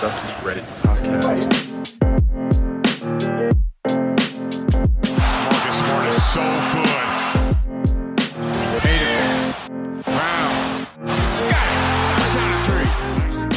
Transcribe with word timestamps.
Celtics 0.00 0.34
Reddit 0.42 0.64
podcast. 0.82 1.63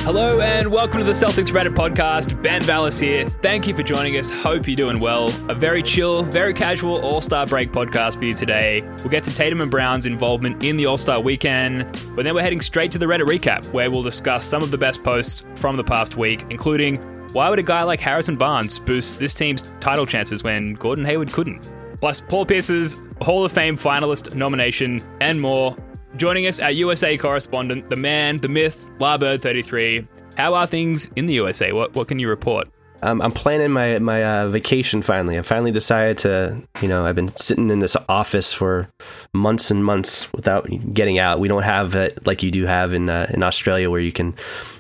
Hello 0.08 0.40
and 0.40 0.72
welcome 0.72 1.00
to 1.00 1.04
the 1.04 1.12
Celtics 1.12 1.50
Reddit 1.50 1.76
podcast. 1.76 2.42
Ben 2.42 2.62
Vallis 2.62 2.98
here. 2.98 3.28
Thank 3.28 3.68
you 3.68 3.76
for 3.76 3.84
joining 3.84 4.16
us. 4.16 4.32
Hope 4.32 4.66
you're 4.66 4.78
doing 4.78 5.02
well. 5.02 5.28
A 5.50 5.54
very 5.54 5.84
chill, 5.84 6.24
very 6.24 6.54
casual 6.54 7.02
All 7.02 7.20
Star 7.20 7.46
break 7.46 7.74
podcast 7.74 8.18
for 8.18 8.24
you 8.24 8.34
today. 8.34 8.84
We'll 9.00 9.10
get 9.10 9.26
to 9.26 9.36
Tatum 9.36 9.60
and 9.60 9.70
Brown's 9.70 10.06
involvement 10.06 10.64
in 10.64 10.78
the 10.78 10.86
All 10.86 10.96
Star 10.96 11.20
weekend, 11.20 11.84
but 12.16 12.24
then 12.24 12.34
we're 12.34 12.42
heading 12.42 12.62
straight 12.62 12.90
to 12.94 12.98
the 12.98 13.06
Reddit 13.06 13.26
recap, 13.26 13.70
where 13.74 13.92
we'll 13.92 14.02
discuss 14.02 14.46
some 14.46 14.64
of 14.64 14.72
the 14.72 14.78
best 14.78 15.04
posts 15.04 15.44
from 15.56 15.76
the 15.76 15.84
past 15.84 16.16
week, 16.16 16.46
including 16.50 17.02
why 17.34 17.50
would 17.50 17.60
a 17.60 17.64
guy 17.64 17.84
like 17.84 18.00
Harrison 18.00 18.38
Barnes 18.38 18.80
boost 18.80 19.20
this 19.20 19.34
team's 19.34 19.64
title 19.82 20.05
chances 20.05 20.42
when 20.42 20.76
Gordon 20.76 21.04
Hayward 21.04 21.34
couldn't? 21.34 21.70
Plus, 21.99 22.21
Paul 22.21 22.46
Pierce's 22.46 22.96
Hall 23.21 23.44
of 23.44 23.52
Fame 23.52 23.76
finalist 23.76 24.36
nomination 24.36 25.02
and 25.20 25.42
more. 25.42 25.76
Joining 26.18 26.48
us, 26.48 26.60
our 26.60 26.71
USA 26.71 27.15
correspondent, 27.15 27.91
the 27.91 27.96
man, 27.96 28.40
the 28.40 28.49
myth, 28.49 28.90
Larbird33. 28.98 30.07
How 30.35 30.55
are 30.55 30.65
things 30.65 31.12
in 31.15 31.27
the 31.27 31.34
USA? 31.35 31.71
What 31.74 31.93
what 31.93 32.07
can 32.07 32.18
you 32.18 32.27
report? 32.27 32.68
Um, 33.03 33.21
I'm 33.21 33.31
planning 33.31 33.70
my 33.71 33.99
my 33.99 34.23
uh, 34.23 34.49
vacation 34.49 35.01
finally. 35.01 35.37
I 35.37 35.41
finally 35.43 35.71
decided 35.71 36.17
to, 36.20 36.62
you 36.81 36.87
know, 36.87 37.05
I've 37.05 37.15
been 37.15 37.35
sitting 37.37 37.70
in 37.70 37.79
this 37.79 37.95
office 38.09 38.51
for 38.53 38.90
months 39.34 39.70
and 39.70 39.85
months 39.85 40.31
without 40.34 40.67
getting 40.93 41.20
out. 41.20 41.40
We 41.40 41.48
don't 41.48 41.62
have 41.63 41.93
it 41.95 42.25
like 42.25 42.41
you 42.41 42.49
do 42.49 42.65
have 42.65 42.93
in 42.93 43.09
uh, 43.09 43.27
in 43.29 43.43
Australia, 43.43 43.90
where 43.91 43.99
you 43.99 44.12
can 44.12 44.35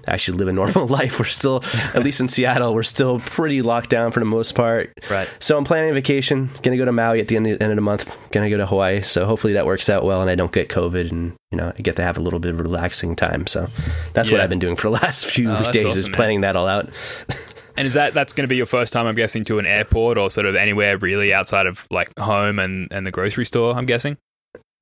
actually 0.07 0.37
live 0.39 0.47
a 0.47 0.53
normal 0.53 0.87
life. 0.99 1.19
We're 1.19 1.25
still, 1.25 1.63
at 1.93 2.03
least 2.03 2.19
in 2.19 2.27
Seattle, 2.27 2.73
we're 2.73 2.81
still 2.83 3.19
pretty 3.19 3.61
locked 3.61 3.89
down 3.91 4.11
for 4.11 4.19
the 4.19 4.25
most 4.25 4.55
part. 4.55 4.93
Right. 5.11 5.29
So 5.39 5.55
I'm 5.57 5.63
planning 5.65 5.91
a 5.91 5.93
vacation. 5.93 6.49
Gonna 6.63 6.77
go 6.77 6.85
to 6.85 6.91
Maui 6.91 7.21
at 7.21 7.27
the 7.27 7.35
end 7.35 7.45
of, 7.45 7.61
end 7.61 7.71
of 7.71 7.75
the 7.75 7.81
month. 7.81 8.17
Gonna 8.31 8.49
go 8.49 8.57
to 8.57 8.65
Hawaii. 8.65 9.01
So 9.01 9.25
hopefully 9.27 9.53
that 9.53 9.67
works 9.67 9.89
out 9.89 10.03
well, 10.03 10.21
and 10.21 10.29
I 10.29 10.35
don't 10.35 10.51
get 10.51 10.69
COVID, 10.69 11.11
and 11.11 11.33
you 11.51 11.57
know, 11.57 11.71
I 11.77 11.81
get 11.83 11.95
to 11.97 12.03
have 12.03 12.17
a 12.17 12.21
little 12.21 12.39
bit 12.39 12.51
of 12.51 12.59
relaxing 12.59 13.15
time. 13.15 13.45
So 13.45 13.67
that's 14.13 14.31
what 14.31 14.41
I've 14.41 14.49
been 14.49 14.59
doing 14.59 14.75
for 14.75 14.87
the 14.87 14.93
last 14.93 15.27
few 15.27 15.51
Oh, 15.51 15.71
days, 15.71 15.85
awesome, 15.85 15.99
is 15.99 16.09
man. 16.09 16.15
planning 16.15 16.41
that 16.41 16.55
all 16.55 16.67
out. 16.67 16.89
And 17.77 17.85
is 17.87 17.93
that 17.93 18.13
that's 18.13 18.33
going 18.33 18.43
to 18.43 18.47
be 18.47 18.57
your 18.57 18.65
first 18.65 18.91
time? 18.91 19.05
I'm 19.07 19.15
guessing 19.15 19.45
to 19.45 19.59
an 19.59 19.65
airport 19.65 20.17
or 20.17 20.29
sort 20.29 20.45
of 20.47 20.55
anywhere 20.55 20.97
really 20.97 21.33
outside 21.33 21.67
of 21.67 21.85
like 21.91 22.11
home 22.19 22.59
and 22.59 22.91
and 22.91 23.05
the 23.05 23.11
grocery 23.11 23.45
store. 23.45 23.75
I'm 23.75 23.85
guessing. 23.85 24.17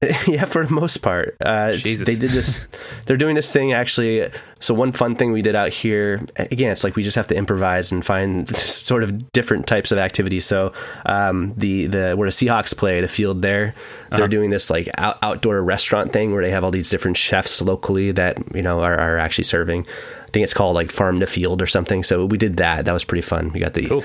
yeah, 0.27 0.43
for 0.45 0.65
the 0.65 0.73
most 0.73 0.97
part. 0.97 1.35
Uh, 1.43 1.71
Jesus. 1.71 2.05
they 2.05 2.19
did 2.19 2.29
this. 2.29 2.67
They're 3.05 3.17
doing 3.17 3.35
this 3.35 3.51
thing 3.51 3.73
actually. 3.73 4.29
So 4.59 4.73
one 4.73 4.91
fun 4.91 5.15
thing 5.15 5.31
we 5.31 5.41
did 5.41 5.55
out 5.55 5.69
here. 5.69 6.25
Again, 6.35 6.71
it's 6.71 6.83
like 6.83 6.95
we 6.95 7.03
just 7.03 7.15
have 7.15 7.27
to 7.27 7.35
improvise 7.35 7.91
and 7.91 8.05
find 8.05 8.55
sort 8.57 9.03
of 9.03 9.31
different 9.31 9.67
types 9.67 9.91
of 9.91 9.97
activities. 9.97 10.45
So 10.45 10.73
um, 11.05 11.53
the 11.57 11.87
the 11.87 12.13
where 12.15 12.27
the 12.29 12.33
Seahawks 12.33 12.75
play, 12.75 12.99
the 13.01 13.07
field 13.07 13.41
there, 13.41 13.73
Uh-huh. 14.07 14.17
they're 14.17 14.27
doing 14.27 14.49
this 14.51 14.69
like 14.69 14.89
out, 14.97 15.17
outdoor 15.23 15.61
restaurant 15.63 16.11
thing 16.11 16.33
where 16.33 16.43
they 16.43 16.51
have 16.51 16.63
all 16.63 16.71
these 16.71 16.89
different 16.89 17.17
chefs 17.17 17.61
locally 17.61 18.11
that 18.11 18.37
you 18.55 18.61
know 18.61 18.81
are, 18.81 18.97
are 18.97 19.17
actually 19.17 19.45
serving. 19.45 19.85
Think 20.35 20.43
it's 20.43 20.53
called 20.53 20.75
like 20.75 20.91
farm 20.91 21.21
to 21.21 21.27
field 21.27 21.61
or 21.61 21.65
something. 21.65 22.03
So 22.03 22.25
we 22.25 22.37
did 22.37 22.57
that. 22.57 22.83
That 22.83 22.91
was 22.91 23.05
pretty 23.05 23.21
fun. 23.21 23.53
We 23.53 23.61
got 23.61 23.73
the 23.73 23.87
Cool. 23.87 24.03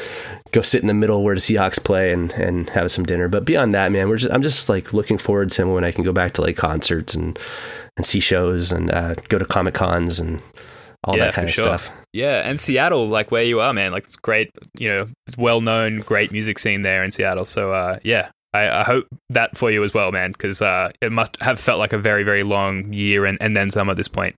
go 0.52 0.62
sit 0.62 0.80
in 0.80 0.86
the 0.86 0.94
middle 0.94 1.24
where 1.24 1.34
the 1.34 1.40
Seahawks 1.40 1.82
play 1.82 2.12
and, 2.12 2.30
and 2.34 2.70
have 2.70 2.92
some 2.92 3.04
dinner. 3.04 3.26
But 3.26 3.44
beyond 3.44 3.74
that, 3.74 3.90
man, 3.90 4.08
we're 4.08 4.16
just 4.16 4.32
I'm 4.32 4.40
just 4.40 4.68
like 4.68 4.92
looking 4.92 5.18
forward 5.18 5.50
to 5.50 5.66
when 5.66 5.82
I 5.82 5.90
can 5.90 6.04
go 6.04 6.12
back 6.12 6.30
to 6.34 6.42
like 6.42 6.56
concerts 6.56 7.16
and 7.16 7.36
and 7.96 8.06
see 8.06 8.20
shows 8.20 8.70
and 8.70 8.92
uh, 8.92 9.14
go 9.28 9.38
to 9.38 9.44
comic 9.44 9.74
cons 9.74 10.20
and 10.20 10.40
all 11.02 11.16
Yeah, 11.16 11.24
that 11.24 11.34
kind 11.34 11.48
of 11.48 11.52
sure. 11.54 11.64
stuff. 11.64 11.90
Yeah, 12.12 12.48
and 12.48 12.60
Seattle, 12.60 13.08
like 13.08 13.32
where 13.32 13.42
you 13.42 13.58
are, 13.58 13.72
man, 13.72 13.90
like 13.90 14.04
it's 14.04 14.14
great. 14.16 14.50
You 14.78 14.86
know, 14.86 15.06
well 15.36 15.60
known, 15.60 15.98
great 15.98 16.30
music 16.30 16.60
scene 16.60 16.82
there 16.82 17.02
in 17.02 17.10
Seattle. 17.10 17.44
So 17.44 17.72
uh, 17.72 17.98
yeah. 18.04 18.30
I, 18.54 18.80
I 18.80 18.82
hope 18.82 19.06
that 19.30 19.56
for 19.58 19.70
you 19.70 19.82
as 19.84 19.94
well, 19.94 20.10
man, 20.12 20.30
because 20.32 20.62
uh, 20.62 20.90
it 21.00 21.10
must 21.12 21.40
have 21.40 21.58
felt 21.60 21.78
like 21.80 21.92
a 21.92 21.98
very, 21.98 22.22
very 22.24 22.42
long 22.44 22.92
year 22.92 23.24
and, 23.24 23.36
and 23.40 23.56
then 23.56 23.70
some 23.70 23.88
at 23.90 23.96
this 23.96 24.08
point. 24.08 24.36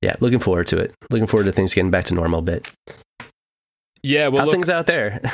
Yeah, 0.00 0.14
looking 0.20 0.38
forward 0.38 0.68
to 0.68 0.78
it. 0.78 0.94
Looking 1.10 1.26
forward 1.26 1.44
to 1.44 1.52
things 1.52 1.74
getting 1.74 1.90
back 1.90 2.04
to 2.06 2.14
normal 2.14 2.40
a 2.40 2.42
bit. 2.42 2.72
Yeah, 4.02 4.28
well, 4.28 4.40
How's 4.40 4.46
look, 4.46 4.54
things 4.54 4.70
out 4.70 4.86
there? 4.86 5.20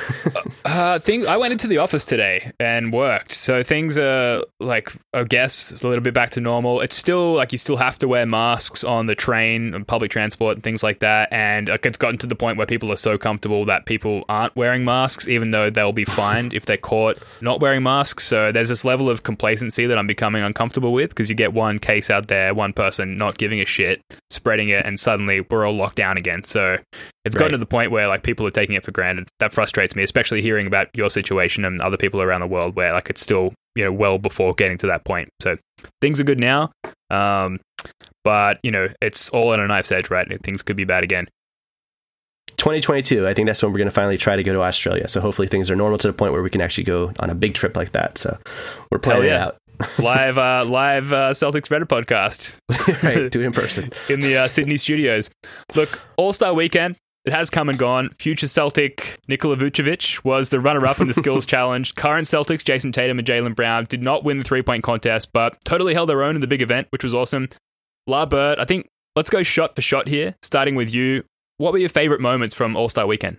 Uh, 0.66 0.98
things. 0.98 1.26
I 1.26 1.36
went 1.36 1.52
into 1.52 1.66
the 1.66 1.78
office 1.78 2.06
today 2.06 2.50
and 2.58 2.90
worked, 2.90 3.32
so 3.32 3.62
things 3.62 3.98
are 3.98 4.42
like 4.60 4.92
I 5.12 5.24
guess 5.24 5.70
a 5.82 5.86
little 5.86 6.02
bit 6.02 6.14
back 6.14 6.30
to 6.30 6.40
normal. 6.40 6.80
It's 6.80 6.96
still 6.96 7.34
like 7.34 7.52
you 7.52 7.58
still 7.58 7.76
have 7.76 7.98
to 7.98 8.08
wear 8.08 8.24
masks 8.24 8.82
on 8.82 9.06
the 9.06 9.14
train 9.14 9.74
and 9.74 9.86
public 9.86 10.10
transport 10.10 10.56
and 10.56 10.64
things 10.64 10.82
like 10.82 11.00
that. 11.00 11.30
And 11.32 11.68
like, 11.68 11.84
it's 11.84 11.98
gotten 11.98 12.16
to 12.18 12.26
the 12.26 12.34
point 12.34 12.56
where 12.56 12.66
people 12.66 12.90
are 12.90 12.96
so 12.96 13.18
comfortable 13.18 13.66
that 13.66 13.84
people 13.84 14.24
aren't 14.30 14.56
wearing 14.56 14.86
masks, 14.86 15.28
even 15.28 15.50
though 15.50 15.68
they'll 15.68 15.92
be 15.92 16.06
fined 16.06 16.54
if 16.54 16.64
they're 16.64 16.78
caught 16.78 17.20
not 17.42 17.60
wearing 17.60 17.82
masks. 17.82 18.26
So 18.26 18.50
there's 18.50 18.70
this 18.70 18.84
level 18.86 19.10
of 19.10 19.22
complacency 19.22 19.86
that 19.86 19.98
I'm 19.98 20.06
becoming 20.06 20.42
uncomfortable 20.42 20.94
with 20.94 21.10
because 21.10 21.28
you 21.28 21.36
get 21.36 21.52
one 21.52 21.78
case 21.78 22.08
out 22.08 22.28
there, 22.28 22.54
one 22.54 22.72
person 22.72 23.18
not 23.18 23.36
giving 23.36 23.60
a 23.60 23.66
shit, 23.66 24.00
spreading 24.30 24.70
it, 24.70 24.84
and 24.86 24.98
suddenly 24.98 25.42
we're 25.42 25.66
all 25.66 25.76
locked 25.76 25.96
down 25.96 26.16
again. 26.16 26.42
So 26.42 26.78
it's 27.24 27.34
gotten 27.34 27.52
Right. 27.52 27.56
to 27.56 27.58
the 27.58 27.66
point 27.66 27.90
where 27.90 28.08
like 28.08 28.22
people 28.22 28.46
are 28.46 28.50
taking 28.50 28.74
it 28.74 28.84
for 28.84 28.92
granted. 28.92 29.28
That 29.40 29.52
frustrates 29.52 29.96
me, 29.96 30.02
especially 30.02 30.42
hearing 30.42 30.66
about 30.66 30.88
your 30.94 31.10
situation 31.10 31.64
and 31.64 31.80
other 31.80 31.96
people 31.96 32.20
around 32.22 32.40
the 32.40 32.46
world 32.46 32.76
where 32.76 32.92
like 32.92 33.08
it's 33.10 33.20
still 33.20 33.52
you 33.74 33.84
know 33.84 33.92
well 33.92 34.18
before 34.18 34.54
getting 34.54 34.78
to 34.78 34.86
that 34.88 35.04
point. 35.04 35.28
So 35.40 35.56
things 36.00 36.20
are 36.20 36.24
good 36.24 36.40
now, 36.40 36.70
um, 37.10 37.60
but 38.24 38.58
you 38.62 38.70
know 38.70 38.88
it's 39.02 39.30
all 39.30 39.52
on 39.52 39.60
a 39.60 39.66
knife's 39.66 39.92
edge, 39.92 40.10
right? 40.10 40.28
Things 40.42 40.62
could 40.62 40.76
be 40.76 40.84
bad 40.84 41.02
again. 41.04 41.26
2022. 42.56 43.26
I 43.26 43.34
think 43.34 43.46
that's 43.46 43.62
when 43.62 43.72
we're 43.72 43.78
going 43.78 43.88
to 43.88 43.94
finally 43.94 44.16
try 44.18 44.36
to 44.36 44.42
go 44.42 44.52
to 44.52 44.62
Australia. 44.62 45.08
So 45.08 45.20
hopefully 45.20 45.48
things 45.48 45.70
are 45.70 45.76
normal 45.76 45.98
to 45.98 46.06
the 46.06 46.12
point 46.12 46.32
where 46.32 46.42
we 46.42 46.50
can 46.50 46.60
actually 46.60 46.84
go 46.84 47.12
on 47.18 47.28
a 47.30 47.34
big 47.34 47.54
trip 47.54 47.76
like 47.76 47.92
that. 47.92 48.16
So 48.16 48.38
we're 48.90 48.98
planning 48.98 49.26
yeah. 49.26 49.48
it 49.48 49.56
Live, 49.98 50.38
uh, 50.38 50.64
live 50.64 51.12
uh, 51.12 51.30
Celtics 51.30 51.68
Reddit 51.68 51.86
podcast 51.86 52.56
out. 52.70 53.02
right, 53.02 53.30
do 53.30 53.40
it 53.40 53.44
in 53.46 53.52
person. 53.62 53.90
in 54.08 54.20
the 54.20 54.36
uh, 54.36 54.48
Sydney 54.48 54.76
studios. 54.76 55.30
Look, 55.74 56.00
All 56.16 56.32
Star 56.32 56.54
Weekend. 56.54 56.96
It 57.24 57.32
has 57.32 57.48
come 57.48 57.70
and 57.70 57.78
gone. 57.78 58.10
Future 58.18 58.46
Celtic 58.46 59.18
Nikola 59.28 59.56
Vucevic 59.56 60.22
was 60.24 60.50
the 60.50 60.60
runner-up 60.60 61.00
in 61.00 61.08
the 61.08 61.14
skills 61.14 61.46
challenge. 61.54 61.94
Current 61.94 62.26
Celtics 62.26 62.62
Jayson 62.62 62.92
Tatum 62.92 63.18
and 63.18 63.26
Jaylen 63.26 63.56
Brown 63.56 63.84
did 63.84 64.02
not 64.02 64.24
win 64.24 64.38
the 64.38 64.44
three-point 64.44 64.82
contest, 64.82 65.32
but 65.32 65.56
totally 65.64 65.94
held 65.94 66.10
their 66.10 66.22
own 66.22 66.34
in 66.34 66.42
the 66.42 66.46
big 66.46 66.60
event, 66.60 66.86
which 66.90 67.02
was 67.02 67.14
awesome. 67.14 67.48
La 68.06 68.26
Bird, 68.26 68.58
I 68.58 68.66
think 68.66 68.90
let's 69.16 69.30
go 69.30 69.42
shot 69.42 69.74
for 69.74 69.80
shot 69.80 70.06
here, 70.06 70.34
starting 70.42 70.74
with 70.74 70.92
you. 70.92 71.24
What 71.56 71.72
were 71.72 71.78
your 71.78 71.88
favorite 71.88 72.20
moments 72.20 72.54
from 72.54 72.76
All 72.76 72.90
Star 72.90 73.06
Weekend? 73.06 73.38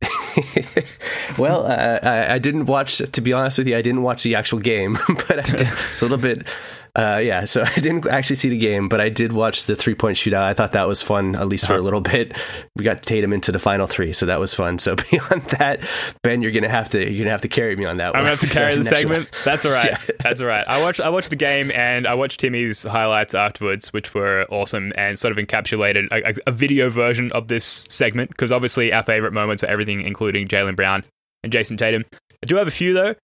well, 1.38 1.64
uh, 1.66 2.00
I, 2.02 2.34
I 2.34 2.38
didn't 2.38 2.66
watch. 2.66 2.98
To 2.98 3.20
be 3.20 3.32
honest 3.32 3.58
with 3.58 3.68
you, 3.68 3.76
I 3.76 3.82
didn't 3.82 4.02
watch 4.02 4.22
the 4.24 4.34
actual 4.34 4.58
game, 4.58 4.98
but 5.08 5.38
I 5.38 5.42
did, 5.42 5.62
it's 5.62 6.02
a 6.02 6.04
little 6.04 6.18
bit. 6.18 6.46
Uh, 6.96 7.20
yeah, 7.22 7.44
so 7.44 7.62
I 7.66 7.74
didn't 7.80 8.06
actually 8.06 8.36
see 8.36 8.48
the 8.48 8.58
game, 8.58 8.88
but 8.88 9.00
I 9.00 9.08
did 9.08 9.32
watch 9.32 9.64
the 9.64 9.76
three 9.76 9.94
point 9.94 10.16
shootout. 10.16 10.42
I 10.44 10.54
thought 10.54 10.72
that 10.72 10.88
was 10.88 11.02
fun, 11.02 11.36
at 11.36 11.48
least 11.48 11.66
for 11.66 11.76
a 11.76 11.80
little 11.80 12.00
bit. 12.02 12.36
We 12.76 12.84
got 12.84 13.02
Tatum 13.02 13.32
into 13.32 13.52
the 13.52 13.58
final 13.58 13.86
three, 13.86 14.12
so 14.12 14.26
that 14.26 14.40
was 14.40 14.54
fun. 14.54 14.78
So 14.78 14.96
beyond 15.10 15.42
that, 15.58 15.80
Ben, 16.22 16.42
you're 16.42 16.52
gonna 16.52 16.68
have 16.68 16.90
to 16.90 16.98
you're 16.98 17.18
gonna 17.24 17.30
have 17.30 17.42
to 17.42 17.48
carry 17.48 17.76
me 17.76 17.84
on 17.84 17.96
that. 17.96 18.08
I'm 18.08 18.12
one. 18.12 18.20
gonna 18.22 18.30
have 18.30 18.40
to 18.40 18.46
carry 18.48 18.72
the 18.74 18.78
Next 18.84 18.90
one. 18.92 18.96
segment. 18.96 19.30
That's 19.44 19.64
all 19.64 19.72
right. 19.72 19.86
Yeah. 19.90 19.98
That's 20.22 20.40
all 20.40 20.46
right. 20.46 20.64
I 20.66 20.80
watched 20.82 21.00
I 21.00 21.08
watched 21.10 21.30
the 21.30 21.36
game 21.36 21.70
and 21.72 22.06
I 22.06 22.14
watched 22.14 22.40
Timmy's 22.40 22.82
highlights 22.82 23.34
afterwards, 23.34 23.92
which 23.92 24.14
were 24.14 24.46
awesome 24.50 24.92
and 24.96 25.18
sort 25.18 25.36
of 25.36 25.44
encapsulated 25.44 26.08
a, 26.10 26.30
a, 26.30 26.34
a 26.48 26.52
video 26.52 26.88
version 26.90 27.30
of 27.32 27.48
this 27.48 27.84
segment 27.88 28.30
because 28.30 28.52
obviously 28.52 28.92
our 28.92 29.02
favorite 29.02 29.32
moments 29.32 29.62
were 29.62 29.68
everything, 29.68 30.00
including 30.02 30.48
Jaylen 30.48 30.76
Brown 30.76 31.04
and 31.44 31.52
Jayson 31.52 31.76
Tatum. 31.76 32.04
I 32.42 32.46
do 32.46 32.56
have 32.56 32.66
a 32.68 32.70
few 32.72 32.92
though. 32.92 33.14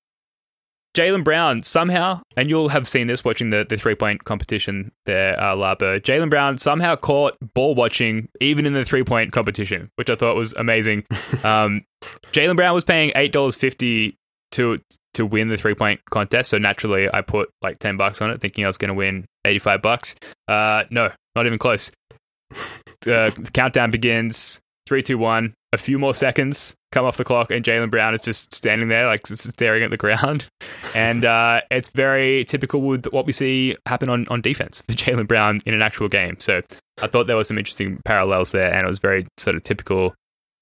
Jaylen 0.94 1.24
Brown 1.24 1.60
somehow, 1.62 2.22
and 2.36 2.48
you'll 2.48 2.68
have 2.68 2.86
seen 2.86 3.08
this 3.08 3.24
watching 3.24 3.50
the, 3.50 3.66
the 3.68 3.76
three 3.76 3.96
point 3.96 4.24
competition 4.24 4.92
there, 5.06 5.38
uh, 5.40 5.54
Labo. 5.54 6.00
Jaylen 6.00 6.30
Brown 6.30 6.56
somehow 6.56 6.94
caught 6.94 7.36
ball 7.54 7.74
watching 7.74 8.28
even 8.40 8.64
in 8.64 8.74
the 8.74 8.84
three 8.84 9.02
point 9.02 9.32
competition, 9.32 9.90
which 9.96 10.08
I 10.08 10.14
thought 10.14 10.36
was 10.36 10.52
amazing. 10.54 11.04
um, 11.44 11.84
Jaylen 12.32 12.56
Brown 12.56 12.74
was 12.74 12.84
paying 12.84 13.10
eight 13.16 13.32
dollars 13.32 13.56
fifty 13.56 14.16
to 14.52 14.78
to 15.14 15.26
win 15.26 15.48
the 15.48 15.56
three 15.56 15.74
point 15.74 16.00
contest, 16.10 16.50
so 16.50 16.58
naturally 16.58 17.08
I 17.12 17.22
put 17.22 17.50
like 17.60 17.78
ten 17.80 17.96
bucks 17.96 18.22
on 18.22 18.30
it, 18.30 18.40
thinking 18.40 18.64
I 18.64 18.68
was 18.68 18.78
going 18.78 18.88
to 18.88 18.94
win 18.94 19.26
eighty 19.44 19.58
five 19.58 19.82
bucks. 19.82 20.14
Uh, 20.46 20.84
no, 20.90 21.10
not 21.34 21.46
even 21.46 21.58
close. 21.58 21.90
Uh, 23.06 23.28
the 23.28 23.50
countdown 23.52 23.90
begins. 23.90 24.62
three, 24.86 25.02
two, 25.02 25.18
one. 25.18 25.52
A 25.74 25.76
few 25.76 25.98
more 25.98 26.14
seconds 26.14 26.76
come 26.92 27.04
off 27.04 27.16
the 27.16 27.24
clock, 27.24 27.50
and 27.50 27.64
Jaylen 27.64 27.90
Brown 27.90 28.14
is 28.14 28.20
just 28.20 28.54
standing 28.54 28.88
there, 28.88 29.08
like 29.08 29.26
staring 29.26 29.82
at 29.82 29.90
the 29.90 29.96
ground. 29.96 30.46
And 30.94 31.24
uh, 31.24 31.62
it's 31.72 31.88
very 31.88 32.44
typical 32.44 32.80
with 32.80 33.06
what 33.06 33.26
we 33.26 33.32
see 33.32 33.74
happen 33.84 34.08
on, 34.08 34.26
on 34.28 34.40
defense 34.40 34.80
for 34.86 34.92
Jaylen 34.94 35.26
Brown 35.26 35.60
in 35.66 35.74
an 35.74 35.82
actual 35.82 36.06
game. 36.08 36.36
So 36.38 36.62
I 37.02 37.08
thought 37.08 37.26
there 37.26 37.36
was 37.36 37.48
some 37.48 37.58
interesting 37.58 38.00
parallels 38.04 38.52
there, 38.52 38.72
and 38.72 38.82
it 38.82 38.86
was 38.86 39.00
very 39.00 39.26
sort 39.36 39.56
of 39.56 39.64
typical, 39.64 40.14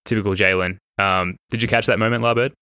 typical 0.07 0.33
Jaylen. 0.33 0.79
Um, 0.99 1.37
did 1.51 1.61
you 1.61 1.69
catch 1.69 1.85
that 1.85 1.99
moment, 1.99 2.23
Larbird? 2.23 2.53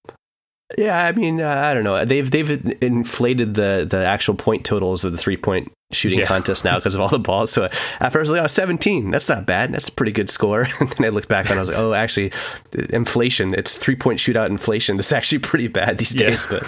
Yeah, 0.79 0.97
I 1.05 1.13
mean, 1.13 1.41
uh, 1.41 1.49
I 1.49 1.75
don't 1.75 1.85
know. 1.85 2.05
They've 2.05 2.31
they've 2.31 2.51
inflated 2.83 3.55
the 3.55 3.87
the 3.89 4.05
actual 4.07 4.35
point 4.35 4.65
totals 4.65 5.05
of 5.05 5.13
the 5.13 5.19
three 5.19 5.37
point 5.37 5.73
shooting 5.93 6.21
Yeah. 6.21 6.27
contest 6.27 6.65
now 6.65 6.77
because 6.77 6.95
of 6.95 7.01
all 7.01 7.09
the 7.09 7.19
balls. 7.19 7.51
So 7.51 7.65
at 7.65 8.13
first 8.13 8.15
I 8.15 8.21
was 8.21 8.31
like, 8.31 8.43
oh, 8.43 8.47
17. 8.47 9.11
That's 9.11 9.29
not 9.29 9.45
bad. 9.45 9.73
That's 9.73 9.89
a 9.89 9.93
pretty 9.93 10.13
good 10.13 10.31
score. 10.31 10.69
And 10.81 10.89
then 10.91 11.07
I 11.07 11.09
looked 11.09 11.29
back 11.29 11.51
and 11.51 11.59
I 11.59 11.61
was 11.61 11.69
like, 11.69 11.79
oh, 11.79 11.93
actually, 11.95 12.31
inflation. 12.91 13.53
It's 13.55 13.77
three 13.77 13.97
point 13.97 14.21
shootout 14.21 14.47
inflation. 14.47 14.95
That's 14.97 15.13
actually 15.13 15.41
pretty 15.41 15.67
bad 15.67 15.99
these 15.99 16.15
Yeah. 16.15 16.31
days. 16.31 16.47
But 16.47 16.63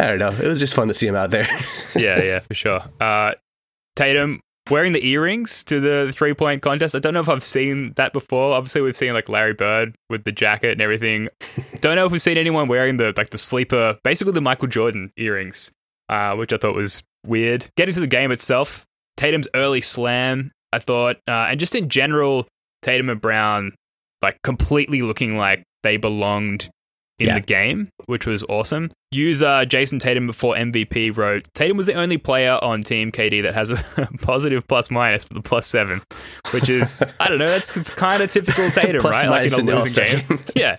I 0.00 0.08
don't 0.08 0.18
know. 0.18 0.30
It 0.30 0.48
was 0.48 0.58
just 0.58 0.74
fun 0.74 0.88
to 0.88 0.94
see 0.94 1.06
him 1.06 1.14
out 1.14 1.30
there. 1.30 1.46
yeah, 1.96 2.20
yeah, 2.22 2.40
for 2.40 2.54
sure. 2.54 2.80
Uh, 3.00 3.32
Tatum 3.94 4.40
wearing 4.70 4.92
the 4.92 5.06
earrings 5.06 5.64
to 5.64 5.80
the 5.80 6.12
three 6.14 6.34
point 6.34 6.62
contest. 6.62 6.94
I 6.94 6.98
don't 6.98 7.14
know 7.14 7.20
if 7.20 7.28
I've 7.28 7.44
seen 7.44 7.92
that 7.96 8.12
before. 8.12 8.52
Obviously, 8.54 8.80
we've 8.80 8.96
seen 8.96 9.14
like 9.14 9.28
Larry 9.28 9.54
Bird 9.54 9.94
with 10.10 10.24
the 10.24 10.32
jacket 10.32 10.72
and 10.72 10.80
everything. 10.80 11.28
don't 11.80 11.96
know 11.96 12.06
if 12.06 12.12
we've 12.12 12.22
seen 12.22 12.38
anyone 12.38 12.68
wearing 12.68 12.96
the 12.96 13.12
like 13.16 13.30
the 13.30 13.38
sleeper, 13.38 13.98
basically 14.04 14.32
the 14.32 14.40
Michael 14.40 14.68
Jordan 14.68 15.12
earrings, 15.16 15.72
uh, 16.08 16.34
which 16.34 16.52
I 16.52 16.56
thought 16.56 16.74
was 16.74 17.02
weird. 17.26 17.68
Getting 17.76 17.94
to 17.94 18.00
the 18.00 18.06
game 18.06 18.30
itself, 18.30 18.86
Tatum's 19.16 19.48
early 19.54 19.80
slam, 19.80 20.52
I 20.72 20.78
thought, 20.78 21.16
uh, 21.28 21.48
and 21.50 21.60
just 21.60 21.74
in 21.74 21.88
general, 21.88 22.46
Tatum 22.82 23.10
and 23.10 23.20
Brown 23.20 23.72
like 24.22 24.40
completely 24.42 25.02
looking 25.02 25.36
like 25.36 25.64
they 25.82 25.96
belonged 25.96 26.70
in 27.18 27.26
Yeah. 27.28 27.34
the 27.34 27.40
game, 27.40 27.88
which 28.06 28.26
was 28.26 28.44
awesome. 28.44 28.90
User 29.10 29.64
Jason 29.64 29.98
Tatum 29.98 30.26
before 30.26 30.54
MVP 30.54 31.16
wrote 31.16 31.46
Tatum 31.54 31.76
was 31.76 31.86
the 31.86 31.94
only 31.94 32.18
player 32.18 32.58
on 32.62 32.82
Team 32.82 33.10
KD 33.10 33.42
that 33.42 33.54
has 33.54 33.70
a 33.70 33.76
positive 34.22 34.66
plus 34.68 34.90
minus 34.90 35.24
for 35.24 35.34
the 35.34 35.40
plus 35.42 35.66
seven, 35.66 36.00
which 36.52 36.68
is 36.68 37.02
I 37.20 37.28
don't 37.28 37.38
know. 37.38 37.46
That's 37.46 37.76
it's 37.76 37.90
kind 37.90 38.22
of 38.22 38.30
typical 38.30 38.70
Tatum, 38.72 39.00
right? 39.02 39.28
Like 39.28 39.46
in 39.52 39.52
a 39.52 39.56
losing 39.56 39.70
All-Star 39.70 40.04
game. 40.04 40.38
yeah, 40.54 40.76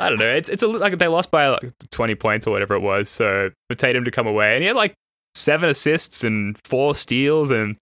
I 0.00 0.08
don't 0.08 0.18
know. 0.18 0.32
It's 0.32 0.48
it's 0.48 0.62
a, 0.62 0.68
like 0.68 0.98
they 0.98 1.08
lost 1.08 1.30
by 1.30 1.48
like 1.48 1.72
twenty 1.90 2.14
points 2.14 2.46
or 2.46 2.50
whatever 2.52 2.74
it 2.74 2.80
was. 2.80 3.08
So 3.10 3.50
for 3.68 3.74
Tatum 3.76 4.04
to 4.04 4.10
come 4.10 4.26
away 4.26 4.54
and 4.54 4.62
he 4.62 4.66
had 4.68 4.76
like 4.76 4.94
seven 5.34 5.68
assists 5.68 6.22
and 6.24 6.56
four 6.64 6.94
steals 6.94 7.50
and 7.50 7.76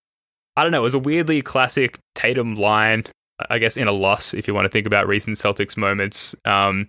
I 0.57 0.63
don't 0.65 0.73
know. 0.73 0.81
It 0.81 0.83
was 0.83 0.95
a 0.95 0.99
weirdly 0.99 1.41
classic 1.43 1.99
Tatum 2.15 2.55
line. 2.57 3.05
I 3.51 3.59
guess 3.59 3.77
in 3.77 3.89
a 3.89 3.93
loss, 3.93 4.35
if 4.35 4.47
you 4.47 4.55
want 4.55 4.67
to 4.67 4.69
think 4.69 4.87
about 4.87 5.07
recent 5.09 5.37
Celtics 5.37 5.77
moments. 5.77 6.35
Um, 6.45 6.89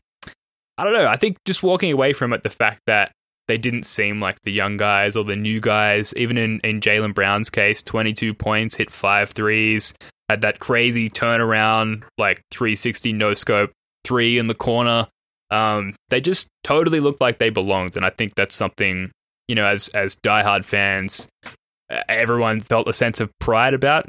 I 0.77 0.83
don't 0.83 0.93
know. 0.93 1.07
I 1.07 1.17
think 1.17 1.37
just 1.45 1.63
walking 1.63 1.91
away 1.91 2.13
from 2.13 2.33
it, 2.33 2.43
the 2.43 2.49
fact 2.49 2.81
that 2.87 3.11
they 3.47 3.57
didn't 3.57 3.83
seem 3.83 4.19
like 4.19 4.37
the 4.43 4.51
young 4.51 4.77
guys 4.77 5.15
or 5.15 5.23
the 5.23 5.35
new 5.35 5.59
guys, 5.59 6.13
even 6.15 6.37
in, 6.37 6.59
in 6.61 6.81
Jaylen 6.81 7.13
Brown's 7.13 7.49
case, 7.49 7.83
22 7.83 8.33
points, 8.33 8.75
hit 8.75 8.89
five 8.89 9.31
threes, 9.31 9.93
had 10.29 10.41
that 10.41 10.59
crazy 10.59 11.09
turnaround, 11.09 12.03
like 12.17 12.41
360 12.51 13.13
no 13.13 13.33
scope, 13.33 13.71
three 14.03 14.37
in 14.37 14.45
the 14.45 14.55
corner. 14.55 15.07
Um, 15.51 15.93
they 16.09 16.21
just 16.21 16.47
totally 16.63 16.99
looked 16.99 17.21
like 17.21 17.37
they 17.37 17.49
belonged. 17.49 17.95
And 17.95 18.05
I 18.05 18.09
think 18.09 18.33
that's 18.35 18.55
something, 18.55 19.11
you 19.47 19.55
know, 19.55 19.65
as, 19.65 19.89
as 19.89 20.15
diehard 20.15 20.63
fans, 20.63 21.27
everyone 22.07 22.61
felt 22.61 22.87
a 22.87 22.93
sense 22.93 23.19
of 23.19 23.29
pride 23.39 23.73
about. 23.73 24.07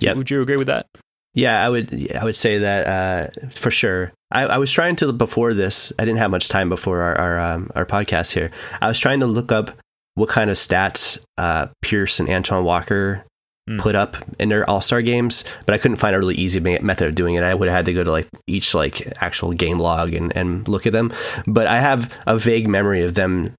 Yep. 0.00 0.16
Would 0.16 0.30
you 0.30 0.42
agree 0.42 0.56
with 0.56 0.66
that? 0.66 0.86
Yeah, 1.34 1.64
I 1.64 1.68
would. 1.68 2.12
I 2.14 2.24
would 2.24 2.36
say 2.36 2.58
that 2.58 2.86
uh, 2.86 3.48
for 3.50 3.70
sure. 3.70 4.12
I, 4.30 4.42
I 4.42 4.58
was 4.58 4.70
trying 4.70 4.96
to 4.96 5.12
before 5.12 5.52
this. 5.52 5.92
I 5.98 6.04
didn't 6.04 6.18
have 6.18 6.30
much 6.30 6.48
time 6.48 6.68
before 6.68 7.02
our 7.02 7.18
our, 7.18 7.38
um, 7.40 7.70
our 7.74 7.84
podcast 7.86 8.32
here. 8.32 8.50
I 8.80 8.88
was 8.88 8.98
trying 8.98 9.20
to 9.20 9.26
look 9.26 9.50
up 9.52 9.70
what 10.14 10.28
kind 10.28 10.48
of 10.48 10.56
stats 10.56 11.18
uh, 11.36 11.66
Pierce 11.82 12.20
and 12.20 12.28
Antoine 12.28 12.64
Walker 12.64 13.24
Hmm. 13.66 13.78
put 13.78 13.94
up 13.94 14.18
in 14.38 14.50
their 14.50 14.68
All 14.68 14.82
Star 14.82 15.00
games, 15.00 15.42
but 15.64 15.74
I 15.74 15.78
couldn't 15.78 15.96
find 15.96 16.14
a 16.14 16.18
really 16.18 16.34
easy 16.34 16.60
ma- 16.60 16.82
method 16.82 17.08
of 17.08 17.14
doing 17.14 17.34
it. 17.36 17.42
I 17.42 17.54
would 17.54 17.66
have 17.66 17.76
had 17.76 17.86
to 17.86 17.94
go 17.94 18.04
to 18.04 18.10
like 18.10 18.28
each 18.46 18.74
like 18.74 19.10
actual 19.22 19.52
game 19.54 19.78
log 19.78 20.12
and 20.12 20.36
and 20.36 20.68
look 20.68 20.84
at 20.86 20.92
them. 20.92 21.14
But 21.46 21.66
I 21.66 21.80
have 21.80 22.12
a 22.26 22.36
vague 22.36 22.68
memory 22.68 23.04
of 23.04 23.14
them 23.14 23.54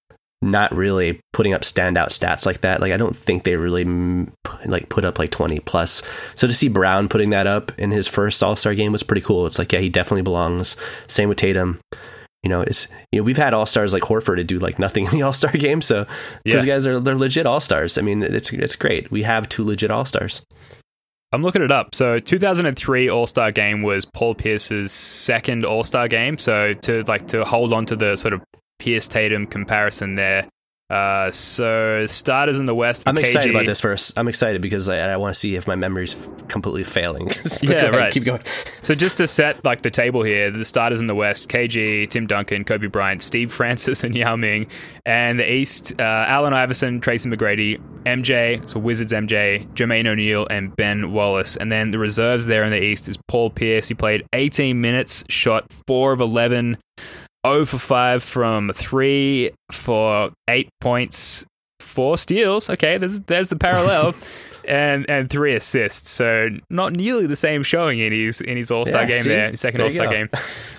not 0.46 0.74
really 0.76 1.20
putting 1.34 1.54
up 1.54 1.64
standout 1.64 2.10
stats 2.10 2.46
like 2.46 2.62
that. 2.62 2.80
Like 2.80 2.94
I 2.94 2.98
don't 2.98 3.18
think 3.18 3.44
they 3.44 3.56
really 3.56 3.84
like 4.66 4.88
put 4.90 5.04
up 5.04 5.20
like 5.20 5.32
20 5.32 5.60
plus. 5.62 6.02
So 6.36 6.48
to 6.48 6.54
see 6.54 6.68
Brown 6.70 7.10
putting 7.10 7.32
that 7.32 7.48
up 7.48 7.72
in 7.78 7.92
his 7.92 8.08
first 8.08 8.42
All-Star 8.42 8.76
game 8.76 8.92
was 8.92 9.04
pretty 9.04 9.22
cool. 9.22 9.46
It's 9.48 9.60
like 9.60 9.74
yeah, 9.74 9.80
he 9.80 9.90
definitely 9.90 10.22
belongs. 10.22 10.78
Same 11.08 11.28
with 11.30 11.38
Tatum. 11.38 11.80
You 12.44 12.50
know, 12.50 12.62
it's 12.62 12.88
you 13.12 13.20
know, 13.20 13.24
we've 13.24 13.38
had 13.38 13.54
All-Stars 13.56 13.92
like 13.92 14.04
Horford 14.04 14.36
to 14.38 14.44
do 14.44 14.60
like 14.60 14.78
nothing 14.78 15.06
in 15.06 15.12
the 15.12 15.22
All-Star 15.24 15.52
game, 15.54 15.82
so 15.82 16.06
Yeah. 16.46 16.56
those 16.56 16.66
guys 16.66 16.86
are 16.88 17.00
they're 17.00 17.16
legit 17.16 17.48
All-Stars. 17.48 17.98
I 17.98 18.02
mean, 18.02 18.22
it's 18.22 18.54
it's 18.54 18.76
great. 18.76 19.10
We 19.12 19.24
have 19.24 19.50
two 19.50 19.66
legit 19.66 19.90
All-Stars. 19.92 20.44
I'm 21.32 21.42
looking 21.42 21.64
it 21.64 21.72
up. 21.72 21.94
So 21.96 22.20
2003 22.20 23.10
All 23.10 23.28
Star 23.28 23.52
Game 23.52 23.82
was 23.82 24.06
Paul 24.06 24.36
Pierce's 24.36 24.92
second 24.94 25.66
All 25.66 25.84
Star 25.84 26.08
game. 26.08 26.38
So 26.38 26.74
to 26.74 27.04
like 27.08 27.28
to 27.30 27.44
hold 27.44 27.74
on 27.74 27.86
to 27.88 27.96
the 27.96 28.16
sort 28.16 28.34
of 28.36 28.42
Pierce 28.80 29.08
Tatum 29.08 29.48
comparison 29.48 30.16
there. 30.16 30.48
Uh, 30.88 31.32
so 31.32 32.06
starters 32.06 32.60
in 32.60 32.66
the 32.66 32.76
West. 32.76 33.02
I'm 33.08 33.18
excited 33.18 33.50
about 33.50 33.66
this 33.66 33.82
first. 33.82 34.18
I'm 34.20 34.28
excited 34.28 34.62
because 34.62 34.88
I, 34.88 34.98
I 35.00 35.18
want 35.18 35.34
to 35.34 35.40
see 35.40 35.56
if 35.56 35.68
my 35.68 35.74
memory's 35.74 36.16
completely 36.48 36.84
failing. 36.84 37.30
Yeah, 37.62 37.88
right. 37.88 38.14
Keep 38.14 38.26
going. 38.26 38.42
So 38.82 38.94
just 38.94 39.18
to 39.18 39.28
set 39.28 39.64
like 39.66 39.82
the 39.82 39.90
table 39.90 40.22
here, 40.22 40.52
the 40.52 40.66
starters 40.66 41.00
in 41.00 41.08
the 41.08 41.16
West: 41.16 41.50
KG, 41.50 42.08
Tim 42.10 42.28
Duncan, 42.28 42.64
Kobe 42.64 42.88
Bryant, 42.88 43.24
Steve 43.24 43.52
Francis, 43.52 44.04
and 44.04 44.16
Yao 44.16 44.36
Ming. 44.36 44.68
And 45.06 45.40
the 45.40 45.52
East: 45.52 45.94
uh, 46.00 46.04
Allen 46.04 46.54
Iverson, 46.54 47.02
Tracy 47.02 47.30
McGrady, 47.30 47.82
MJ, 48.04 48.68
so 48.70 48.80
Wizards 48.80 49.14
MJ, 49.14 49.68
Jermaine 49.74 50.06
O'Neal, 50.06 50.46
and 50.50 50.76
Ben 50.76 51.12
Wallace. 51.12 51.56
And 51.56 51.72
then 51.72 51.90
the 51.92 51.98
reserves 51.98 52.46
there 52.46 52.64
in 52.64 52.70
the 52.70 52.82
East 52.82 53.10
is 53.10 53.18
Paul 53.28 53.50
Pierce. 53.50 53.88
He 53.88 53.96
played 53.96 54.24
18 54.34 54.80
minutes, 54.80 55.24
shot 55.30 55.66
four 55.88 56.14
of 56.14 56.22
11, 56.22 56.78
0 57.46 57.66
for 57.66 57.78
five 57.78 58.24
from 58.24 58.72
three 58.76 59.52
for 59.72 60.30
eight 60.50 60.70
points, 60.82 61.46
four 61.80 62.18
steals. 62.18 62.70
Okay, 62.70 62.98
there's 62.98 63.20
there's 63.22 63.50
the 63.50 63.58
parallel. 63.58 64.14
And 64.68 65.08
and 65.08 65.30
three 65.30 65.54
assists, 65.54 66.10
so 66.10 66.50
not 66.72 66.94
nearly 66.94 67.28
the 67.28 67.36
same 67.36 67.62
showing 67.62 68.00
in 68.00 68.12
his 68.12 68.42
in 68.42 68.58
his 68.58 68.72
All 68.72 68.84
Star 68.84 69.04
Yeah, 69.04 69.08
game 69.10 69.22
see? 69.22 69.30
there, 69.30 69.56
second 69.56 69.82
All 69.82 69.92
Star 69.92 70.08
game. 70.08 70.28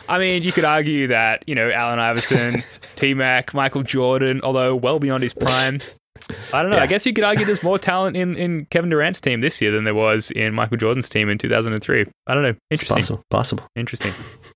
I 0.09 0.19
mean, 0.19 0.43
you 0.43 0.51
could 0.51 0.65
argue 0.65 1.07
that 1.07 1.45
you 1.47 1.55
know 1.55 1.71
Allen 1.71 2.01
Iverson, 2.01 2.65
T 2.97 3.15
Mac, 3.15 3.55
Michael 3.55 3.85
Jordan, 3.85 4.41
although 4.43 4.75
well 4.75 4.99
beyond 4.99 5.23
his 5.23 5.33
prime. 5.35 5.81
I 6.53 6.63
don't 6.63 6.73
know. 6.73 6.79
I 6.81 6.89
guess 6.89 7.07
you 7.07 7.13
could 7.13 7.23
argue 7.23 7.45
there's 7.47 7.63
more 7.63 7.79
talent 7.79 8.17
in, 8.17 8.35
in 8.35 8.67
Kevin 8.73 8.91
Durant's 8.91 9.21
team 9.21 9.41
this 9.41 9.63
year 9.63 9.71
than 9.71 9.85
there 9.85 9.95
was 9.95 10.33
in 10.33 10.53
Michael 10.53 10.79
Jordan's 10.79 11.09
team 11.09 11.29
in 11.29 11.39
2003. 11.39 12.07
I 12.27 12.35
don't 12.35 12.43
know. 12.43 12.57
Interesting. 12.73 12.97
Possible. 12.97 13.23
Possible. 13.31 13.65
Interesting. 13.77 14.13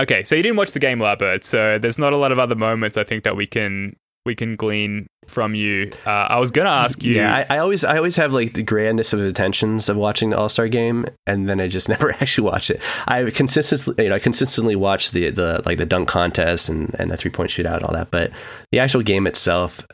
Okay, 0.00 0.24
so 0.24 0.34
you 0.34 0.42
didn't 0.42 0.56
watch 0.56 0.72
the 0.72 0.78
game, 0.78 0.98
Larbird. 0.98 1.44
So 1.44 1.78
there's 1.78 1.98
not 1.98 2.14
a 2.14 2.16
lot 2.16 2.32
of 2.32 2.38
other 2.38 2.54
moments 2.54 2.96
I 2.96 3.04
think 3.04 3.22
that 3.24 3.36
we 3.36 3.46
can 3.46 3.94
we 4.24 4.34
can 4.34 4.56
glean 4.56 5.06
from 5.26 5.54
you. 5.54 5.90
Uh, 6.06 6.10
I 6.10 6.38
was 6.38 6.50
gonna 6.50 6.70
ask 6.70 7.02
you. 7.02 7.16
Yeah, 7.16 7.44
I, 7.50 7.56
I 7.56 7.58
always 7.58 7.84
I 7.84 7.96
always 7.98 8.16
have 8.16 8.32
like 8.32 8.54
the 8.54 8.62
grandness 8.62 9.12
of 9.12 9.20
intentions 9.20 9.90
of 9.90 9.96
watching 9.98 10.30
the 10.30 10.38
All 10.38 10.48
Star 10.48 10.68
game, 10.68 11.04
and 11.26 11.48
then 11.48 11.60
I 11.60 11.68
just 11.68 11.88
never 11.94 12.12
actually 12.12 12.44
watch 12.44 12.70
it. 12.70 12.80
I 13.06 13.28
consistently, 13.30 14.04
you 14.04 14.10
know, 14.10 14.16
I 14.16 14.18
consistently 14.18 14.74
watch 14.74 15.10
the 15.10 15.30
the 15.30 15.62
like 15.66 15.76
the 15.76 15.86
dunk 15.86 16.08
contest 16.08 16.70
and 16.70 16.94
and 16.98 17.10
the 17.10 17.16
three 17.18 17.30
point 17.30 17.50
shootout 17.50 17.76
and 17.76 17.84
all 17.84 17.94
that, 17.94 18.10
but 18.10 18.30
the 18.72 18.78
actual 18.78 19.02
game 19.02 19.26
itself. 19.26 19.86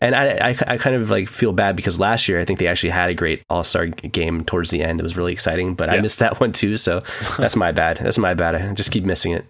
And 0.00 0.14
I, 0.14 0.50
I, 0.50 0.56
I 0.66 0.78
kind 0.78 0.96
of 0.96 1.10
like 1.10 1.28
feel 1.28 1.52
bad 1.52 1.76
because 1.76 2.00
last 2.00 2.28
year 2.28 2.40
I 2.40 2.44
think 2.44 2.58
they 2.58 2.66
actually 2.66 2.90
had 2.90 3.10
a 3.10 3.14
great 3.14 3.42
All 3.50 3.64
Star 3.64 3.86
game 3.86 4.44
towards 4.44 4.70
the 4.70 4.82
end. 4.82 5.00
It 5.00 5.02
was 5.02 5.16
really 5.16 5.32
exciting, 5.32 5.74
but 5.74 5.90
I 5.90 6.00
missed 6.00 6.20
that 6.20 6.40
one 6.40 6.52
too. 6.52 6.76
So 6.76 7.00
that's 7.38 7.56
my 7.56 7.72
bad. 7.72 7.98
That's 7.98 8.18
my 8.18 8.34
bad. 8.34 8.54
I 8.54 8.72
just 8.72 8.90
keep 8.90 9.04
missing 9.04 9.32
it. 9.32 9.46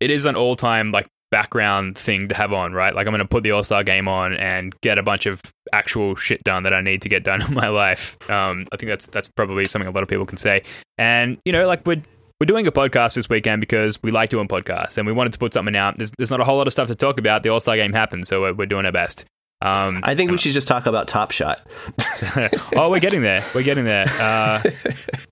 it 0.00 0.10
is 0.10 0.24
an 0.24 0.36
all 0.36 0.54
time 0.54 0.90
like 0.92 1.06
background 1.30 1.96
thing 1.96 2.28
to 2.28 2.34
have 2.34 2.52
on, 2.52 2.72
right? 2.72 2.94
Like 2.94 3.06
I'm 3.06 3.12
going 3.12 3.18
to 3.20 3.28
put 3.28 3.42
the 3.42 3.52
All 3.52 3.62
Star 3.62 3.82
game 3.82 4.08
on 4.08 4.34
and 4.34 4.78
get 4.80 4.98
a 4.98 5.02
bunch 5.02 5.26
of 5.26 5.40
actual 5.72 6.14
shit 6.14 6.42
done 6.44 6.62
that 6.62 6.72
I 6.72 6.80
need 6.80 7.02
to 7.02 7.08
get 7.08 7.24
done 7.24 7.42
in 7.48 7.54
my 7.54 7.68
life. 7.68 8.18
Um, 8.30 8.66
I 8.72 8.76
think 8.76 8.88
that's 8.90 9.06
that's 9.06 9.28
probably 9.28 9.64
something 9.64 9.88
a 9.88 9.92
lot 9.92 10.02
of 10.02 10.08
people 10.08 10.26
can 10.26 10.38
say. 10.38 10.62
And 10.96 11.38
you 11.44 11.52
know, 11.52 11.66
like 11.66 11.86
we're 11.86 12.02
we're 12.40 12.46
doing 12.46 12.66
a 12.66 12.72
podcast 12.72 13.14
this 13.14 13.28
weekend 13.28 13.60
because 13.60 14.00
we 14.02 14.10
like 14.10 14.30
doing 14.30 14.46
podcasts 14.46 14.96
and 14.96 15.06
we 15.06 15.12
wanted 15.12 15.32
to 15.32 15.38
put 15.40 15.52
something 15.52 15.74
out. 15.74 15.96
There's, 15.96 16.12
there's 16.18 16.30
not 16.30 16.40
a 16.40 16.44
whole 16.44 16.56
lot 16.56 16.68
of 16.68 16.72
stuff 16.72 16.86
to 16.86 16.94
talk 16.94 17.18
about. 17.18 17.42
The 17.42 17.48
All 17.48 17.60
Star 17.60 17.76
game 17.76 17.92
happened, 17.92 18.26
so 18.26 18.42
we're, 18.42 18.54
we're 18.54 18.66
doing 18.66 18.86
our 18.86 18.92
best. 18.92 19.24
Um, 19.60 20.00
I 20.04 20.14
think 20.14 20.30
we 20.30 20.38
should 20.38 20.52
just 20.52 20.68
talk 20.68 20.86
about 20.86 21.08
Top 21.08 21.32
Shot. 21.32 21.66
oh, 22.76 22.90
we're 22.90 23.00
getting 23.00 23.22
there. 23.22 23.44
We're 23.54 23.64
getting 23.64 23.84
there. 23.84 24.06
Uh, 24.08 24.62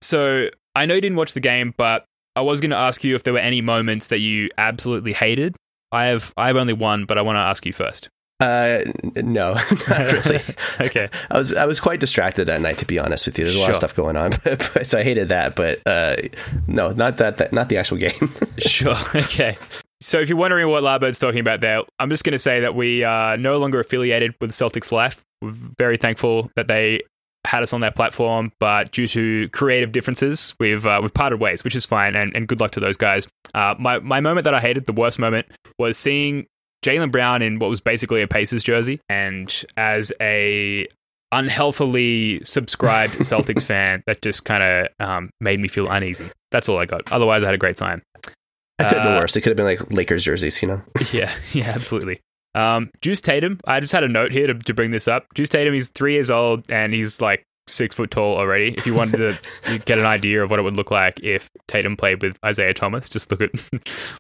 so 0.01 0.49
I 0.75 0.87
know 0.87 0.95
you 0.95 1.01
didn't 1.01 1.17
watch 1.17 1.35
the 1.35 1.41
game, 1.41 1.75
but 1.77 2.05
I 2.35 2.41
was 2.41 2.61
going 2.61 2.71
to 2.71 2.77
ask 2.77 3.05
you 3.05 3.15
if 3.15 3.23
there 3.23 3.33
were 3.33 3.39
any 3.39 3.61
moments 3.61 4.09
that 4.09 4.19
you 4.19 4.51
absolutely 4.59 5.13
hated. 5.13 5.55
I 5.93 6.07
have 6.07 6.33
I 6.37 6.49
have 6.49 6.57
only 6.57 6.73
one, 6.73 7.05
but 7.05 7.19
I 7.19 7.23
want 7.23 7.37
to 7.37 7.41
ask 7.41 7.65
you 7.65 7.73
first. 7.73 8.09
Uh, 8.39 8.81
no, 9.15 9.55
not 9.89 10.13
really. 10.13 10.41
okay. 10.81 11.09
I 11.31 11.39
was 11.39 11.55
I 11.55 11.65
was 11.65 11.81
quite 11.81 12.01
distracted 12.01 12.47
that 12.47 12.61
night, 12.61 12.79
to 12.79 12.85
be 12.85 12.99
honest 12.99 13.27
with 13.27 13.39
you. 13.39 13.45
There's 13.45 13.57
a 13.57 13.61
lot 13.61 13.71
of 13.71 13.77
stuff 13.77 13.95
going 13.95 14.17
on, 14.17 14.33
but, 14.45 14.87
so 14.87 14.99
I 14.99 15.05
hated 15.05 15.29
that. 15.29 15.55
But 15.55 15.81
uh, 15.87 16.17
no, 16.67 16.91
not 16.91 17.17
that, 17.17 17.39
that 17.39 17.53
not 17.53 17.69
the 17.71 17.79
actual 17.79 17.97
game. 17.97 18.31
Sure. 18.59 18.97
Okay. 19.15 19.57
So 20.01 20.21
if 20.21 20.29
you're 20.29 20.39
wondering 20.39 20.69
what 20.69 20.83
Larbird's 20.83 21.19
talking 21.19 21.41
about 21.41 21.61
there, 21.61 21.83
I'm 21.99 22.11
just 22.11 22.23
going 22.23 22.33
to 22.33 22.39
say 22.39 22.61
that 22.61 22.75
we 22.75 23.03
are 23.03 23.37
no 23.37 23.59
longer 23.59 23.81
affiliated 23.81 24.35
with 24.41 24.51
Celtics 24.51 24.93
Life. 24.93 25.23
We're 25.41 25.55
very 25.79 25.97
thankful 25.97 26.51
that 26.55 26.69
they 26.69 27.03
had 27.47 27.63
us 27.63 27.73
on 27.73 27.81
their 27.81 27.91
platform, 27.91 28.53
but 28.59 28.91
due 28.93 29.07
to 29.09 29.49
creative 29.51 29.93
differences, 29.93 30.55
we've 30.61 30.87
uh, 30.87 30.99
we've 31.01 31.15
parted 31.15 31.41
ways, 31.41 31.65
which 31.65 31.75
is 31.75 31.85
fine, 31.85 32.15
and, 32.15 32.35
and 32.37 32.49
good 32.49 32.61
luck 32.61 32.73
to 32.73 32.81
those 32.81 32.97
guys. 32.97 33.27
Uh, 33.55 33.75
my 33.79 33.99
my 34.01 34.21
moment 34.21 34.45
that 34.45 34.55
I 34.55 34.61
hated, 34.61 34.87
the 34.87 34.93
worst 34.93 35.19
moment, 35.19 35.47
was 35.79 35.97
seeing 35.97 36.47
Jaylen 36.85 37.11
Brown 37.11 37.43
in 37.43 37.59
what 37.59 37.71
was 37.71 37.81
basically 37.81 38.21
a 38.21 38.29
Pacers 38.29 38.63
jersey, 38.63 39.01
and 39.09 39.65
as 39.77 40.13
a 40.21 40.87
unhealthily 41.33 42.45
subscribed 42.45 43.15
Celtics 43.21 43.65
fan, 43.65 44.03
that 44.07 44.21
just 44.23 44.45
kind 44.45 44.63
of 44.63 45.07
um, 45.07 45.31
made 45.41 45.61
me 45.61 45.69
feel 45.69 45.89
uneasy. 45.89 46.31
That's 46.51 46.69
all 46.69 46.79
I 46.79 46.85
got. 46.85 47.11
Otherwise, 47.13 47.43
I 47.43 47.47
had 47.47 47.55
a 47.55 47.59
great 47.59 47.77
time. 47.77 48.03
It 48.79 48.85
could 48.85 48.93
have 48.99 49.03
been 49.05 49.13
Uh, 49.17 49.21
worse. 49.21 49.37
It 49.37 49.41
could 49.43 49.51
have 49.51 49.57
been 49.57 49.67
like 49.67 49.91
Lakers 49.93 50.25
jerseys, 50.25 50.61
you 50.63 50.69
know. 50.69 50.83
Yeah, 51.13 51.33
yeah, 51.53 51.71
absolutely. 51.75 52.21
Um, 52.55 52.91
Deuce 53.03 53.21
Tatum, 53.21 53.61
I 53.67 53.81
just 53.81 53.93
had 53.93 54.03
a 54.05 54.09
note 54.09 54.33
here 54.33 54.47
to, 54.47 54.55
to 54.55 54.75
bring 54.75 54.91
this 54.91 55.09
up. 55.09 55.27
Deuce 55.35 55.49
Tatum, 55.51 55.75
he's 55.75 55.91
three 55.91 56.15
years 56.15 56.31
old 56.31 56.71
and 56.71 56.93
he's 56.95 57.21
like 57.21 57.43
six 57.69 57.95
foot 57.95 58.11
tall 58.11 58.37
already. 58.37 58.75
If 58.77 58.87
you 58.87 58.95
wanted 58.95 59.19
to 59.65 59.79
get 59.85 59.99
an 59.99 60.07
idea 60.07 60.43
of 60.43 60.51
what 60.51 60.59
it 60.59 60.63
would 60.63 60.77
look 60.77 60.91
like 60.91 61.21
if 61.23 61.51
Tatum 61.69 61.97
played 61.97 62.23
with 62.23 62.39
Isaiah 62.45 62.73
Thomas, 62.73 63.09
just 63.09 63.31
look 63.31 63.41
at 63.43 63.51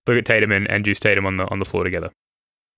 look 0.06 0.18
at 0.18 0.24
Tatum 0.26 0.52
and, 0.52 0.68
and 0.70 0.84
Deuce 0.84 1.00
Tatum 1.00 1.24
on 1.26 1.36
the 1.38 1.48
on 1.50 1.58
the 1.60 1.64
floor 1.64 1.84
together. 1.84 2.10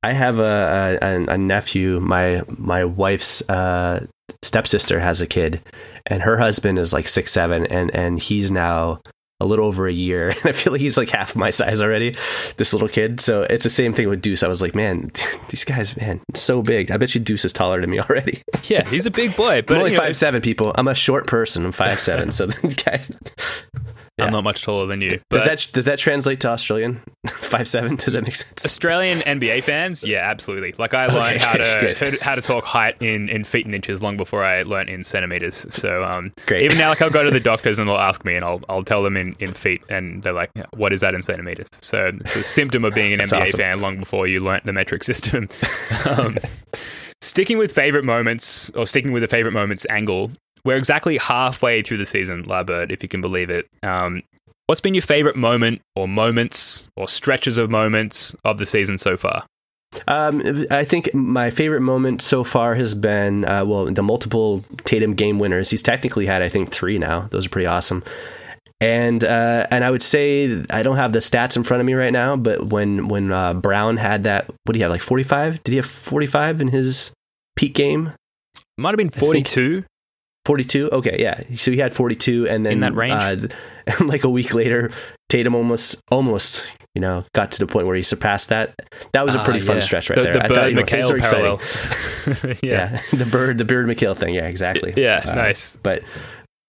I 0.04 0.12
have 0.12 0.38
a 0.38 0.98
a, 1.02 1.32
a 1.32 1.38
nephew. 1.38 1.98
My 1.98 2.42
my 2.56 2.84
wife's 2.84 3.48
uh, 3.48 4.06
stepsister 4.44 5.00
has 5.00 5.20
a 5.20 5.26
kid, 5.26 5.60
and 6.06 6.22
her 6.22 6.36
husband 6.36 6.78
is 6.78 6.92
like 6.92 7.08
six 7.08 7.32
seven, 7.32 7.66
and 7.66 7.92
and 7.92 8.20
he's 8.22 8.52
now 8.52 9.00
a 9.40 9.46
little 9.46 9.66
over 9.66 9.86
a 9.86 9.92
year, 9.92 10.28
and 10.30 10.46
I 10.46 10.52
feel 10.52 10.72
like 10.72 10.80
he's 10.80 10.96
like 10.96 11.08
half 11.08 11.36
my 11.36 11.50
size 11.50 11.80
already. 11.80 12.16
This 12.56 12.72
little 12.72 12.88
kid. 12.88 13.20
So 13.20 13.42
it's 13.42 13.64
the 13.64 13.70
same 13.70 13.94
thing 13.94 14.08
with 14.08 14.20
Deuce. 14.20 14.42
I 14.42 14.48
was 14.48 14.60
like, 14.60 14.74
man, 14.74 15.10
these 15.48 15.64
guys, 15.64 15.96
man, 15.96 16.20
so 16.34 16.62
big. 16.62 16.90
I 16.90 16.96
bet 16.96 17.14
you 17.14 17.20
Deuce 17.20 17.44
is 17.44 17.52
taller 17.52 17.80
than 17.80 17.90
me 17.90 18.00
already. 18.08 18.42
Yeah, 18.64 18.88
he's 18.88 19.06
a 19.06 19.10
big 19.10 19.36
boy, 19.36 19.62
but 19.62 19.74
I'm 19.74 19.80
only 19.80 19.92
know, 19.92 20.00
five 20.00 20.16
seven. 20.16 20.42
People, 20.42 20.72
I'm 20.74 20.88
a 20.88 20.94
short 20.94 21.26
person. 21.26 21.64
I'm 21.64 21.72
five 21.72 22.00
seven. 22.00 22.32
So 22.32 22.46
the 22.46 22.82
guys. 22.84 23.10
I'm 24.18 24.32
not 24.32 24.44
much 24.44 24.62
taller 24.62 24.86
than 24.86 25.00
you. 25.00 25.20
Does 25.30 25.44
that 25.44 25.68
does 25.72 25.84
that 25.86 25.98
translate 25.98 26.40
to 26.40 26.48
Australian? 26.48 27.00
Five 27.28 27.68
seven? 27.68 27.96
Does 27.96 28.14
that 28.14 28.24
make 28.24 28.34
sense? 28.36 28.64
Australian 28.64 29.20
NBA 29.20 29.62
fans, 29.64 30.04
yeah, 30.04 30.18
absolutely. 30.28 30.74
Like 30.78 30.94
I 30.94 31.06
learned 31.06 31.36
Okay, 31.36 31.38
how 31.38 31.52
to 31.54 31.94
good. 31.98 32.20
how 32.20 32.34
to 32.34 32.42
talk 32.42 32.64
height 32.64 32.96
in, 33.00 33.28
in 33.28 33.44
feet 33.44 33.66
and 33.66 33.74
inches 33.74 34.02
long 34.02 34.16
before 34.16 34.44
I 34.44 34.62
learned 34.62 34.90
in 34.90 35.04
centimeters. 35.04 35.66
So 35.70 36.04
um, 36.04 36.32
Great. 36.46 36.64
even 36.64 36.78
now, 36.78 36.88
like 36.90 37.00
I'll 37.02 37.10
go 37.10 37.24
to 37.24 37.30
the 37.30 37.40
doctors 37.52 37.78
and 37.78 37.88
they'll 37.88 37.96
ask 37.96 38.24
me, 38.24 38.34
and 38.34 38.44
I'll 38.44 38.60
I'll 38.68 38.84
tell 38.84 39.02
them 39.02 39.16
in, 39.16 39.34
in 39.40 39.54
feet, 39.54 39.82
and 39.88 40.22
they're 40.22 40.32
like, 40.32 40.50
"What 40.74 40.92
is 40.92 41.00
that 41.00 41.14
in 41.14 41.22
centimeters?" 41.22 41.68
So 41.80 42.12
it's 42.20 42.36
a 42.36 42.44
symptom 42.44 42.84
of 42.84 42.94
being 42.94 43.12
an 43.12 43.20
NBA 43.20 43.40
awesome. 43.40 43.58
fan 43.58 43.80
long 43.80 43.98
before 43.98 44.26
you 44.26 44.40
learnt 44.40 44.64
the 44.66 44.72
metric 44.72 45.04
system. 45.04 45.48
um, 46.08 46.36
sticking 47.20 47.58
with 47.58 47.72
favorite 47.72 48.04
moments, 48.04 48.70
or 48.70 48.86
sticking 48.86 49.12
with 49.12 49.22
the 49.22 49.28
favorite 49.28 49.52
moments 49.52 49.86
angle, 49.90 50.30
we're 50.64 50.76
exactly 50.76 51.16
halfway 51.16 51.82
through 51.82 51.98
the 51.98 52.06
season, 52.06 52.44
Labird, 52.44 52.90
if 52.90 53.02
you 53.02 53.08
can 53.08 53.20
believe 53.20 53.50
it. 53.50 53.68
Um, 53.82 54.22
what's 54.66 54.80
been 54.80 54.94
your 54.94 55.02
favorite 55.02 55.36
moment, 55.36 55.82
or 55.96 56.08
moments, 56.08 56.88
or 56.96 57.08
stretches 57.08 57.58
of 57.58 57.70
moments 57.70 58.34
of 58.44 58.58
the 58.58 58.66
season 58.66 58.98
so 58.98 59.16
far? 59.16 59.44
Um, 60.06 60.66
I 60.70 60.84
think 60.84 61.12
my 61.14 61.50
favorite 61.50 61.80
moment 61.80 62.20
so 62.20 62.44
far 62.44 62.74
has 62.74 62.94
been 62.94 63.44
uh, 63.46 63.64
well 63.64 63.86
the 63.86 64.02
multiple 64.02 64.62
Tatum 64.84 65.14
game 65.14 65.38
winners. 65.38 65.70
He's 65.70 65.82
technically 65.82 66.26
had 66.26 66.42
I 66.42 66.48
think 66.48 66.70
three 66.70 66.98
now. 66.98 67.28
Those 67.30 67.46
are 67.46 67.48
pretty 67.48 67.66
awesome. 67.66 68.04
And 68.80 69.24
uh, 69.24 69.66
and 69.70 69.84
I 69.84 69.90
would 69.90 70.02
say 70.02 70.62
I 70.70 70.82
don't 70.82 70.96
have 70.96 71.12
the 71.12 71.18
stats 71.18 71.56
in 71.56 71.64
front 71.64 71.80
of 71.80 71.86
me 71.86 71.94
right 71.94 72.12
now, 72.12 72.36
but 72.36 72.66
when 72.66 73.08
when 73.08 73.32
uh, 73.32 73.54
Brown 73.54 73.96
had 73.96 74.24
that, 74.24 74.48
what 74.64 74.74
do 74.74 74.78
you 74.78 74.84
have 74.84 74.92
like 74.92 75.00
forty 75.00 75.24
five? 75.24 75.62
Did 75.64 75.72
he 75.72 75.76
have 75.76 75.86
forty 75.86 76.26
five 76.26 76.60
in 76.60 76.68
his 76.68 77.10
peak 77.56 77.74
game? 77.74 78.12
Might 78.76 78.90
have 78.90 78.98
been 78.98 79.10
42. 79.10 79.84
42 80.48 80.88
okay 80.90 81.16
yeah 81.20 81.40
so 81.54 81.70
he 81.70 81.76
had 81.76 81.92
42 81.94 82.48
and 82.48 82.64
then 82.64 82.72
In 82.72 82.80
that 82.80 82.94
range? 82.94 83.12
uh, 83.44 83.48
and 83.86 84.08
like 84.08 84.24
a 84.24 84.28
week 84.30 84.54
later 84.54 84.90
tatum 85.28 85.54
almost 85.54 85.96
almost 86.10 86.64
you 86.94 87.00
know 87.02 87.22
got 87.34 87.52
to 87.52 87.58
the 87.58 87.66
point 87.66 87.86
where 87.86 87.94
he 87.94 88.02
surpassed 88.02 88.48
that 88.48 88.74
that 89.12 89.24
was 89.26 89.34
a 89.34 89.40
Ah, 89.40 89.44
pretty 89.44 89.60
fun 89.60 89.76
yeah. 89.76 89.80
stretch 89.82 90.08
right 90.08 90.16
the, 90.16 90.22
there 90.22 90.32
The 90.32 90.44
I 90.44 90.48
Bird 90.48 90.54
thought, 90.54 90.68
you 90.70 90.74
know, 90.76 90.84
things 90.84 91.10
are 91.10 91.16
exciting. 91.16 91.58
parallel. 91.58 92.56
yeah. 92.62 92.92
yeah. 92.92 93.00
the 93.12 93.26
bird 93.26 93.58
the 93.58 93.64
bird 93.66 93.86
mchale 93.86 94.16
thing 94.16 94.34
yeah 94.34 94.46
exactly 94.48 94.94
Yeah, 94.96 95.22
Uh, 95.24 95.34
nice. 95.34 95.76
but 95.76 96.02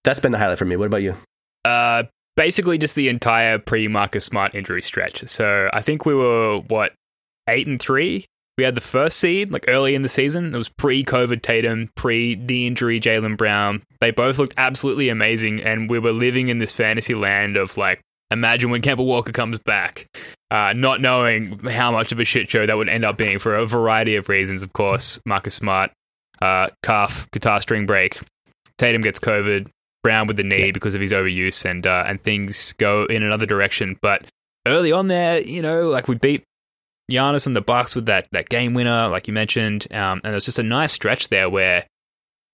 that's 0.03 0.19
been 0.19 0.31
the 0.33 0.37
highlight 0.37 0.57
for 0.59 0.65
me 0.65 0.75
what 0.75 0.85
about 0.87 1.01
you 1.01 1.15
Uh, 1.65 2.03
basically, 2.35 2.77
just 2.77 2.95
the 2.95 3.07
entire 3.09 3.59
pre 3.59 3.87
Marcus 3.87 4.23
Smart 4.25 4.55
injury 4.55 4.81
stretch. 4.81 5.27
So 5.27 5.69
I 5.73 5.81
think 5.81 6.05
we 6.05 6.13
were, 6.13 6.59
what, 6.69 6.93
eight 7.49 7.67
and 7.67 7.79
three? 7.79 8.25
We 8.59 8.65
had 8.65 8.75
the 8.75 8.81
first 8.81 9.19
seed 9.19 9.53
like 9.53 9.63
early 9.69 9.95
in 9.95 10.01
the 10.01 10.09
season. 10.09 10.53
It 10.53 10.57
was 10.57 10.67
pre 10.67 11.01
COVID 11.01 11.41
Tatum, 11.41 11.89
pre 11.95 12.35
knee 12.35 12.67
injury 12.67 12.99
Jaylen 12.99 13.37
Brown. 13.37 13.81
They 14.01 14.11
both 14.11 14.37
looked 14.37 14.53
absolutely 14.57 15.07
amazing. 15.07 15.61
And 15.61 15.89
we 15.89 15.97
were 15.97 16.11
living 16.11 16.49
in 16.49 16.59
this 16.59 16.73
fantasy 16.73 17.15
land 17.15 17.55
of 17.55 17.77
like, 17.77 18.01
imagine 18.31 18.69
when 18.69 18.81
Kemba 18.81 18.97
Walker 19.05 19.31
comes 19.31 19.59
back, 19.59 20.07
uh, 20.51 20.73
not 20.75 20.99
knowing 20.99 21.57
how 21.59 21.89
much 21.93 22.11
of 22.11 22.19
a 22.19 22.25
shit 22.25 22.49
show 22.49 22.65
that 22.65 22.75
would 22.75 22.89
end 22.89 23.05
up 23.05 23.17
being 23.17 23.39
for 23.39 23.55
a 23.55 23.65
variety 23.65 24.17
of 24.17 24.27
reasons. 24.27 24.61
Of 24.61 24.73
course, 24.73 25.21
Marcus 25.25 25.55
Smart, 25.55 25.91
uh, 26.41 26.67
calf, 26.83 27.31
guitar 27.31 27.61
string 27.61 27.85
break. 27.85 28.19
Tatum 28.77 29.01
gets 29.01 29.21
COVID. 29.21 29.69
Brown 30.03 30.27
with 30.27 30.35
the 30.35 30.43
knee 30.43 30.65
Yeah. 30.65 30.71
because 30.71 30.95
of 30.95 31.01
his 31.01 31.13
overuse, 31.13 31.63
and 31.63 31.87
uh, 31.87 32.03
and 32.05 32.21
things 32.23 32.73
go 32.73 33.05
in 33.05 33.23
another 33.23 33.45
direction. 33.45 33.97
But 34.01 34.25
early 34.67 34.91
on 34.91 35.07
there, 35.07 35.39
you 35.39 35.61
know, 35.61 35.89
like 35.89 36.09
we 36.09 36.15
beat 36.15 36.43
Giannis 37.09 37.47
and 37.47 37.55
the 37.55 37.61
Bucks 37.61 37.95
with 37.95 38.05
that 38.05 38.27
that 38.31 38.49
game 38.49 38.73
winner, 38.73 39.07
like 39.07 39.27
you 39.27 39.33
mentioned, 39.33 39.87
um, 39.91 40.21
and 40.23 40.33
it 40.33 40.35
was 40.35 40.45
just 40.45 40.59
a 40.59 40.63
nice 40.63 40.91
stretch 40.91 41.29
there 41.29 41.49
where 41.49 41.85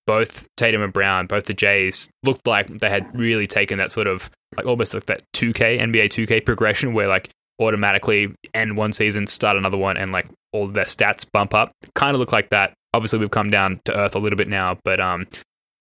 both 0.07 0.47
Tatum 0.55 0.83
and 0.83 0.93
Brown, 0.93 1.27
both 1.27 1.45
the 1.45 1.53
Jays, 1.53 2.09
looked 2.23 2.45
like 2.47 2.67
they 2.79 2.89
had 2.89 3.17
really 3.17 3.47
taken 3.47 3.77
that 3.79 3.91
sort 3.91 4.07
of 4.07 4.29
like 4.55 4.65
almost 4.65 4.93
like 4.93 5.07
that 5.07 5.23
2K 5.33 5.81
NBA 5.81 6.05
2K 6.05 6.45
progression 6.45 6.93
where 6.93 7.07
like 7.07 7.29
automatically 7.59 8.33
end 8.53 8.77
one 8.77 8.91
season, 8.91 9.27
start 9.27 9.57
another 9.57 9.77
one, 9.77 9.97
and 9.97 10.11
like 10.11 10.27
all 10.53 10.67
their 10.67 10.85
stats 10.85 11.25
bump 11.31 11.53
up. 11.53 11.71
Kind 11.93 12.13
of 12.13 12.19
look 12.19 12.31
like 12.31 12.49
that. 12.49 12.73
Obviously, 12.93 13.19
we've 13.19 13.31
come 13.31 13.49
down 13.49 13.81
to 13.85 13.97
earth 13.97 14.15
a 14.15 14.19
little 14.19 14.37
bit 14.37 14.47
now, 14.47 14.77
but 14.83 14.99
um, 14.99 15.27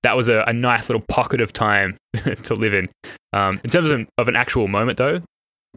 that 0.02 0.16
was 0.16 0.28
a, 0.28 0.44
a 0.46 0.52
nice 0.52 0.88
little 0.88 1.04
pocket 1.08 1.40
of 1.40 1.52
time 1.52 1.96
to 2.42 2.54
live 2.54 2.74
in. 2.74 2.88
Um, 3.32 3.60
in 3.64 3.70
terms 3.70 3.90
of, 3.90 4.06
of 4.18 4.28
an 4.28 4.36
actual 4.36 4.68
moment, 4.68 4.98
though, 4.98 5.20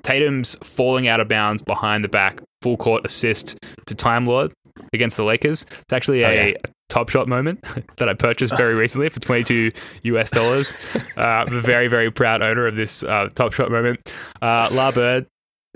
Tatum's 0.04 0.56
falling 0.64 1.08
out 1.08 1.20
of 1.20 1.28
bounds 1.28 1.62
behind 1.64 2.04
the 2.04 2.10
back, 2.10 2.42
full 2.62 2.78
court 2.78 3.06
assist 3.06 3.58
to 3.88 3.96
Time 3.96 4.26
Lord 4.26 4.52
against 4.94 5.18
the 5.18 5.24
Lakers. 5.24 5.66
It's 5.82 5.94
actually 5.94 6.24
Oh, 6.24 6.30
a, 6.30 6.50
yeah. 6.52 6.58
a 6.64 6.70
top 6.90 7.10
shot 7.10 7.28
moment 7.28 7.64
that 7.98 8.08
I 8.10 8.14
purchased 8.14 8.56
very 8.58 8.76
recently 8.84 9.10
for 9.10 9.20
22 9.20 9.72
US 10.04 10.32
dollars. 10.32 10.76
Uh, 11.18 11.44
I'm 11.48 11.56
a 11.58 11.62
very, 11.62 11.88
very 11.88 12.12
proud 12.12 12.44
owner 12.44 12.68
of 12.68 12.76
this 12.76 13.02
uh, 13.04 13.28
top 13.34 13.52
shot 13.52 13.72
moment. 13.72 14.12
Uh, 14.40 14.70
La 14.72 14.92
Bird, 14.92 15.26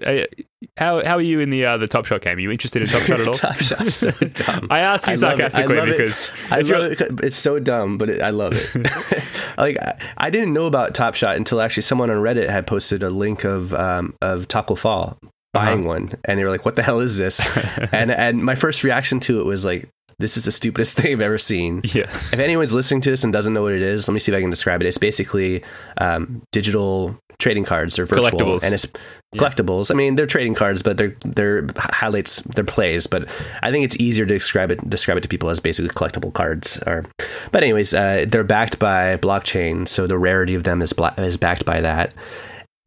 uh, 0.05 0.25
how, 0.77 1.03
how 1.03 1.15
are 1.17 1.22
you 1.22 1.39
in 1.39 1.50
the 1.50 1.65
uh, 1.65 1.77
the 1.77 1.88
top 1.88 2.05
shot 2.05 2.22
game? 2.22 2.38
Are 2.38 2.41
you 2.41 2.51
interested 2.51 2.81
in 2.81 2.88
top 2.88 3.01
shot 3.03 3.20
at 3.20 3.27
all? 3.27 3.34
top 3.48 3.55
shot 3.58 3.91
so 3.91 4.12
dumb 4.12 4.67
I 4.72 4.79
ask 4.79 5.08
you 5.08 5.13
I 5.13 5.15
love 5.15 5.39
it. 5.39 5.43
I 5.46 5.48
sarcastically 5.50 5.75
love 5.77 5.88
it. 5.88 5.91
because 5.98 6.29
I 6.50 6.60
love 6.62 6.91
it. 6.91 7.01
It's 7.24 7.36
so 7.36 7.60
dumb, 7.60 7.98
but 7.98 8.10
it, 8.10 8.22
I 8.22 8.29
love 8.29 8.53
it. 8.55 9.24
like 9.58 9.77
I, 9.79 9.96
I 10.17 10.29
didn't 10.29 10.53
know 10.53 10.65
about 10.67 10.93
Top 10.93 11.15
Shot 11.15 11.36
until 11.36 11.62
actually 11.62 11.84
someone 11.84 12.10
on 12.10 12.17
Reddit 12.17 12.50
had 12.50 12.67
posted 12.67 13.03
a 13.03 13.10
link 13.10 13.43
of 13.43 13.74
um, 13.74 14.13
of 14.22 14.48
Tacko 14.48 14.75
Fall 14.77 15.17
buying 15.53 15.79
Uh-huh. 15.79 15.88
one, 15.88 16.13
and 16.25 16.39
they 16.39 16.43
were 16.43 16.50
like, 16.51 16.63
"What 16.65 16.75
the 16.75 16.84
hell 16.84 17.00
is 17.00 17.17
this?" 17.17 17.41
and 17.91 18.12
and 18.12 18.43
my 18.43 18.55
first 18.55 18.84
reaction 18.84 19.20
to 19.22 19.41
it 19.41 19.43
was 19.43 19.65
like, 19.65 19.89
"This 20.17 20.38
is 20.38 20.46
the 20.46 20.51
stupidest 20.51 20.96
thing 20.96 21.12
I've 21.13 21.22
ever 21.22 21.38
seen." 21.38 21.81
yeah. 21.84 22.03
If 22.03 22.39
anyone's 22.39 22.74
listening 22.74 23.01
to 23.01 23.10
this 23.10 23.24
and 23.25 23.34
doesn't 23.34 23.53
know 23.53 23.63
what 23.63 23.74
it 23.74 23.81
is, 23.81 24.08
let 24.08 24.13
me 24.13 24.20
see 24.22 24.31
if 24.31 24.38
I 24.38 24.41
can 24.41 24.50
describe 24.50 24.81
it. 24.81 24.86
It's 24.88 24.98
basically 24.98 25.62
um, 25.98 26.41
digital 26.53 27.17
trading 27.42 27.66
cards 27.66 28.00
or 28.00 28.06
virtual, 28.06 28.30
Collectibles. 28.30 28.64
and 28.64 28.74
it's 28.74 28.86
Yeah. 29.34 29.42
collectibles. 29.42 29.92
I 29.92 29.96
mean, 29.96 30.16
they're 30.16 30.26
trading 30.28 30.56
cards, 30.56 30.82
but 30.82 30.98
they're 30.98 31.16
they're 31.26 31.66
highlights, 31.78 32.42
they're 32.56 32.64
plays. 32.64 33.08
But 33.08 33.28
I 33.62 33.72
think 33.72 33.84
it's 33.84 33.98
easier 34.00 34.26
to 34.26 34.34
describe 34.34 34.72
it 34.72 34.90
describe 34.90 35.18
it 35.18 35.22
to 35.22 35.28
people 35.28 35.50
as 35.50 35.60
basically 35.60 35.90
collectible 35.90 36.32
cards. 36.34 36.82
Or, 36.88 37.06
but 37.52 37.64
anyways, 37.64 37.94
uh, 37.94 38.26
they're 38.28 38.44
backed 38.46 38.80
by 38.80 39.18
blockchain, 39.18 39.88
so 39.88 40.08
the 40.08 40.18
rarity 40.18 40.56
of 40.56 40.64
them 40.64 40.82
is 40.82 40.94
bla- 40.94 41.14
is 41.18 41.36
backed 41.38 41.66
by 41.66 41.82
that. 41.82 42.14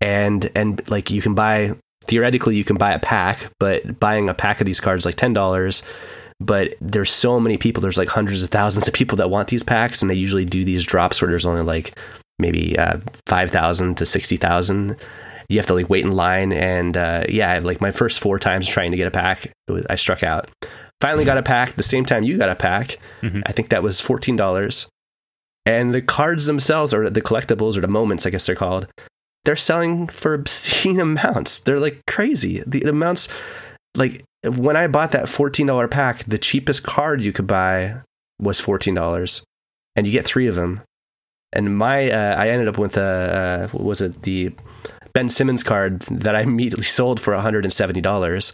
And 0.01 0.51
and 0.55 0.83
like 0.91 1.11
you 1.11 1.21
can 1.23 1.35
buy 1.35 1.75
theoretically 2.07 2.57
you 2.57 2.65
can 2.65 2.77
buy 2.77 2.93
a 2.93 2.99
pack, 2.99 3.47
but 3.59 3.99
buying 3.99 4.29
a 4.29 4.35
pack 4.35 4.61
of 4.61 4.67
these 4.67 4.81
cards 4.81 5.05
like 5.07 5.17
ten 5.17 5.33
dollars 5.33 5.83
but 6.41 6.75
there's 6.81 7.13
so 7.13 7.39
many 7.39 7.57
people 7.57 7.81
there's 7.81 7.97
like 7.97 8.09
hundreds 8.09 8.43
of 8.43 8.51
thousands 8.51 8.89
of 8.89 8.93
people 8.93 9.17
that 9.17 9.31
want 9.31 9.47
these 9.49 9.63
packs 9.63 10.03
and 10.03 10.11
they 10.11 10.15
usually 10.17 10.45
do 10.45 10.65
these 10.65 10.83
drops 10.83 11.23
where 11.23 11.31
there's 11.31 11.47
only 11.47 11.63
like 11.63 11.97
maybe 12.39 12.77
uh, 12.79 12.99
5000 13.27 13.97
to 13.97 14.07
60000 14.07 14.97
you 15.49 15.59
have 15.59 15.67
to 15.67 15.75
like 15.75 15.91
wait 15.91 16.05
in 16.05 16.13
line 16.13 16.53
and 16.53 16.97
uh, 16.97 17.25
yeah 17.29 17.59
like 17.63 17.81
my 17.81 17.91
first 17.91 18.21
four 18.21 18.39
times 18.39 18.67
trying 18.69 18.91
to 18.91 18.97
get 18.97 19.07
a 19.07 19.11
pack 19.11 19.47
it 19.47 19.73
was, 19.73 19.87
i 19.91 19.95
struck 19.95 20.23
out 20.23 20.51
finally 21.01 21.25
got 21.25 21.37
a 21.39 21.43
pack 21.43 21.75
the 21.75 21.83
same 21.83 22.05
time 22.05 22.25
you 22.25 22.39
got 22.39 22.49
a 22.49 22.55
pack. 22.55 22.99
Mhm. 23.23 23.43
I 23.45 23.53
think 23.53 23.69
that 23.69 23.83
was 23.83 24.01
fourteen 24.01 24.37
dollars. 24.37 24.89
And 25.67 25.95
the 25.95 26.01
cards 26.03 26.47
themselves, 26.47 26.93
or 26.95 27.11
the 27.11 27.21
collectibles, 27.23 27.77
or 27.77 27.81
the 27.81 27.89
moments, 27.89 28.27
I 28.27 28.31
guess 28.31 28.47
they're 28.47 28.55
called, 28.55 28.87
they're 29.45 29.57
selling 29.57 30.09
for 30.09 30.35
obscene 30.35 31.01
amounts. 31.09 31.59
They're 31.59 31.81
like 31.81 32.01
crazy. 32.07 32.63
The 32.67 32.83
amounts, 32.83 33.29
like 33.95 34.23
when 34.47 34.77
I 34.77 34.87
bought 34.87 35.13
that 35.13 35.29
fourteen 35.29 35.67
dollar 35.67 35.89
pack, 35.89 36.25
the 36.25 36.39
cheapest 36.39 36.85
card 36.85 37.23
you 37.23 37.33
could 37.33 37.47
buy 37.47 37.97
was 38.41 38.61
fourteen 38.61 38.95
dollars, 38.95 39.43
and 39.97 40.07
you 40.07 40.13
get 40.13 40.25
three 40.27 40.47
of 40.47 40.55
them. 40.55 40.81
And 41.55 41.79
my, 41.79 42.11
uh, 42.11 42.35
I 42.37 42.51
ended 42.51 42.69
up 42.69 42.77
with 42.77 42.97
a, 42.97 43.71
uh, 43.73 43.79
was 43.79 44.01
it 44.01 44.23
the 44.23 44.53
Ben 45.15 45.29
Simmons 45.29 45.63
card 45.63 46.01
that 46.03 46.37
I 46.37 46.41
immediately 46.43 46.85
sold 46.85 47.21
for 47.21 47.35
hundred 47.35 47.65
and 47.65 47.73
seventy 47.73 48.03
dollars. 48.03 48.53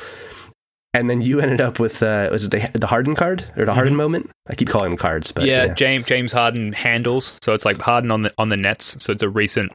And 0.93 1.09
then 1.09 1.21
you 1.21 1.41
ended 1.41 1.61
up 1.61 1.79
with 1.79 2.03
uh, 2.03 2.29
was 2.31 2.47
it 2.47 2.51
the, 2.51 2.79
the 2.79 2.87
Harden 2.87 3.15
card 3.15 3.45
or 3.57 3.65
the 3.65 3.75
Harden 3.75 3.97
moment? 3.97 4.31
I 4.49 4.55
keep 4.55 4.69
calling 4.69 4.91
them 4.91 4.99
cards, 4.99 5.33
but 5.33 5.45
yeah, 5.45 5.67
yeah. 5.67 5.75
James 5.75 6.07
James 6.07 6.33
Harden 6.33 6.73
handles. 6.73 7.39
So 7.43 7.55
it's 7.55 7.65
like 7.65 7.81
Harden 7.81 8.11
on 8.11 8.23
the 8.23 8.33
on 8.39 8.49
the 8.49 8.57
nets. 8.57 9.03
So 9.03 9.13
it's 9.13 9.23
a 9.23 9.29
recent 9.29 9.73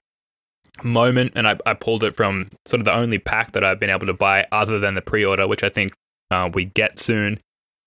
moment, 0.83 1.33
and 1.35 1.47
I, 1.47 1.57
I 1.65 1.73
pulled 1.73 2.03
it 2.03 2.15
from 2.15 2.49
sort 2.65 2.81
of 2.81 2.85
the 2.85 2.93
only 2.93 3.17
pack 3.17 3.53
that 3.53 3.63
I've 3.63 3.79
been 3.79 3.89
able 3.89 4.07
to 4.07 4.13
buy 4.13 4.45
other 4.51 4.77
than 4.77 4.95
the 4.95 5.01
pre-order, 5.01 5.47
which 5.47 5.63
I 5.63 5.69
think 5.69 5.93
uh, 6.31 6.49
we 6.53 6.65
get 6.65 6.99
soon. 6.99 7.39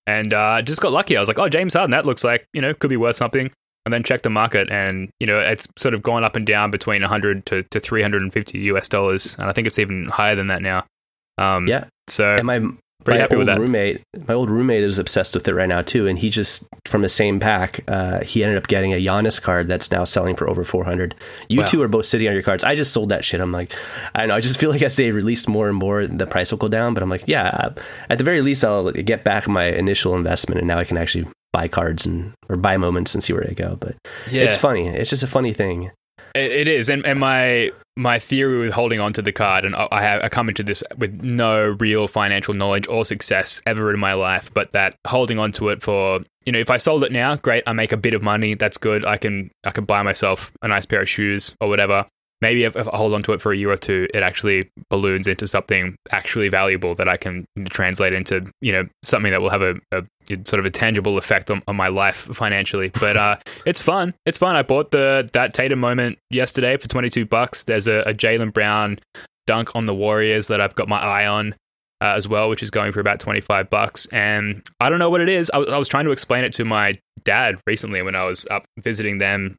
And 0.07 0.33
uh, 0.33 0.63
just 0.63 0.81
got 0.81 0.91
lucky. 0.91 1.15
I 1.15 1.19
was 1.19 1.29
like, 1.29 1.37
oh, 1.37 1.49
James 1.49 1.75
Harden, 1.75 1.91
that 1.91 2.07
looks 2.07 2.23
like 2.23 2.47
you 2.51 2.61
know 2.61 2.73
could 2.73 2.89
be 2.89 2.97
worth 2.97 3.15
something. 3.15 3.51
And 3.85 3.93
then 3.93 4.03
check 4.03 4.21
the 4.21 4.29
market, 4.29 4.69
and 4.69 5.09
you 5.19 5.25
know 5.25 5.39
it's 5.39 5.67
sort 5.77 5.93
of 5.93 6.03
gone 6.03 6.23
up 6.23 6.35
and 6.35 6.45
down 6.45 6.69
between 6.69 7.01
100 7.01 7.45
to, 7.47 7.63
to 7.63 7.79
350 7.79 8.59
US 8.59 8.87
dollars, 8.89 9.35
and 9.39 9.49
I 9.49 9.53
think 9.53 9.67
it's 9.67 9.79
even 9.79 10.05
higher 10.05 10.35
than 10.35 10.47
that 10.47 10.61
now. 10.61 10.85
Um, 11.37 11.67
Yeah. 11.67 11.85
So 12.07 12.35
And 12.35 12.45
my 12.45 12.59
Pretty 13.05 13.17
my 13.19 13.21
happy 13.21 13.37
with 13.37 13.47
old 13.47 13.57
that. 13.57 13.61
roommate, 13.61 14.03
my 14.27 14.33
old 14.33 14.49
roommate 14.49 14.83
is 14.83 14.99
obsessed 14.99 15.33
with 15.33 15.47
it 15.47 15.53
right 15.53 15.69
now 15.69 15.81
too, 15.81 16.05
and 16.07 16.19
he 16.19 16.29
just 16.29 16.67
from 16.85 17.01
the 17.01 17.07
same 17.07 17.39
pack, 17.39 17.79
uh, 17.87 18.19
he 18.25 18.43
ended 18.43 18.57
up 18.57 18.67
getting 18.67 18.91
a 18.91 18.97
Giannis 18.97 19.41
card 19.41 19.69
that's 19.69 19.89
now 19.89 20.03
selling 20.03 20.35
for 20.35 20.49
over 20.49 20.65
four 20.65 20.83
hundred. 20.83 21.15
You 21.47 21.61
Wow. 21.61 21.65
two 21.65 21.81
are 21.81 21.87
both 21.87 22.05
sitting 22.07 22.27
on 22.27 22.33
your 22.33 22.43
cards. 22.43 22.65
I 22.65 22.75
just 22.75 22.91
sold 22.91 23.07
that 23.09 23.23
shit. 23.23 23.39
I'm 23.39 23.53
like, 23.53 23.73
I 24.13 24.19
don't 24.19 24.27
know. 24.27 24.35
I 24.35 24.41
just 24.41 24.59
feel 24.59 24.69
like 24.69 24.81
as 24.81 24.97
they 24.97 25.11
release 25.11 25.47
more 25.47 25.69
and 25.69 25.77
more, 25.77 26.05
the 26.05 26.27
price 26.27 26.51
will 26.51 26.57
go 26.59 26.67
down. 26.67 26.93
But 26.93 27.01
I'm 27.01 27.09
like, 27.09 27.23
yeah, 27.25 27.69
at 28.09 28.17
the 28.17 28.25
very 28.25 28.41
least, 28.41 28.65
I'll 28.65 28.91
get 28.91 29.23
back 29.23 29.47
my 29.47 29.67
initial 29.67 30.13
investment, 30.15 30.59
and 30.59 30.67
now 30.67 30.77
I 30.77 30.83
can 30.83 30.97
actually 30.97 31.25
buy 31.53 31.67
cards 31.67 32.05
and 32.05 32.33
or 32.47 32.57
buy 32.57 32.77
moments 32.77 33.13
and 33.13 33.23
see 33.23 33.33
where 33.33 33.43
they 33.43 33.53
go. 33.53 33.75
But 33.75 33.95
yeah. 34.29 34.43
it's 34.43 34.57
funny. 34.57 34.87
It's 34.87 35.09
just 35.09 35.23
a 35.23 35.27
funny 35.27 35.53
thing. 35.53 35.91
It, 36.35 36.51
it 36.51 36.67
is, 36.67 36.89
and, 36.89 37.05
and 37.05 37.19
my 37.19 37.71
my 37.97 38.19
theory 38.19 38.59
with 38.59 38.71
holding 38.71 38.99
on 38.99 39.13
to 39.13 39.21
the 39.21 39.31
card, 39.31 39.65
and 39.65 39.75
I, 39.75 39.87
I 39.91 40.01
have 40.01 40.23
I 40.23 40.29
come 40.29 40.47
into 40.47 40.63
this 40.63 40.83
with 40.97 41.21
no 41.21 41.75
real 41.79 42.07
financial 42.07 42.53
knowledge 42.53 42.87
or 42.87 43.03
success 43.03 43.61
ever 43.65 43.93
in 43.93 43.99
my 43.99 44.13
life, 44.13 44.53
but 44.53 44.71
that 44.73 44.95
holding 45.07 45.39
on 45.39 45.51
to 45.53 45.69
it 45.69 45.81
for 45.81 46.21
you 46.45 46.51
know, 46.51 46.59
if 46.59 46.69
I 46.69 46.77
sold 46.77 47.03
it 47.03 47.11
now, 47.11 47.35
great, 47.35 47.63
I 47.67 47.73
make 47.73 47.91
a 47.91 47.97
bit 47.97 48.13
of 48.13 48.23
money, 48.23 48.55
that's 48.55 48.77
good. 48.77 49.05
I 49.05 49.17
can 49.17 49.51
I 49.63 49.71
can 49.71 49.85
buy 49.85 50.01
myself 50.01 50.51
a 50.61 50.67
nice 50.67 50.85
pair 50.85 51.01
of 51.01 51.09
shoes 51.09 51.55
or 51.61 51.67
whatever. 51.67 52.05
Maybe 52.41 52.63
if, 52.63 52.75
if 52.75 52.87
I 52.87 52.95
hold 52.95 53.13
on 53.13 53.21
to 53.23 53.33
it 53.33 53.41
for 53.41 53.51
a 53.51 53.57
year 53.57 53.69
or 53.69 53.77
two, 53.77 54.07
it 54.13 54.23
actually 54.23 54.69
balloons 54.89 55.27
into 55.27 55.45
something 55.47 55.95
actually 56.11 56.47
valuable 56.49 56.95
that 56.95 57.09
I 57.09 57.17
can 57.17 57.45
translate 57.65 58.13
into, 58.13 58.49
you 58.61 58.71
know, 58.71 58.87
something 59.03 59.31
that 59.31 59.41
will 59.41 59.49
have 59.49 59.61
a, 59.61 59.75
a 59.91 60.03
sort 60.45 60.59
of 60.59 60.65
a 60.65 60.69
tangible 60.69 61.17
effect 61.17 61.51
on, 61.51 61.61
on 61.67 61.75
my 61.75 61.89
life 61.89 62.15
financially. 62.33 62.91
But 62.99 63.17
uh, 63.17 63.37
it's 63.65 63.81
fun. 63.81 64.13
It's 64.25 64.37
fun. 64.37 64.55
I 64.55 64.61
bought 64.61 64.91
the 64.91 65.29
that 65.33 65.53
Tatum 65.53 65.79
moment 65.79 66.17
yesterday 66.29 66.77
for 66.77 66.87
twenty 66.87 67.09
two 67.09 67.25
bucks. 67.25 67.65
There's 67.65 67.87
a, 67.87 68.01
a 68.01 68.13
Jaylen 68.13 68.53
Brown 68.53 68.99
dunk 69.47 69.75
on 69.75 69.85
the 69.85 69.93
Warriors 69.95 70.47
that 70.47 70.61
I've 70.61 70.75
got 70.75 70.87
my 70.87 70.99
eye 70.99 71.25
on. 71.27 71.55
Uh, 72.01 72.13
as 72.15 72.29
well, 72.29 72.47
which 72.47 72.63
is 72.63 72.71
going 72.71 72.93
for 72.93 73.01
about 73.01 73.19
25 73.19 73.69
bucks. 73.69 74.05
And 74.13 74.65
I 74.79 74.89
don't 74.89 74.99
know 74.99 75.09
what 75.09 75.19
it 75.19 75.27
is. 75.27 75.51
I, 75.53 75.57
was- 75.57 75.67
I 75.69 75.77
was 75.77 75.89
trying 75.89 76.05
to 76.05 76.11
explain 76.11 76.45
it 76.45 76.53
to 76.53 76.63
my 76.63 76.97
dad 77.25 77.59
recently 77.67 78.01
when 78.01 78.15
I 78.15 78.23
was 78.23 78.47
up 78.49 78.63
visiting 78.77 79.17
them 79.17 79.57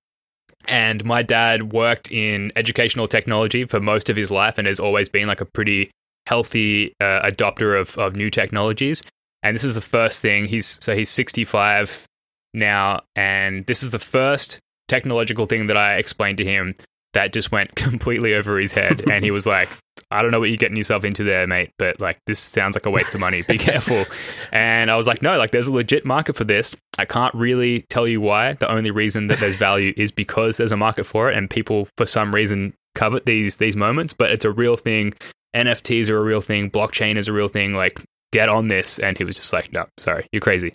and 0.67 1.05
my 1.05 1.23
dad 1.23 1.73
worked 1.73 2.11
in 2.13 2.53
educational 2.57 3.09
technology 3.09 3.65
for 3.65 3.81
most 3.81 4.11
of 4.11 4.17
his 4.17 4.31
life 4.31 4.59
and 4.59 4.67
has 4.67 4.81
always 4.81 5.09
been 5.09 5.29
like 5.29 5.41
a 5.41 5.47
pretty 5.47 5.91
healthy 6.27 6.95
uh, 7.01 7.23
adopter 7.23 7.79
of, 7.81 7.97
of 7.99 8.15
new 8.15 8.31
technologies. 8.31 9.03
And 9.43 9.55
this 9.55 9.65
is 9.65 9.75
the 9.75 9.81
first 9.81 10.21
thing 10.21 10.47
he's 10.47 10.79
so 10.81 10.95
he's 10.95 11.11
65 11.11 12.07
now, 12.53 13.01
and 13.17 13.65
this 13.67 13.83
is 13.83 13.91
the 13.91 13.99
first 13.99 14.59
technological 14.89 15.47
thing 15.47 15.69
that 15.69 15.77
I 15.77 15.97
explained 15.97 16.39
to 16.39 16.45
him 16.45 16.75
that 17.13 17.33
just 17.33 17.53
went 17.53 17.75
completely 17.77 18.35
over 18.35 18.59
his 18.59 18.73
head. 18.73 19.09
and 19.09 19.25
he 19.25 19.31
was 19.31 19.47
like, 19.57 19.69
I 20.13 20.23
don't 20.23 20.33
know 20.33 20.41
what 20.41 20.49
you're 20.49 20.57
getting 20.57 20.77
yourself 20.77 21.05
into 21.05 21.23
there, 21.23 21.47
mate, 21.47 21.71
but 21.79 22.01
like 22.01 22.19
this 22.27 22.41
sounds 22.41 22.75
like 22.75 22.87
a 22.87 22.91
waste 22.91 23.15
of 23.15 23.21
money. 23.21 23.43
Be 23.43 23.59
careful. 23.71 24.07
And 24.51 24.91
I 24.91 24.97
was 24.97 25.07
like, 25.07 25.23
no, 25.23 25.39
like 25.39 25.53
there's 25.53 25.69
a 25.69 25.73
legit 25.73 26.05
market 26.05 26.35
for 26.35 26.45
this. 26.45 26.75
I 26.99 27.05
can't 27.05 27.35
really 27.35 27.83
tell 27.91 28.09
you 28.09 28.21
why. 28.21 28.55
The 28.55 28.71
only 28.71 28.91
reason 28.91 29.29
that 29.29 29.39
there's 29.39 29.57
value 29.57 29.95
is 29.97 30.11
because 30.11 30.57
there's 30.57 30.73
a 30.73 30.77
market 30.77 31.05
for 31.05 31.29
it 31.29 31.37
and 31.37 31.49
people 31.49 31.87
for 31.97 32.07
some 32.07 32.35
reason 32.35 32.75
covet 32.97 33.25
these 33.27 33.57
these 33.57 33.77
moments, 33.77 34.13
but 34.13 34.31
it's 34.33 34.45
a 34.45 34.51
real 34.51 34.77
thing. 34.77 35.15
NFTs 35.55 36.09
are 36.09 36.19
a 36.19 36.23
real 36.23 36.41
thing, 36.41 36.71
blockchain 36.71 37.17
is 37.17 37.29
a 37.29 37.33
real 37.33 37.49
thing, 37.49 37.75
like 37.75 38.01
get 38.33 38.49
on 38.49 38.69
this. 38.69 38.99
And 38.99 39.17
he 39.17 39.25
was 39.25 39.37
just 39.37 39.53
like, 39.53 39.73
No, 39.73 39.87
sorry, 39.97 40.27
you're 40.33 40.41
crazy. 40.41 40.75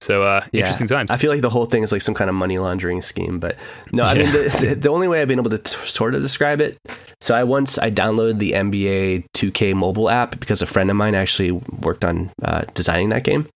So 0.00 0.22
uh 0.22 0.44
Yeah. 0.52 0.60
interesting 0.60 0.86
times. 0.86 1.10
I 1.10 1.16
feel 1.16 1.30
like 1.30 1.40
the 1.42 1.50
whole 1.50 1.66
thing 1.66 1.82
is 1.82 1.90
like 1.92 2.02
some 2.02 2.14
kind 2.14 2.30
of 2.30 2.34
money 2.36 2.58
laundering 2.58 3.02
scheme, 3.02 3.38
but 3.40 3.56
no, 3.92 4.04
I 4.04 4.14
mean 4.14 4.26
Yeah. 4.26 4.32
the, 4.32 4.58
the, 4.68 4.74
the 4.74 4.88
only 4.90 5.08
way 5.08 5.20
I've 5.22 5.28
been 5.28 5.38
able 5.40 5.50
to 5.50 5.58
t- 5.58 5.76
sort 5.86 6.14
of 6.14 6.22
describe 6.22 6.60
it. 6.60 6.78
So 7.20 7.34
I 7.34 7.42
once 7.44 7.78
I 7.78 7.90
downloaded 7.90 8.38
the 8.38 8.52
NBA 8.52 9.24
2K 9.34 9.74
mobile 9.74 10.08
app 10.08 10.38
because 10.38 10.62
a 10.62 10.66
friend 10.66 10.90
of 10.90 10.96
mine 10.96 11.14
actually 11.14 11.50
worked 11.50 12.04
on 12.04 12.30
uh, 12.44 12.62
designing 12.74 13.08
that 13.08 13.24
game, 13.24 13.48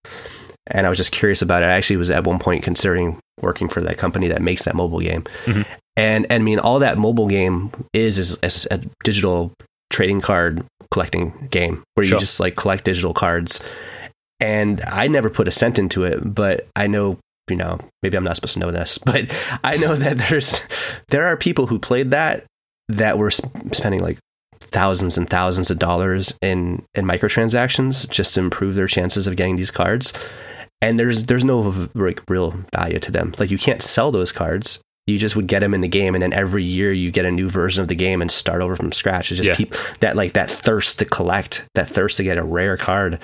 and 0.67 0.85
I 0.87 0.89
was 0.89 0.99
just 0.99 1.13
curious 1.13 1.43
about 1.43 1.63
it. 1.63 1.67
I 1.67 1.73
actually 1.73 1.97
was 1.97 2.11
at 2.11 2.25
one 2.27 2.39
point 2.41 2.65
considering 2.65 3.19
working 3.41 3.69
for 3.69 3.81
that 3.81 3.99
company 3.99 4.29
that 4.29 4.43
makes 4.43 4.65
that 4.65 4.75
mobile 4.75 5.01
game, 5.01 5.23
Mhm. 5.47 5.65
and 5.97 6.27
and 6.29 6.33
I 6.43 6.45
mean 6.45 6.59
all 6.59 6.81
that 6.81 6.99
mobile 6.99 7.29
game 7.29 7.71
is 7.93 8.19
is, 8.19 8.37
is 8.43 8.67
a 8.71 8.79
digital 9.05 9.53
trading 9.91 10.21
card 10.21 10.65
collecting 10.91 11.33
game 11.51 11.83
where 11.95 12.05
you 12.05 12.19
just 12.19 12.39
like 12.41 12.57
collect 12.57 12.85
digital 12.85 13.15
cards 13.15 13.61
and 14.43 14.81
I 14.83 15.07
never 15.09 15.31
put 15.31 15.49
a 15.49 15.53
cent 15.53 15.79
into 15.79 16.05
it, 16.05 16.19
but 16.35 16.67
I 16.77 16.87
know, 16.87 17.19
you 17.49 17.57
know, 17.57 17.79
maybe 18.03 18.17
I'm 18.17 18.25
not 18.25 18.37
supposed 18.37 18.55
to 18.55 18.61
know 18.61 18.71
this, 18.73 18.99
but 19.05 19.31
I 19.65 19.77
know 19.79 19.95
that 19.95 20.19
there's 20.19 20.61
there 21.09 21.25
are 21.27 21.37
people 21.37 21.67
who 21.67 21.79
played 21.79 22.11
that 22.11 22.45
that 22.89 23.17
were 23.19 23.31
sp- 23.31 23.73
spending 23.73 24.01
like 24.01 24.19
thousands 24.61 25.19
and 25.19 25.29
thousands 25.29 25.71
of 25.71 25.79
dollars 25.79 26.33
in 26.43 26.83
in 26.95 27.05
microtransactions 27.05 28.09
just 28.11 28.35
to 28.35 28.41
improve 28.41 28.75
their 28.75 28.87
chances 28.87 29.27
of 29.27 29.37
getting 29.37 29.57
these 29.57 29.71
cards. 29.71 30.13
And 30.81 30.99
there's 30.99 31.25
there's 31.27 31.45
no 31.45 31.89
like 31.95 32.21
real 32.29 32.51
value 32.75 32.99
to 32.99 33.13
them. 33.13 33.35
Like 33.39 33.51
you 33.51 33.59
can't 33.59 33.81
sell 33.83 34.11
those 34.11 34.33
cards. 34.33 34.81
You 35.07 35.19
just 35.19 35.35
would 35.35 35.49
get 35.49 35.61
them 35.61 35.75
in 35.75 35.81
the 35.81 35.89
game, 35.89 36.15
and 36.15 36.23
then 36.23 36.33
every 36.33 36.63
year 36.65 36.93
you 36.93 37.11
get 37.11 37.25
a 37.25 37.31
new 37.31 37.49
version 37.49 37.83
of 37.83 37.89
the 37.89 37.95
game 37.97 38.23
and 38.23 38.31
start 38.31 38.63
over 38.63 38.77
from 38.77 38.93
scratch. 38.93 39.31
It's 39.33 39.39
just 39.39 39.49
Yeah. 39.51 39.55
keep 39.57 39.75
that 40.01 40.15
like 40.17 40.35
that 40.35 40.49
thirst 40.51 40.99
to 41.01 41.05
collect, 41.05 41.65
that 41.75 41.89
thirst 41.89 42.17
to 42.19 42.23
get 42.25 42.39
a 42.39 42.43
rare 42.45 42.77
card 42.77 43.19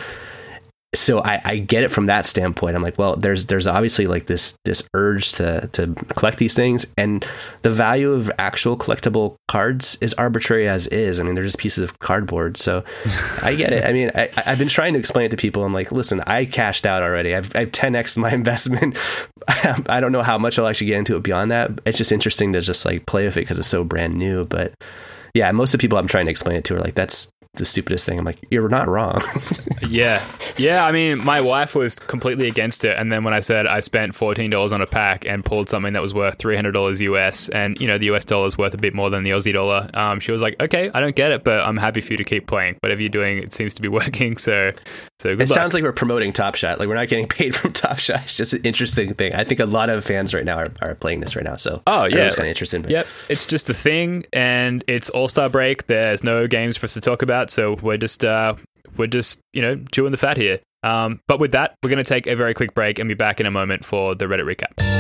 so 0.95 1.21
I, 1.23 1.41
I 1.45 1.59
get 1.59 1.85
it 1.85 1.91
from 1.91 2.07
that 2.07 2.25
standpoint. 2.25 2.75
I'm 2.75 2.83
like, 2.83 2.99
well, 2.99 3.15
there's 3.15 3.47
there's 3.47 3.67
obviously 3.67 4.07
like 4.07 4.27
this 4.27 4.55
this 4.65 4.83
urge 4.95 5.33
to 5.33 5.69
to 5.73 5.95
collect 6.17 6.39
these 6.39 6.55
things, 6.55 6.87
and 6.97 7.27
the 7.61 7.71
value 7.71 8.13
of 8.13 8.31
actual 8.39 8.77
collectible 8.77 9.37
cards 9.49 9.99
is 10.01 10.15
arbitrary 10.15 10.67
as 10.67 10.87
is. 10.87 11.21
I 11.21 11.25
mean, 11.25 11.35
they're 11.35 11.45
just 11.45 11.59
pieces 11.59 11.85
of 11.85 11.99
cardboard. 11.99 12.57
So 12.57 12.85
I 13.43 13.55
get 13.55 13.73
it. 13.73 13.85
I 13.85 13.93
mean, 13.93 14.11
I, 14.15 14.31
I've 14.47 14.59
been 14.59 14.69
trying 14.69 14.95
to 14.95 14.99
explain 14.99 15.27
it 15.27 15.31
to 15.31 15.37
people. 15.37 15.63
I'm 15.63 15.75
like, 15.75 15.93
listen, 15.93 16.23
I 16.23 16.47
cashed 16.47 16.87
out 16.87 17.03
already. 17.03 17.35
I've 17.35 17.55
I've 17.55 17.71
10x 17.71 18.17
my 18.17 18.31
investment. 18.33 18.97
I 19.49 20.01
don't 20.01 20.13
know 20.13 20.23
how 20.23 20.39
much 20.39 20.59
I'll 20.59 20.69
actually 20.69 20.89
get 20.89 20.99
into 20.99 21.17
it 21.17 21.23
beyond 21.23 21.51
that. 21.51 21.71
It's 21.85 21.99
just 21.99 22.13
interesting 22.13 22.55
to 22.55 22.63
just 22.63 22.87
like 22.87 23.05
play 23.05 23.27
with 23.27 23.37
it 23.37 23.41
because 23.41 23.59
it's 23.59 23.69
so 23.69 23.85
brand 23.85 24.15
new. 24.15 24.47
But 24.47 24.73
yeah, 25.35 25.53
most 25.53 25.75
of 25.75 25.79
the 25.81 25.83
people 25.83 25.99
I'm 25.99 26.09
trying 26.09 26.27
to 26.27 26.31
explain 26.31 26.57
it 26.57 26.65
to 26.65 26.77
are 26.77 26.81
like, 26.81 26.95
that's 26.95 27.31
the 27.59 27.65
stupidest 27.67 28.07
thing. 28.07 28.19
I'm 28.19 28.25
like, 28.25 28.39
you're 28.51 28.69
not 28.69 28.89
wrong. 28.89 29.21
Yeah. 29.89 30.23
Yeah. 30.59 30.85
I 30.85 30.93
mean, 30.93 31.25
my 31.25 31.41
wife 31.41 31.75
was 31.75 31.95
completely 31.95 32.47
against 32.49 32.85
it. 32.85 32.97
And 32.99 33.11
then 33.11 33.25
when 33.25 33.33
I 33.33 33.41
said 33.41 33.67
I 33.67 33.81
spent 33.81 34.13
$14 34.13 34.73
on 34.73 34.83
a 34.83 34.87
pack 34.87 35.25
and 35.25 35.43
pulled 35.43 35.69
something 35.71 35.95
that 35.95 36.03
was 36.03 36.13
worth 36.13 36.37
$300 36.37 37.01
US 37.01 37.49
and, 37.49 37.81
you 37.81 37.87
know, 37.87 37.97
the 37.97 38.07
US 38.11 38.25
dollar 38.27 38.47
is 38.49 38.59
worth 38.59 38.75
a 38.75 38.77
bit 38.77 38.93
more 38.93 39.09
than 39.09 39.23
the 39.23 39.31
Aussie 39.31 39.53
dollar, 39.55 39.89
um, 39.95 40.21
she 40.21 40.31
was 40.33 40.43
like, 40.43 40.61
okay, 40.61 40.91
I 40.93 41.01
don't 41.01 41.15
get 41.17 41.33
it, 41.33 41.43
but 41.45 41.61
I'm 41.61 41.77
happy 41.79 42.01
for 42.03 42.13
you 42.13 42.17
to 42.19 42.25
keep 42.25 42.47
playing. 42.49 42.77
Whatever 42.81 43.01
you're 43.01 43.09
doing, 43.09 43.39
it 43.39 43.53
seems 43.55 43.73
to 43.75 43.83
be 43.83 43.89
working. 44.01 44.37
So, 44.37 44.73
so 45.21 45.31
good 45.31 45.43
It 45.43 45.51
luck. 45.51 45.59
sounds 45.59 45.73
like 45.75 45.85
we're 45.85 45.93
promoting 45.93 46.33
Top 46.35 46.55
Shot. 46.57 46.79
Like 46.81 46.89
we're 46.89 46.97
not 46.97 47.09
getting 47.09 47.29
paid 47.39 47.55
from 47.55 47.73
Top 47.73 47.99
Shot. 47.99 48.23
It's 48.25 48.37
just 48.37 48.53
an 48.53 48.63
interesting 48.65 49.15
thing. 49.15 49.35
I 49.35 49.45
think 49.45 49.61
a 49.61 49.65
lot 49.67 49.89
of 49.89 50.05
fans 50.05 50.35
right 50.35 50.45
now 50.45 50.59
are, 50.59 50.73
are 50.83 50.95
playing 50.97 51.21
this 51.21 51.35
right 51.35 51.45
now. 51.47 51.57
So 51.57 51.83
Oh, 51.87 52.01
yeah. 52.05 52.11
everyone's 52.11 52.35
kind 52.35 52.47
of 52.47 52.51
interesting. 52.51 52.81
In 52.85 52.91
it. 52.91 52.93
Yep, 52.93 53.07
it's 53.31 53.47
just 53.47 53.71
a 53.71 53.75
thing, 53.75 54.25
and 54.35 54.85
it's 54.87 55.09
All 55.11 55.29
Star 55.29 55.49
break. 55.49 55.87
There's 55.87 56.23
no 56.25 56.47
games 56.47 56.77
for 56.77 56.85
us 56.85 56.95
to 56.95 57.01
talk 57.01 57.23
about, 57.23 57.48
so 57.51 57.75
we're 57.83 57.97
just 57.97 58.25
uh, 58.25 58.55
we're 58.97 59.07
just 59.07 59.41
you 59.53 59.63
know 59.63 59.77
chewing 59.93 60.13
the 60.13 60.17
fat 60.19 60.37
here. 60.37 60.61
Um, 60.83 61.21
but 61.27 61.41
with 61.41 61.53
that, 61.53 61.75
we're 61.83 61.91
going 61.91 62.03
to 62.03 62.09
take 62.09 62.27
a 62.27 62.37
very 62.37 62.55
quick 62.55 62.75
break 62.75 62.99
and 62.99 63.09
be 63.09 63.15
back 63.15 63.41
in 63.41 63.47
a 63.47 63.51
moment 63.51 63.85
for 63.85 64.15
the 64.15 64.27
Reddit 64.27 64.45
recap. 64.45 64.99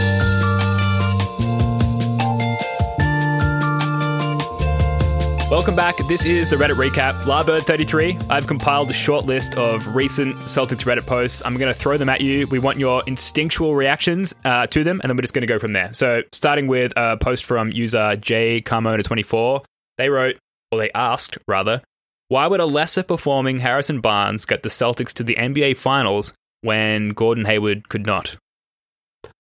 Welcome 5.51 5.75
back. 5.75 5.97
This 6.09 6.27
is 6.27 6.51
the 6.51 6.57
Reddit 6.57 6.75
recap. 6.75 7.23
Larbird33. 7.23 8.31
I've 8.31 8.47
compiled 8.47 8.91
a 8.91 8.93
short 8.93 9.25
list 9.25 9.55
of 9.55 9.97
recent 9.97 10.37
Celtics 10.41 10.85
Reddit 10.85 11.07
posts. 11.07 11.43
I'm 11.43 11.57
going 11.57 11.73
to 11.73 11.79
throw 11.79 11.97
them 11.97 12.11
at 12.11 12.21
you. 12.21 12.47
We 12.49 12.59
want 12.59 12.79
your 12.79 13.03
instinctual 13.07 13.75
reactions 13.75 14.35
uh, 14.45 14.67
to 14.67 14.85
them, 14.85 15.01
and 15.01 15.09
then 15.09 15.17
we're 15.17 15.23
just 15.23 15.33
going 15.33 15.41
to 15.41 15.47
go 15.47 15.59
from 15.59 15.73
there. 15.73 15.91
So, 15.95 16.23
starting 16.33 16.67
with 16.67 16.93
a 16.97 17.17
post 17.17 17.47
from 17.47 17.71
user 17.73 18.17
J 18.17 18.61
Carmona24. 18.61 19.65
They 19.97 20.11
wrote, 20.11 20.37
or 20.71 20.81
they 20.81 20.91
asked 20.93 21.39
rather, 21.49 21.81
why 22.29 22.47
would 22.47 22.61
a 22.61 22.67
lesser 22.67 23.03
performing 23.03 23.59
Harrison 23.59 24.01
Barnes 24.01 24.45
get 24.45 24.63
the 24.63 24.69
Celtics 24.69 25.13
to 25.15 25.23
the 25.23 25.35
NBA 25.35 25.77
Finals 25.77 26.33
when 26.61 27.11
Gordon 27.11 27.45
Hayward 27.45 27.89
could 27.89 28.07
not? 28.07 28.37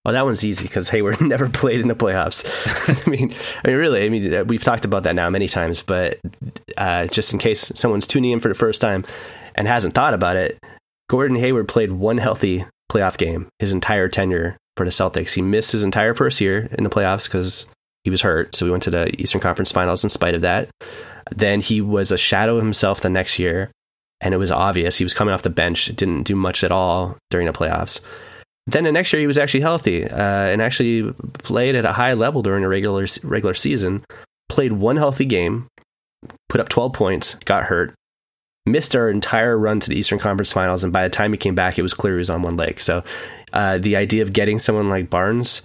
Well, 0.05 0.14
that 0.14 0.24
one's 0.24 0.44
easy 0.44 0.64
because 0.64 0.88
Hayward 0.88 1.20
never 1.22 1.48
played 1.48 1.81
in 1.81 1.88
the 1.88 1.94
playoffs. 1.94 2.46
I 3.07 3.11
mean, 3.11 3.35
I 3.64 3.68
mean, 3.68 3.77
really, 3.77 4.05
I 4.05 4.09
mean, 4.09 4.46
we've 4.46 4.62
talked 4.62 4.85
about 4.85 5.03
that 5.03 5.14
now 5.14 5.29
many 5.29 5.48
times, 5.48 5.83
but 5.83 6.18
uh, 6.77 7.07
just 7.07 7.33
in 7.33 7.38
case 7.38 7.70
someone's 7.74 8.07
tuning 8.07 8.33
in 8.33 8.40
for 8.40 8.48
the 8.48 8.55
first 8.55 8.81
time 8.81 9.05
and 9.55 9.68
hasn't 9.68 9.94
thought 9.94 10.14
about 10.14 10.37
it, 10.37 10.59
Gordon 11.09 11.37
Hayward 11.37 11.68
played 11.68 11.92
one 11.92 12.18
healthy 12.18 12.64
playoff 12.90 13.18
game 13.18 13.48
his 13.59 13.72
entire 13.72 14.09
tenure 14.09 14.57
for 14.77 14.85
the 14.85 14.90
Celtics. 14.90 15.35
He 15.35 15.42
missed 15.42 15.72
his 15.72 15.83
entire 15.83 16.14
first 16.14 16.40
year 16.40 16.68
in 16.72 16.85
the 16.85 16.90
playoffs 16.90 17.27
because 17.27 17.66
he 18.05 18.11
was 18.11 18.22
hurt, 18.22 18.55
so 18.55 18.64
we 18.64 18.70
went 18.70 18.85
to 18.85 18.90
the 18.90 19.20
Eastern 19.20 19.40
Conference 19.40 19.72
Finals 19.72 20.05
in 20.05 20.11
spite 20.11 20.35
of 20.35 20.40
that. 20.42 20.70
Then 21.35 21.61
he 21.61 21.81
was 21.81 22.11
a 22.11 22.19
shadow 22.19 22.57
of 22.57 22.62
himself 22.62 23.01
the 23.01 23.11
next 23.11 23.38
year, 23.38 23.71
and 24.21 24.35
it 24.35 24.38
was 24.38 24.51
obvious 24.51 24.97
he 24.97 25.05
was 25.05 25.14
coming 25.14 25.35
off 25.35 25.43
the 25.43 25.51
bench, 25.51 25.87
didn't 25.97 26.25
do 26.25 26.35
much 26.35 26.64
at 26.64 26.73
all 26.73 27.17
during 27.31 27.47
the 27.47 27.53
playoffs. 27.53 28.01
Then 28.67 28.85
the 28.85 28.93
next 28.93 29.12
year 29.12 29.21
he 29.21 29.27
was 29.27 29.38
actually 29.38 29.62
healthy 29.62 30.05
uh, 30.05 30.17
and 30.17 30.61
actually 30.61 31.12
played 31.38 31.75
at 31.75 31.87
a 31.87 31.93
high 31.93 32.12
level 32.12 32.43
during 32.43 32.64
a 32.64 32.69
regular 32.69 33.07
regular 33.23 33.55
season. 33.55 34.05
Played 34.49 34.73
one 34.73 34.97
healthy 34.97 35.25
game, 35.25 35.69
put 36.49 36.61
up 36.61 36.69
12 36.69 36.93
points, 36.93 37.35
got 37.45 37.64
hurt, 37.64 37.95
missed 38.67 38.95
our 38.95 39.09
entire 39.09 39.59
run 39.59 39.81
to 39.81 39.88
the 39.88 39.97
Eastern 39.97 40.19
Conference 40.19 40.53
Finals, 40.53 40.85
and 40.85 40.93
by 40.93 41.03
the 41.03 41.11
time 41.11 41.33
he 41.33 41.38
came 41.38 41.55
back, 41.55 41.79
it 41.79 41.83
was 41.83 41.95
clear 41.95 42.14
he 42.14 42.19
was 42.19 42.31
on 42.31 42.43
one 42.43 42.57
leg. 42.57 42.81
So 42.81 43.03
uh, 43.53 43.79
the 43.79 43.97
idea 43.97 44.23
of 44.23 44.33
getting 44.33 44.59
someone 44.59 44.88
like 44.88 45.11
Barnes 45.11 45.62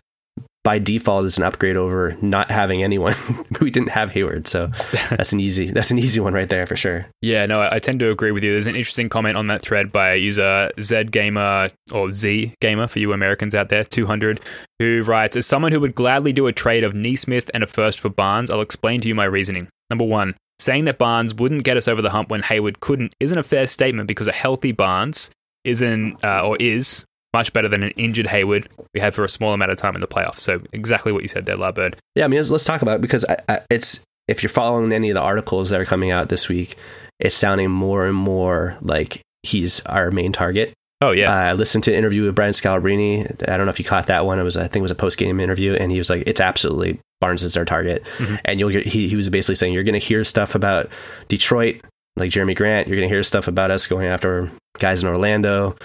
by 0.64 0.80
default 0.80 1.26
is 1.26 1.38
an 1.38 1.44
upgrade 1.44 1.76
over 1.76 2.18
not 2.22 2.50
having 2.50 2.84
anyone. 2.84 3.16
we 3.62 3.70
didn't 3.70 3.90
have 3.90 4.12
Hayward, 4.12 4.48
so 4.48 4.68
that's 5.10 5.34
an 5.34 5.40
easy 5.40 5.72
that's 5.72 5.92
an 5.92 6.00
easy 6.00 6.20
one 6.20 6.34
right 6.34 6.50
there 6.50 6.66
for 6.66 6.76
sure. 6.76 7.06
Yeah, 7.22 7.46
no, 7.46 7.68
I 7.70 7.80
tend 7.80 8.00
to 8.00 8.10
agree 8.10 8.32
with 8.32 8.44
you. 8.44 8.52
There's 8.52 8.68
an 8.68 8.76
interesting 8.76 9.10
comment 9.10 9.36
on 9.36 9.48
that 9.48 9.62
thread 9.62 9.92
by 9.92 10.14
user 10.14 10.72
Z 10.80 11.06
Gamer 11.06 11.68
or 11.92 12.12
Z 12.12 12.54
Gamer 12.62 12.88
for 12.88 13.00
you 13.00 13.14
Americans 13.14 13.54
out 13.56 13.70
there, 13.70 13.84
200, 13.84 14.40
who 14.80 15.04
writes, 15.04 15.36
"As 15.36 15.46
someone 15.46 15.72
who 15.72 15.80
would 15.82 15.96
gladly 15.96 16.32
do 16.32 16.48
a 16.48 16.54
trade 16.54 16.84
of 16.84 16.94
Nesmith 16.94 17.52
and 17.54 17.64
a 17.64 17.68
first 17.68 18.00
for 18.00 18.10
Barnes, 18.10 18.50
I'll 18.50 18.62
explain 18.62 19.02
to 19.02 19.08
you 19.08 19.16
my 19.16 19.26
reasoning. 19.26 19.68
Number 19.90 20.06
one." 20.06 20.36
Saying 20.60 20.86
that 20.86 21.00
Barnes 21.00 21.34
wouldn't 21.34 21.64
get 21.64 21.78
us 21.78 21.88
over 21.90 22.02
the 22.02 22.12
hump 22.12 22.30
when 22.30 22.44
Hayward 22.44 22.80
couldn't 22.80 23.14
isn't 23.20 23.38
a 23.38 23.44
fair 23.44 23.66
statement 23.66 24.08
because 24.08 24.28
a 24.28 24.32
healthy 24.32 24.72
Barnes 24.72 25.32
isn't 25.66 26.24
uh, 26.24 26.48
or 26.48 26.56
is 26.58 27.04
much 27.34 27.52
better 27.54 27.68
than 27.68 27.84
an 27.84 27.92
injured 27.92 28.28
Hayward 28.28 28.70
we 28.94 29.00
had 29.00 29.16
for 29.16 29.26
a 29.26 29.30
small 29.30 29.54
amount 29.54 29.72
of 29.72 29.78
time 29.78 29.96
in 29.96 30.02
the 30.02 30.08
playoffs. 30.08 30.40
So 30.40 30.62
exactly 30.72 31.12
what 31.12 31.24
you 31.24 31.28
said 31.28 31.46
there, 31.46 31.58
Larbird. 31.58 31.96
Yeah, 32.16 32.26
I 32.26 32.28
mean, 32.28 32.38
let's, 32.38 32.50
let's 32.50 32.64
talk 32.64 32.82
about 32.82 32.98
it 32.98 33.02
because 33.02 33.26
I, 33.28 33.38
I, 33.50 33.60
it's 33.70 34.02
if 34.28 34.44
you're 34.44 34.50
following 34.50 34.94
any 34.94 35.10
of 35.10 35.16
the 35.16 35.22
articles 35.22 35.70
that 35.72 35.82
are 35.82 35.86
coming 35.86 36.12
out 36.12 36.30
this 36.30 36.48
week, 36.48 36.78
it's 37.20 37.36
sounding 37.36 37.72
more 37.72 38.06
and 38.06 38.16
more 38.16 38.78
like 38.82 39.22
he's 39.42 39.82
our 39.86 40.12
main 40.12 40.32
target. 40.32 40.74
Oh 41.02 41.12
yeah, 41.12 41.34
uh, 41.34 41.50
I 41.50 41.54
listened 41.54 41.84
to 41.86 41.92
an 41.92 41.98
interview 41.98 42.24
with 42.24 42.36
Brian 42.36 42.54
Scalabrine. 42.54 43.50
I 43.50 43.58
don't 43.58 43.66
know 43.66 43.72
if 43.72 43.80
you 43.80 43.86
caught 43.86 44.08
that 44.08 44.26
one. 44.26 44.40
It 44.40 44.44
was 44.44 44.56
I 44.56 44.68
think 44.68 44.78
it 44.78 44.84
was 44.84 44.92
a 44.92 44.96
post 44.96 45.18
game 45.18 45.40
interview, 45.40 45.74
and 45.74 45.92
he 45.92 45.98
was 45.98 46.10
like, 46.10 46.24
"It's 46.26 46.40
absolutely 46.40 47.00
Barnes 47.20 47.44
is 47.44 47.58
our 47.58 47.66
target." 47.66 48.06
Mm-hmm. 48.18 48.36
And 48.46 48.60
you'll 48.60 48.70
get, 48.70 48.86
he 48.86 49.10
he 49.10 49.16
was 49.16 49.30
basically 49.30 49.56
saying 49.56 49.74
you're 49.74 49.84
going 49.84 50.00
to 50.00 50.06
hear 50.06 50.24
stuff 50.24 50.56
about 50.56 50.90
Detroit, 51.28 51.82
like 52.16 52.32
Jerami 52.32 52.56
Grant. 52.56 52.88
You're 52.88 52.96
going 52.96 53.10
to 53.10 53.14
hear 53.14 53.24
stuff 53.24 53.50
about 53.50 53.70
us 53.70 53.86
going 53.86 54.08
after 54.08 54.50
guys 54.80 55.04
in 55.04 55.10
Orlando 55.10 55.76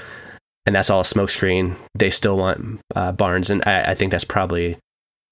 and 0.66 0.74
that's 0.74 0.90
all 0.90 1.00
a 1.00 1.04
smokescreen. 1.04 1.76
They 1.94 2.10
still 2.10 2.36
want 2.36 2.80
uh, 2.94 3.12
Barnes, 3.12 3.50
and 3.50 3.62
I, 3.66 3.90
I, 3.90 3.94
think 3.94 4.10
that's 4.10 4.24
probably 4.24 4.76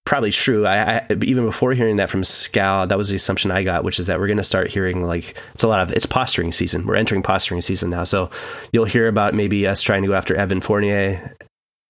probably 0.05 0.31
true. 0.31 0.67
I, 0.67 0.97
I, 0.97 1.07
even 1.23 1.45
before 1.45 1.73
hearing 1.73 1.97
that 1.97 2.09
from 2.09 2.23
Scal, 2.23 2.89
that 2.89 2.97
was 2.97 3.09
the 3.09 3.17
assumption 3.17 3.51
I 3.51 3.63
got, 3.63 3.85
which 3.85 3.99
is 4.01 4.07
that 4.07 4.19
we're 4.19 4.29
going 4.29 4.39
to 4.39 4.45
start 4.45 4.69
hearing 4.69 5.03
like 5.03 5.37
it's 5.55 5.65
a 5.65 5.69
lot 5.69 5.81
of 5.81 5.93
it's 5.93 6.07
posturing 6.07 6.53
season. 6.53 6.87
We're 6.87 6.97
entering 6.97 7.23
posturing 7.23 7.61
season 7.61 7.91
now, 7.91 8.05
so 8.05 8.31
you'll 8.73 8.85
hear 8.85 9.09
about 9.09 9.35
maybe 9.35 9.67
us 9.67 9.83
trying 9.83 10.03
to 10.03 10.09
go 10.09 10.15
after 10.15 10.35
Evan 10.35 10.61
Fournier, 10.61 11.37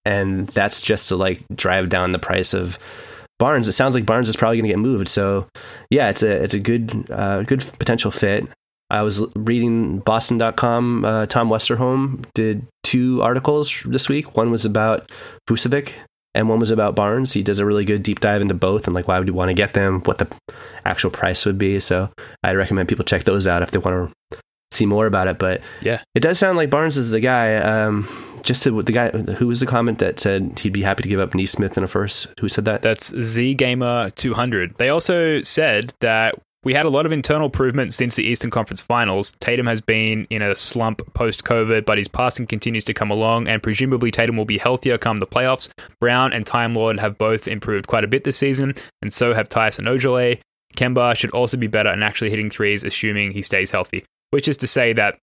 and 0.03 0.47
that's 0.47 0.81
just 0.81 1.07
to 1.09 1.15
like 1.15 1.41
drive 1.55 1.89
down 1.89 2.11
the 2.11 2.19
price 2.19 2.53
of. 2.53 2.77
Barnes. 3.39 3.67
It 3.67 3.73
sounds 3.73 3.93
like 3.93 4.07
Barnes 4.07 4.29
is 4.29 4.35
probably 4.35 4.57
going 4.57 4.63
to 4.63 4.69
get 4.69 4.79
moved. 4.79 5.07
So, 5.07 5.47
yeah, 5.91 6.09
it's 6.09 6.23
a 6.23 6.43
it's 6.43 6.55
a 6.55 6.59
good 6.59 7.05
uh, 7.11 7.43
good 7.43 7.63
potential 7.77 8.09
fit. 8.09 8.49
I 8.89 9.01
was 9.01 9.23
reading 9.35 9.99
Boston.com. 9.99 11.05
Uh, 11.05 11.25
Tom 11.25 11.49
Westerholm 11.49 12.25
did 12.33 12.65
two 12.83 13.21
articles 13.21 13.81
this 13.85 14.07
week. 14.07 14.37
One 14.37 14.51
was 14.51 14.65
about 14.65 15.11
Vucevic 15.49 15.91
and 16.33 16.47
one 16.47 16.59
was 16.59 16.71
about 16.71 16.95
Barnes. 16.95 17.33
He 17.33 17.43
does 17.43 17.59
a 17.59 17.65
really 17.65 17.83
good 17.83 18.03
deep 18.03 18.19
dive 18.19 18.41
into 18.41 18.53
both 18.53 18.87
and 18.87 18.95
like 18.95 19.07
why 19.07 19.19
would 19.19 19.27
you 19.27 19.33
want 19.33 19.49
to 19.49 19.53
get 19.53 19.73
them, 19.73 20.01
what 20.01 20.19
the 20.19 20.31
actual 20.85 21.09
price 21.09 21.45
would 21.45 21.57
be. 21.57 21.79
So 21.79 22.09
I'd 22.43 22.55
recommend 22.55 22.87
people 22.87 23.03
check 23.05 23.25
those 23.25 23.47
out 23.47 23.61
if 23.61 23.71
they 23.71 23.79
want 23.79 24.13
to 24.31 24.37
see 24.71 24.85
more 24.85 25.05
about 25.05 25.27
it. 25.27 25.37
But 25.37 25.61
yeah, 25.81 26.01
it 26.15 26.21
does 26.21 26.39
sound 26.39 26.57
like 26.57 26.69
Barnes 26.69 26.95
is 26.95 27.11
the 27.11 27.19
guy. 27.19 27.55
Um, 27.55 28.07
just 28.43 28.63
to, 28.63 28.81
the 28.81 28.91
guy 28.91 29.09
who 29.09 29.47
was 29.47 29.59
the 29.59 29.65
comment 29.65 29.99
that 29.99 30.19
said 30.19 30.59
he'd 30.59 30.71
be 30.71 30.83
happy 30.83 31.03
to 31.03 31.09
give 31.09 31.19
up 31.19 31.33
Nesmith 31.33 31.77
in 31.77 31.83
a 31.83 31.87
first. 31.87 32.27
Who 32.39 32.47
said 32.47 32.65
that? 32.65 32.81
That's 32.81 33.13
Z 33.19 33.55
Gamer 33.55 34.11
200. 34.11 34.77
They 34.77 34.89
also 34.89 35.41
said 35.43 35.93
that 35.99 36.35
we 36.67 36.73
had 36.73 36.85
a 36.85 36.89
lot 36.89 37.05
of 37.05 37.13
internal 37.13 37.45
improvement 37.45 37.93
since 37.93 38.15
the 38.15 38.25
Eastern 38.25 38.51
Conference 38.51 38.81
Finals. 38.81 39.31
Tatum 39.39 39.67
has 39.67 39.79
been 39.79 40.27
in 40.29 40.41
a 40.41 40.53
slump 40.53 41.01
post 41.13 41.45
COVID, 41.45 41.85
but 41.85 41.97
his 41.97 42.09
passing 42.09 42.45
continues 42.45 42.83
to 42.83 42.93
come 42.93 43.09
along, 43.09 43.47
and 43.47 43.63
presumably 43.63 44.11
Tatum 44.11 44.35
will 44.35 44.43
be 44.43 44.57
healthier 44.57 44.97
come 44.97 45.15
the 45.15 45.25
playoffs. 45.25 45.69
Brown 46.01 46.33
and 46.33 46.45
Time 46.45 46.73
Lord 46.73 46.99
have 46.99 47.17
both 47.17 47.47
improved 47.47 47.87
quite 47.87 48.03
a 48.03 48.07
bit 48.07 48.25
this 48.25 48.35
season, 48.35 48.73
and 49.01 49.13
so 49.13 49.33
have 49.33 49.47
Tyson 49.47 49.85
Ojale. 49.85 50.41
Kemba 50.75 51.15
should 51.15 51.31
also 51.31 51.55
be 51.55 51.67
better 51.67 51.87
and 51.87 52.03
actually 52.03 52.31
hitting 52.31 52.49
threes, 52.49 52.83
assuming 52.83 53.31
he 53.31 53.41
stays 53.41 53.71
healthy, 53.71 54.03
which 54.31 54.49
is 54.49 54.57
to 54.57 54.67
say 54.67 54.91
that 54.91 55.19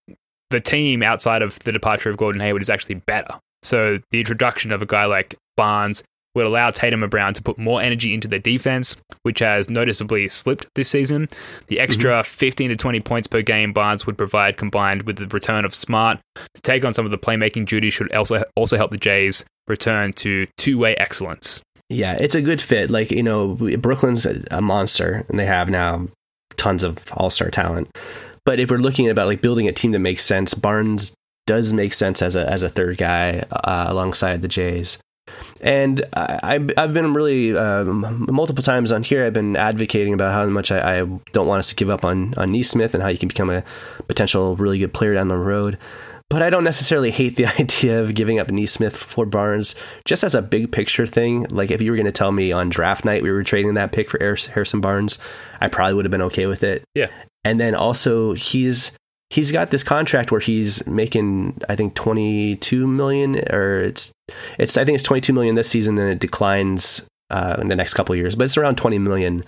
the 0.49 0.59
team 0.59 1.03
outside 1.03 1.43
of 1.43 1.59
the 1.59 1.71
departure 1.71 2.09
of 2.09 2.17
Gordon 2.17 2.41
Hayward 2.41 2.63
is 2.63 2.71
actually 2.71 2.95
better. 2.95 3.35
So 3.61 3.99
the 4.09 4.17
introduction 4.17 4.71
of 4.71 4.81
a 4.81 4.87
guy 4.87 5.05
like 5.05 5.35
Barnes, 5.55 6.03
would 6.35 6.45
allow 6.45 6.69
Tatum 6.69 7.01
and 7.01 7.09
Brown 7.09 7.33
to 7.33 7.41
put 7.41 7.57
more 7.57 7.81
energy 7.81 8.13
into 8.13 8.27
their 8.27 8.39
defense, 8.39 8.95
which 9.23 9.39
has 9.39 9.69
noticeably 9.69 10.27
slipped 10.27 10.67
this 10.75 10.89
season. 10.89 11.27
The 11.67 11.79
extra 11.79 12.11
mm-hmm. 12.11 12.27
15 12.27 12.69
to 12.69 12.75
20 12.75 12.99
points 12.99 13.27
per 13.27 13.41
game 13.41 13.73
Barnes 13.73 14.05
would 14.05 14.17
provide 14.17 14.57
combined 14.57 15.03
with 15.03 15.17
the 15.17 15.27
return 15.27 15.65
of 15.65 15.73
Smart 15.73 16.19
to 16.35 16.61
take 16.61 16.85
on 16.85 16.93
some 16.93 17.05
of 17.05 17.11
the 17.11 17.17
playmaking 17.17 17.65
duties 17.65 17.93
should 17.93 18.11
also 18.13 18.43
also 18.55 18.77
help 18.77 18.91
the 18.91 18.97
Jays 18.97 19.45
return 19.67 20.13
to 20.13 20.45
two-way 20.57 20.95
excellence. 20.97 21.61
Yeah, 21.89 22.17
it's 22.19 22.35
a 22.35 22.41
good 22.41 22.61
fit. 22.61 22.89
Like, 22.89 23.11
you 23.11 23.23
know, 23.23 23.55
Brooklyn's 23.77 24.25
a 24.25 24.61
monster 24.61 25.25
and 25.29 25.39
they 25.39 25.45
have 25.45 25.69
now 25.69 26.07
tons 26.57 26.83
of 26.83 26.99
all-star 27.13 27.49
talent. 27.49 27.95
But 28.45 28.59
if 28.59 28.69
we're 28.69 28.77
looking 28.77 29.09
about 29.09 29.27
like 29.27 29.41
building 29.41 29.67
a 29.67 29.71
team 29.71 29.91
that 29.91 29.99
makes 29.99 30.23
sense, 30.23 30.53
Barnes 30.53 31.13
does 31.47 31.73
make 31.73 31.93
sense 31.93 32.21
as 32.21 32.35
a 32.35 32.49
as 32.49 32.63
a 32.63 32.69
third 32.69 32.97
guy 32.97 33.43
uh, 33.51 33.85
alongside 33.87 34.41
the 34.41 34.47
Jays. 34.47 34.99
And 35.61 36.05
I, 36.13 36.59
I've 36.77 36.93
been 36.93 37.13
really 37.13 37.55
um, 37.55 38.27
multiple 38.29 38.63
times 38.63 38.91
on 38.91 39.03
here. 39.03 39.25
I've 39.25 39.33
been 39.33 39.55
advocating 39.55 40.13
about 40.13 40.33
how 40.33 40.45
much 40.45 40.71
I, 40.71 40.99
I, 40.99 41.05
don't 41.31 41.47
want 41.47 41.59
us 41.59 41.69
to 41.69 41.75
give 41.75 41.89
up 41.89 42.05
on 42.05 42.33
on 42.35 42.51
Nesmith 42.51 42.93
and 42.93 43.01
how 43.01 43.09
you 43.09 43.17
can 43.17 43.27
become 43.27 43.49
a 43.49 43.63
potential 44.07 44.55
really 44.55 44.77
good 44.77 44.93
player 44.93 45.13
down 45.13 45.27
the 45.27 45.37
road. 45.37 45.77
But 46.29 46.41
I 46.41 46.49
don't 46.49 46.63
necessarily 46.63 47.11
hate 47.11 47.35
the 47.35 47.45
idea 47.59 48.01
of 48.01 48.13
giving 48.13 48.39
up 48.39 48.49
Nesmith 48.49 48.95
for 48.95 49.25
Barnes, 49.25 49.75
just 50.05 50.23
as 50.23 50.35
a 50.35 50.41
big 50.41 50.71
picture 50.71 51.05
thing. 51.05 51.43
Like 51.45 51.71
if 51.71 51.81
you 51.81 51.91
were 51.91 51.97
going 51.97 52.05
to 52.05 52.11
tell 52.11 52.31
me 52.31 52.51
on 52.51 52.69
draft 52.69 53.05
night 53.05 53.23
we 53.23 53.31
were 53.31 53.43
trading 53.43 53.75
that 53.75 53.91
pick 53.91 54.09
for 54.09 54.19
Harrison 54.19 54.81
Barnes, 54.81 55.19
I 55.61 55.67
probably 55.67 55.93
would 55.95 56.05
have 56.05 56.11
been 56.11 56.21
okay 56.23 56.45
with 56.45 56.63
it. 56.63 56.83
Yeah. 56.93 57.09
And 57.43 57.59
then 57.59 57.75
also 57.75 58.33
he's 58.33 58.91
he's 59.35 59.51
got 59.51 59.69
this 59.69 59.83
contract 59.83 60.31
where 60.31 60.39
he's 60.39 60.85
making 60.87 61.59
I 61.67 61.75
think 61.75 61.93
22 61.93 62.87
million 62.87 63.35
or 63.51 63.81
it's 63.81 64.11
it's 64.57 64.77
I 64.77 64.85
think 64.85 64.95
it's 64.95 65.03
22 65.03 65.33
million 65.33 65.55
this 65.55 65.69
season 65.69 65.97
and 65.97 66.09
it 66.09 66.19
declines 66.19 67.05
uh, 67.29 67.57
in 67.59 67.67
the 67.67 67.75
next 67.75 67.95
couple 67.95 68.15
years, 68.15 68.35
but 68.35 68.45
it's 68.45 68.55
around 68.55 68.77
20 68.77 68.97
million. 68.99 69.43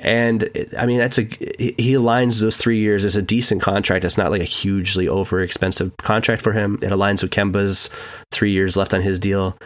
And 0.00 0.48
I 0.78 0.86
mean, 0.86 0.98
that's 0.98 1.18
a 1.18 1.22
he 1.22 1.94
aligns 1.94 2.40
those 2.40 2.56
three 2.56 2.78
years 2.78 3.04
as 3.04 3.16
a 3.16 3.22
decent 3.22 3.62
contract. 3.62 4.04
It's 4.04 4.16
not 4.16 4.30
like 4.30 4.40
a 4.40 4.44
hugely 4.44 5.08
over 5.08 5.40
expensive 5.40 5.96
contract 5.96 6.40
for 6.40 6.52
him. 6.52 6.78
It 6.82 6.90
aligns 6.90 7.20
with 7.20 7.32
Kemba's 7.32 7.90
three 8.30 8.52
years 8.52 8.76
left 8.76 8.94
on 8.94 9.00
his 9.00 9.18
deal, 9.18 9.58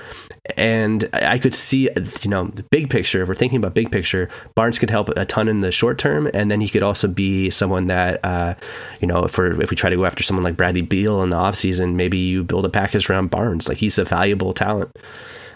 and 0.56 1.06
I 1.12 1.36
could 1.36 1.54
see, 1.54 1.90
you 2.22 2.30
know, 2.30 2.44
the 2.46 2.62
big 2.70 2.88
picture. 2.88 3.20
If 3.20 3.28
we're 3.28 3.34
thinking 3.34 3.58
about 3.58 3.74
big 3.74 3.92
picture, 3.92 4.30
Barnes 4.54 4.78
could 4.78 4.88
help 4.88 5.10
a 5.10 5.26
ton 5.26 5.48
in 5.48 5.60
the 5.60 5.70
short 5.70 5.98
term, 5.98 6.30
and 6.32 6.50
then 6.50 6.62
he 6.62 6.70
could 6.70 6.82
also 6.82 7.08
be 7.08 7.50
someone 7.50 7.88
that, 7.88 8.24
uh, 8.24 8.54
you 9.00 9.08
know, 9.08 9.24
if 9.24 9.38
if 9.38 9.68
we 9.68 9.76
try 9.76 9.90
to 9.90 9.96
go 9.96 10.06
after 10.06 10.22
someone 10.22 10.44
like 10.44 10.56
Bradley 10.56 10.80
Beal 10.80 11.22
in 11.22 11.28
the 11.28 11.36
offseason, 11.36 11.92
maybe 11.92 12.16
you 12.16 12.42
build 12.42 12.64
a 12.64 12.70
package 12.70 13.10
around 13.10 13.30
Barnes. 13.30 13.68
Like 13.68 13.76
he's 13.76 13.98
a 13.98 14.04
valuable 14.04 14.54
talent, 14.54 14.96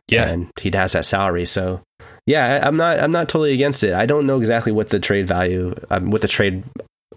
yeah, 0.06 0.26
and 0.26 0.50
he 0.60 0.70
has 0.74 0.92
that 0.92 1.06
salary, 1.06 1.46
so 1.46 1.80
yeah, 2.26 2.44
I, 2.44 2.66
I'm 2.66 2.76
not 2.76 2.98
I'm 3.00 3.12
not 3.12 3.28
totally 3.28 3.52
against 3.52 3.82
it. 3.82 3.94
I 3.94 4.06
don't 4.06 4.26
know 4.26 4.38
exactly 4.38 4.72
what 4.72 4.90
the 4.90 4.98
trade 4.98 5.26
value, 5.26 5.74
um, 5.90 6.10
what 6.10 6.22
the 6.22 6.28
trade 6.28 6.64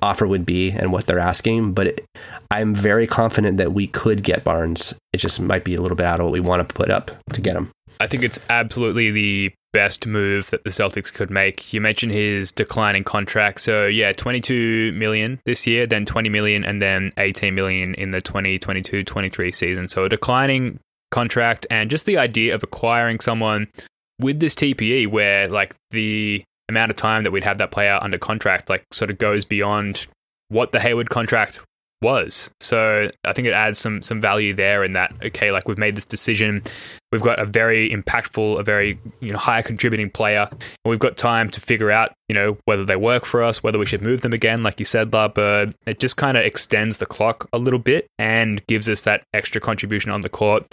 offer 0.01 0.25
would 0.25 0.45
be, 0.45 0.71
and 0.71 0.91
what 0.91 1.07
they're 1.07 1.19
asking, 1.19 1.73
but 1.73 1.87
it, 1.87 2.05
I'm 2.51 2.73
very 2.73 3.07
confident 3.07 3.57
that 3.57 3.73
we 3.73 3.87
could 3.87 4.23
get 4.23 4.43
Barnes. 4.43 4.93
It 5.13 5.17
just 5.17 5.39
might 5.41 5.63
be 5.63 5.75
a 5.75 5.81
little 5.81 5.97
bit 5.97 6.05
out 6.05 6.19
of 6.19 6.25
what 6.25 6.33
we 6.33 6.39
want 6.39 6.67
to 6.67 6.73
put 6.73 6.89
up 6.89 7.11
to 7.33 7.41
get 7.41 7.55
him. 7.55 7.71
I 7.99 8.07
think 8.07 8.23
it's 8.23 8.39
absolutely 8.49 9.11
the 9.11 9.53
best 9.73 10.07
move 10.07 10.49
that 10.51 10.63
the 10.63 10.69
Celtics 10.69 11.13
could 11.13 11.29
make. 11.29 11.73
You 11.73 11.81
mentioned 11.81 12.11
his 12.11 12.51
declining 12.51 13.03
contract. 13.03 13.59
So, 13.59 13.87
yeah, 13.87 14.13
22 14.13 14.93
million 14.93 15.39
this 15.45 15.67
year, 15.67 15.85
then 15.85 16.05
20 16.05 16.29
million, 16.29 16.63
and 16.63 16.81
then 16.81 17.11
18 17.17 17.53
million 17.53 17.93
in 17.95 18.11
the 18.11 18.21
2022 18.21 19.03
23 19.03 19.51
season. 19.51 19.89
So, 19.89 20.05
a 20.05 20.09
declining 20.09 20.79
contract, 21.11 21.67
and 21.69 21.89
just 21.89 22.05
the 22.05 22.17
idea 22.17 22.55
of 22.55 22.63
acquiring 22.63 23.19
someone 23.19 23.67
with 24.19 24.39
this 24.39 24.55
TPE 24.55 25.07
where, 25.07 25.47
like, 25.47 25.75
the 25.91 26.43
amount 26.67 26.91
of 26.91 26.97
time 26.97 27.23
that 27.23 27.31
we'd 27.31 27.43
have 27.43 27.57
that 27.59 27.71
player 27.71 27.97
under 28.01 28.17
contract, 28.17 28.69
like, 28.69 28.83
sort 28.91 29.09
of 29.09 29.17
goes 29.17 29.45
beyond 29.45 30.07
what 30.49 30.71
the 30.71 30.79
Hayward 30.79 31.09
contract 31.09 31.61
was. 32.01 32.49
So 32.61 33.09
I 33.25 33.33
think 33.33 33.47
it 33.47 33.53
adds 33.53 33.77
some 33.77 34.01
some 34.01 34.21
value 34.21 34.53
there 34.53 34.83
in 34.83 34.93
that 34.93 35.13
okay, 35.23 35.51
like 35.51 35.67
we've 35.67 35.77
made 35.77 35.95
this 35.95 36.05
decision, 36.05 36.61
we've 37.11 37.21
got 37.21 37.39
a 37.39 37.45
very 37.45 37.89
impactful, 37.89 38.59
a 38.59 38.63
very 38.63 38.99
you 39.19 39.31
know 39.31 39.37
high 39.37 39.61
contributing 39.61 40.09
player, 40.09 40.47
and 40.51 40.59
we've 40.85 40.99
got 40.99 41.17
time 41.17 41.49
to 41.51 41.61
figure 41.61 41.91
out 41.91 42.13
you 42.27 42.35
know 42.35 42.57
whether 42.65 42.85
they 42.85 42.95
work 42.95 43.25
for 43.25 43.43
us, 43.43 43.61
whether 43.61 43.77
we 43.77 43.85
should 43.85 44.01
move 44.01 44.21
them 44.21 44.33
again, 44.33 44.63
like 44.63 44.79
you 44.79 44.85
said, 44.85 45.11
Larbird. 45.11 45.73
It 45.85 45.99
just 45.99 46.17
kind 46.17 46.37
of 46.37 46.45
extends 46.45 46.97
the 46.97 47.05
clock 47.05 47.47
a 47.51 47.57
little 47.57 47.79
bit 47.79 48.07
and 48.17 48.65
gives 48.67 48.87
us 48.87 49.01
that 49.01 49.23
extra 49.33 49.59
contribution 49.59 50.11
on 50.11 50.21
the 50.21 50.29
court, 50.29 50.65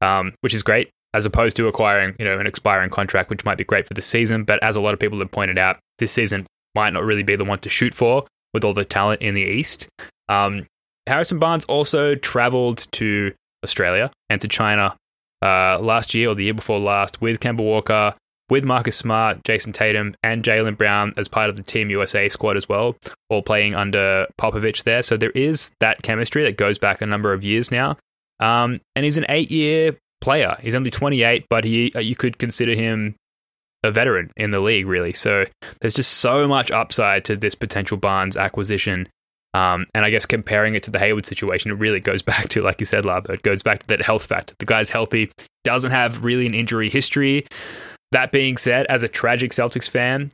um, 0.00 0.34
which 0.40 0.54
is 0.54 0.62
great. 0.62 0.90
As 1.14 1.24
opposed 1.24 1.56
to 1.56 1.68
acquiring, 1.68 2.16
you 2.18 2.24
know, 2.24 2.38
an 2.38 2.46
expiring 2.46 2.90
contract, 2.90 3.30
which 3.30 3.44
might 3.44 3.56
be 3.56 3.64
great 3.64 3.86
for 3.86 3.94
the 3.94 4.02
season, 4.02 4.44
but 4.44 4.62
as 4.62 4.76
a 4.76 4.80
lot 4.80 4.92
of 4.92 5.00
people 5.00 5.18
have 5.20 5.30
pointed 5.30 5.56
out, 5.56 5.78
this 5.98 6.12
season 6.12 6.46
might 6.74 6.92
not 6.92 7.04
really 7.04 7.22
be 7.22 7.36
the 7.36 7.44
one 7.44 7.60
to 7.60 7.68
shoot 7.68 7.94
for 7.94 8.26
with 8.52 8.64
all 8.64 8.74
the 8.74 8.84
talent 8.84 9.22
in 9.22 9.34
the 9.34 9.42
East. 9.42 9.88
Um, 10.28 10.66
Harrison 11.06 11.38
Barnes 11.38 11.64
also 11.66 12.14
traveled 12.14 12.86
to 12.92 13.32
Australia 13.62 14.10
and 14.28 14.40
to 14.40 14.48
China 14.48 14.96
uh, 15.42 15.78
last 15.80 16.14
year 16.14 16.30
or 16.30 16.34
the 16.34 16.44
year 16.44 16.54
before 16.54 16.80
last 16.80 17.20
with 17.20 17.40
Kemba 17.40 17.60
Walker, 17.60 18.14
with 18.50 18.64
Marcus 18.64 18.96
Smart, 18.96 19.42
Jayson 19.44 19.72
Tatum, 19.72 20.14
and 20.22 20.42
Jaylen 20.42 20.76
Brown 20.76 21.12
as 21.16 21.28
part 21.28 21.50
of 21.50 21.56
the 21.56 21.62
Team 21.62 21.90
USA 21.90 22.28
squad 22.28 22.56
as 22.56 22.68
well, 22.68 22.96
all 23.28 23.42
playing 23.42 23.74
under 23.74 24.26
Popovich 24.40 24.84
there. 24.84 25.02
So 25.02 25.16
there 25.16 25.30
is 25.30 25.72
that 25.80 26.02
chemistry 26.02 26.42
that 26.44 26.56
goes 26.56 26.78
back 26.78 27.00
a 27.00 27.06
number 27.06 27.32
of 27.32 27.44
years 27.44 27.70
now. 27.70 27.96
Um, 28.40 28.80
and 28.96 29.04
he's 29.04 29.16
an 29.16 29.26
eight 29.28 29.50
year 29.50 29.96
player. 30.24 30.56
He's 30.60 30.74
only 30.74 30.90
28, 30.90 31.46
but 31.50 31.64
he 31.64 31.92
uh, 31.94 32.00
you 32.00 32.16
could 32.16 32.38
consider 32.38 32.74
him 32.74 33.14
a 33.84 33.92
veteran 33.92 34.30
in 34.36 34.50
the 34.50 34.60
league, 34.60 34.86
really. 34.86 35.12
So 35.12 35.44
there's 35.80 35.92
just 35.92 36.14
so 36.14 36.48
much 36.48 36.70
upside 36.70 37.24
to 37.26 37.36
this 37.36 37.54
potential 37.54 37.98
Barnes 37.98 38.36
acquisition. 38.36 39.06
Um, 39.52 39.86
and 39.94 40.04
I 40.04 40.10
guess 40.10 40.26
comparing 40.26 40.74
it 40.74 40.82
to 40.84 40.90
the 40.90 40.98
Hayward 40.98 41.26
situation, 41.26 41.70
it 41.70 41.74
really 41.74 42.00
goes 42.00 42.22
back 42.32 42.48
to, 42.48 42.62
like 42.62 42.80
you 42.80 42.86
said, 42.86 43.04
Lab, 43.04 43.28
it 43.28 43.42
goes 43.42 43.62
back 43.62 43.80
to 43.80 43.86
that 43.88 44.02
health 44.02 44.24
factor. 44.24 44.54
The 44.58 44.64
guy's 44.64 44.88
healthy, 44.88 45.30
doesn't 45.62 45.92
have 45.92 46.24
really 46.24 46.46
an 46.46 46.54
injury 46.54 46.88
history. 46.88 47.46
That 48.12 48.32
being 48.32 48.56
said, 48.56 48.86
as 48.86 49.02
a 49.02 49.08
tragic 49.08 49.50
Celtics 49.50 49.90
fan, 49.90 50.32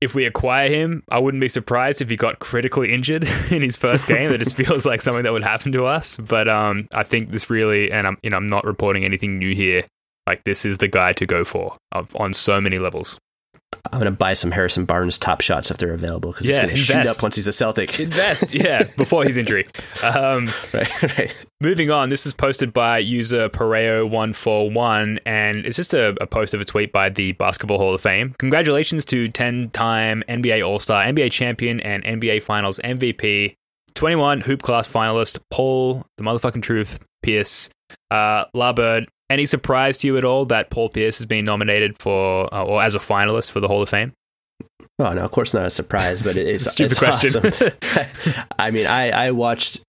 if 0.00 0.14
we 0.14 0.24
acquire 0.24 0.68
him, 0.68 1.02
I 1.10 1.18
wouldn't 1.18 1.40
be 1.40 1.48
surprised 1.48 2.00
if 2.00 2.10
he 2.10 2.16
got 2.16 2.38
critically 2.38 2.92
injured 2.92 3.24
in 3.50 3.62
his 3.62 3.76
first 3.76 4.06
game. 4.06 4.30
That 4.30 4.38
just 4.38 4.56
feels 4.56 4.86
like 4.86 5.02
something 5.02 5.24
that 5.24 5.32
would 5.32 5.42
happen 5.42 5.72
to 5.72 5.84
us. 5.84 6.16
But 6.16 6.48
um, 6.48 6.88
I 6.94 7.02
think 7.02 7.30
this 7.30 7.50
really, 7.50 7.90
and 7.90 8.06
I'm 8.06 8.18
you 8.22 8.30
know 8.30 8.36
I'm 8.36 8.46
not 8.46 8.64
reporting 8.64 9.04
anything 9.04 9.38
new 9.38 9.54
here. 9.54 9.84
Like 10.26 10.44
this 10.44 10.64
is 10.64 10.78
the 10.78 10.88
guy 10.88 11.12
to 11.14 11.26
go 11.26 11.44
for 11.44 11.76
on 12.14 12.34
so 12.34 12.60
many 12.60 12.78
levels. 12.78 13.18
I'm 13.90 13.98
gonna 13.98 14.10
buy 14.10 14.34
some 14.34 14.50
Harrison 14.50 14.84
Barnes 14.84 15.16
top 15.18 15.40
shots 15.40 15.70
if 15.70 15.78
they're 15.78 15.92
available 15.94 16.32
because 16.32 16.46
Yeah, 16.46 16.66
he's 16.66 16.86
gonna 16.88 17.00
invest. 17.00 17.14
shoot 17.14 17.18
up 17.18 17.22
once 17.22 17.36
he's 17.36 17.46
a 17.46 17.52
Celtic. 17.52 17.98
Invest, 18.00 18.52
yeah, 18.52 18.84
before 18.96 19.24
his 19.24 19.36
injury. 19.36 19.66
Um, 20.02 20.46
right, 20.74 21.02
right. 21.18 21.34
Moving 21.60 21.90
on, 21.90 22.08
this 22.10 22.26
is 22.26 22.34
posted 22.34 22.72
by 22.72 22.98
user 22.98 23.48
Pareo141, 23.48 25.18
and 25.26 25.64
it's 25.66 25.76
just 25.76 25.94
a, 25.94 26.14
a 26.20 26.26
post 26.26 26.54
of 26.54 26.60
a 26.60 26.64
tweet 26.64 26.92
by 26.92 27.08
the 27.08 27.32
Basketball 27.32 27.78
Hall 27.78 27.94
of 27.94 28.00
Fame. 28.00 28.34
Congratulations 28.38 29.04
to 29.06 29.28
10 29.28 29.70
time 29.70 30.22
NBA 30.28 30.66
All 30.66 30.78
Star, 30.78 31.04
NBA 31.04 31.32
champion, 31.32 31.80
and 31.80 32.04
NBA 32.04 32.42
Finals 32.42 32.78
MVP, 32.84 33.54
21 33.94 34.40
Hoop 34.42 34.62
Class 34.62 34.86
finalist, 34.90 35.38
Paul, 35.50 36.04
the 36.16 36.24
motherfucking 36.24 36.62
truth, 36.62 37.00
Pierce. 37.22 37.70
Uh, 38.10 38.44
Larbird, 38.54 39.06
any 39.30 39.46
surprise 39.46 39.98
to 39.98 40.06
you 40.06 40.16
at 40.16 40.24
all 40.24 40.44
that 40.46 40.70
Paul 40.70 40.88
Pierce 40.88 41.18
has 41.18 41.26
been 41.26 41.44
nominated 41.44 41.98
for, 41.98 42.52
uh, 42.54 42.64
or 42.64 42.82
as 42.82 42.94
a 42.94 42.98
finalist 42.98 43.50
for 43.50 43.60
the 43.60 43.68
Hall 43.68 43.82
of 43.82 43.88
Fame? 43.88 44.12
Oh 45.00 45.12
no, 45.12 45.22
of 45.22 45.30
course 45.30 45.54
not 45.54 45.64
a 45.66 45.70
surprise, 45.70 46.22
but 46.22 46.36
It's 46.36 46.58
it's, 46.58 46.66
a 46.66 46.70
stupid 46.70 46.92
it's 46.92 46.98
question. 46.98 47.46
awesome. 47.46 48.44
I 48.58 48.70
mean, 48.70 48.86
I 48.86 49.10
I 49.10 49.30
watched 49.30 49.80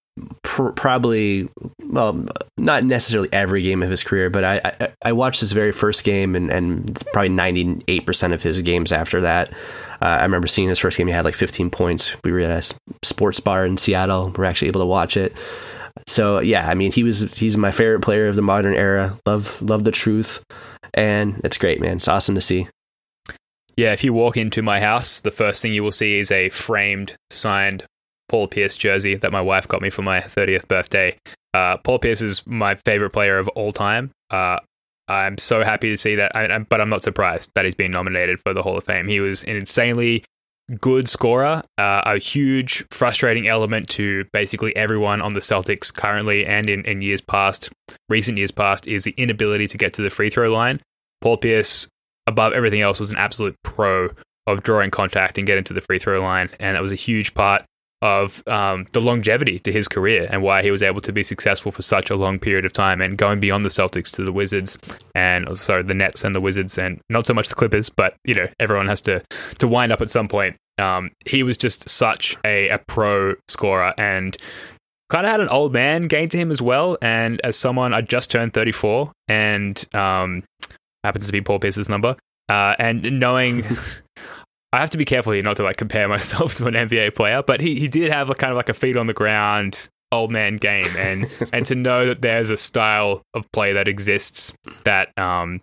pr- 0.44 0.70
probably 0.70 1.50
well, 1.84 2.26
not 2.58 2.84
necessarily 2.84 3.30
every 3.32 3.62
game 3.64 3.82
of 3.82 3.90
his 3.90 4.04
career, 4.04 4.30
but 4.30 4.44
I 4.44 4.62
I, 4.64 4.90
I 5.06 5.12
watched 5.14 5.40
his 5.40 5.52
very 5.52 5.72
first 5.72 6.04
game 6.04 6.36
and 6.36 6.52
and 6.52 6.96
probably 7.14 7.30
ninety 7.30 7.82
eight 7.88 8.06
percent 8.06 8.34
of 8.34 8.44
his 8.44 8.62
games 8.62 8.92
after 8.92 9.22
that. 9.22 9.52
Uh, 10.02 10.06
I 10.06 10.22
remember 10.24 10.48
seeing 10.48 10.70
his 10.70 10.80
first 10.80 10.98
game; 10.98 11.08
he 11.08 11.14
had 11.14 11.26
like 11.26 11.36
fifteen 11.36 11.70
points. 11.70 12.16
We 12.24 12.32
were 12.32 12.42
at 12.42 12.72
a 12.72 12.76
sports 13.04 13.40
bar 13.40 13.66
in 13.66 13.78
Seattle. 13.78 14.30
We 14.30 14.44
are 14.44 14.46
actually 14.46 14.68
able 14.68 14.82
to 14.82 14.86
watch 14.86 15.18
it. 15.18 15.34
So 16.08 16.40
yeah, 16.40 16.68
I 16.68 16.74
mean, 16.76 16.92
he 16.92 17.04
was 17.04 17.22
he's 17.34 17.58
my 17.58 17.72
favorite 17.72 18.02
player 18.02 18.28
of 18.28 18.36
the 18.36 18.42
modern 18.42 18.76
era. 18.76 19.18
Love 19.26 19.62
love 19.62 19.84
the 19.84 19.92
truth, 19.92 20.44
and 20.94 21.40
it's 21.44 21.58
great, 21.58 21.80
man. 21.82 21.98
It's 21.98 22.08
awesome 22.08 22.36
to 22.36 22.42
see. 22.42 22.68
Yeah, 23.78 23.94
if 23.94 24.04
you 24.04 24.12
walk 24.14 24.36
into 24.36 24.62
my 24.62 24.80
house, 24.82 25.22
the 25.22 25.32
first 25.32 25.62
thing 25.62 25.72
you 25.74 25.84
will 25.84 25.92
see 25.92 26.20
is 26.20 26.32
a 26.32 26.50
framed, 26.50 27.16
signed 27.30 27.86
Paul 28.28 28.48
Pierce 28.48 28.76
jersey 28.76 29.16
that 29.16 29.32
my 29.32 29.42
wife 29.42 29.68
got 29.68 29.82
me 29.82 29.90
for 29.90 30.02
my 30.02 30.20
30th 30.20 30.68
birthday. 30.68 31.18
Uh, 31.54 31.78
Paul 31.78 32.00
Pierce 32.00 32.22
is 32.22 32.46
my 32.46 32.76
favorite 32.76 33.12
player 33.12 33.38
of 33.38 33.48
all 33.50 33.72
time. 33.72 34.12
Uh, 34.30 34.60
I'm 35.08 35.38
so 35.38 35.64
happy 35.64 35.90
to 35.90 35.98
see 35.98 36.16
that, 36.16 36.36
I, 36.36 36.54
I- 36.54 36.60
but 36.60 36.82
I'm 36.82 36.90
not 36.90 37.04
surprised 37.04 37.52
that 37.56 37.64
he's 37.66 37.74
been 37.74 37.92
nominated 37.92 38.42
for 38.42 38.54
the 38.54 38.62
Hall 38.62 38.78
of 38.78 38.84
Fame. 38.84 39.08
He 39.08 39.22
was 39.22 39.44
an 39.46 39.56
insanely 39.56 40.26
good 40.80 41.08
scorer, 41.08 41.64
uh, 41.78 42.02
a 42.06 42.18
huge 42.18 42.86
frustrating 42.92 43.48
element 43.48 43.90
to 43.90 44.26
basically 44.34 44.76
everyone 44.76 45.22
on 45.22 45.34
the 45.34 45.40
Celtics 45.40 45.94
currently 45.94 46.46
and 46.46 46.70
in, 46.70 46.86
in 46.86 47.02
years 47.02 47.22
past, 47.22 47.70
recent 48.10 48.38
years 48.38 48.52
past, 48.52 48.88
is 48.88 49.04
the 49.04 49.14
inability 49.18 49.68
to 49.68 49.78
get 49.78 49.94
to 49.94 50.02
the 50.02 50.10
free 50.10 50.30
throw 50.30 50.52
line. 50.52 50.80
Paul 51.22 51.38
Pierce 51.38 51.88
above 52.30 52.54
everything 52.54 52.82
else, 52.82 53.00
was 53.00 53.12
an 53.12 53.18
absolute 53.18 53.56
pro 53.64 54.10
of 54.48 54.64
drawing 54.64 54.92
contact 54.92 55.38
and 55.38 55.46
getting 55.46 55.64
to 55.66 55.74
the 55.74 55.82
free 55.82 56.00
throw 56.00 56.22
line. 56.22 56.50
And 56.60 56.76
that 56.76 56.82
was 56.82 56.92
a 56.92 56.96
huge 56.96 57.34
part 57.34 57.66
of 58.02 58.48
um, 58.48 58.88
the 58.94 59.02
longevity 59.02 59.60
to 59.60 59.72
his 59.72 59.88
career 59.88 60.28
and 60.30 60.42
why 60.42 60.62
he 60.62 60.72
was 60.72 60.82
able 60.82 61.02
to 61.02 61.12
be 61.12 61.24
successful 61.24 61.72
for 61.72 61.82
such 61.82 62.10
a 62.10 62.16
long 62.16 62.40
period 62.40 62.66
of 62.66 62.72
time 62.72 63.02
and 63.02 63.18
going 63.18 63.40
beyond 63.40 63.66
the 63.66 63.70
Celtics 63.70 64.10
to 64.12 64.24
the 64.24 64.32
Wizards 64.32 64.78
and 65.16 65.48
oh, 65.50 65.56
sorry, 65.56 65.84
the 65.84 65.94
Nets 65.94 66.24
and 66.24 66.34
the 66.34 66.42
Wizards 66.42 66.78
and 66.78 67.02
not 67.10 67.26
so 67.26 67.34
much 67.34 67.50
the 67.50 67.56
Clippers, 67.56 67.90
but 67.90 68.16
you 68.24 68.34
know, 68.34 68.48
everyone 68.60 68.88
has 68.88 69.02
to 69.02 69.22
to 69.58 69.68
wind 69.68 69.92
up 69.92 70.02
at 70.02 70.10
some 70.10 70.28
point. 70.28 70.56
Um, 70.78 71.12
he 71.26 71.44
was 71.44 71.58
just 71.58 71.90
such 71.90 72.38
a, 72.46 72.70
a 72.70 72.78
pro 72.78 73.36
scorer 73.50 73.94
and 73.98 74.38
kind 75.10 75.26
of 75.26 75.32
had 75.32 75.42
an 75.42 75.50
old 75.50 75.74
man 75.74 76.04
game 76.04 76.30
to 76.30 76.38
him 76.38 76.52
as 76.52 76.62
well. 76.62 76.98
And 77.02 77.42
as 77.44 77.56
someone, 77.56 77.94
I 77.94 78.02
just 78.02 78.32
turned 78.32 78.54
34 78.54 79.12
and 79.28 79.84
um, 79.94 80.44
happens 81.04 81.26
to 81.26 81.32
be 81.32 81.42
Paul 81.42 81.60
Pierce's 81.60 81.90
number. 81.90 82.16
Uh, 82.48 82.76
and 82.80 83.20
knowing, 83.20 83.64
I 84.72 84.78
have 84.78 84.92
to 84.92 84.98
be 84.98 85.06
careful 85.06 85.34
here 85.34 85.42
not 85.42 85.58
to 85.58 85.64
like 85.64 85.78
compare 85.78 86.08
myself 86.10 86.56
to 86.56 86.68
an 86.68 86.74
NBA 86.74 87.16
player, 87.16 87.44
but 87.44 87.62
he, 87.62 87.80
he 87.80 87.88
did 87.88 88.12
have 88.12 88.30
a 88.30 88.36
kind 88.36 88.52
of 88.52 88.58
like 88.58 88.70
a 88.70 88.74
feet 88.74 88.98
on 88.98 89.08
the 89.08 89.14
ground 89.14 89.90
old 90.12 90.32
man 90.32 90.58
game, 90.58 90.88
and 90.98 91.30
and 91.54 91.66
to 91.68 91.76
know 91.76 92.08
that 92.08 92.22
there's 92.22 92.50
a 92.50 92.58
style 92.58 93.22
of 93.34 93.50
play 93.52 93.74
that 93.74 93.88
exists 93.88 94.54
that 94.84 95.18
um 95.18 95.62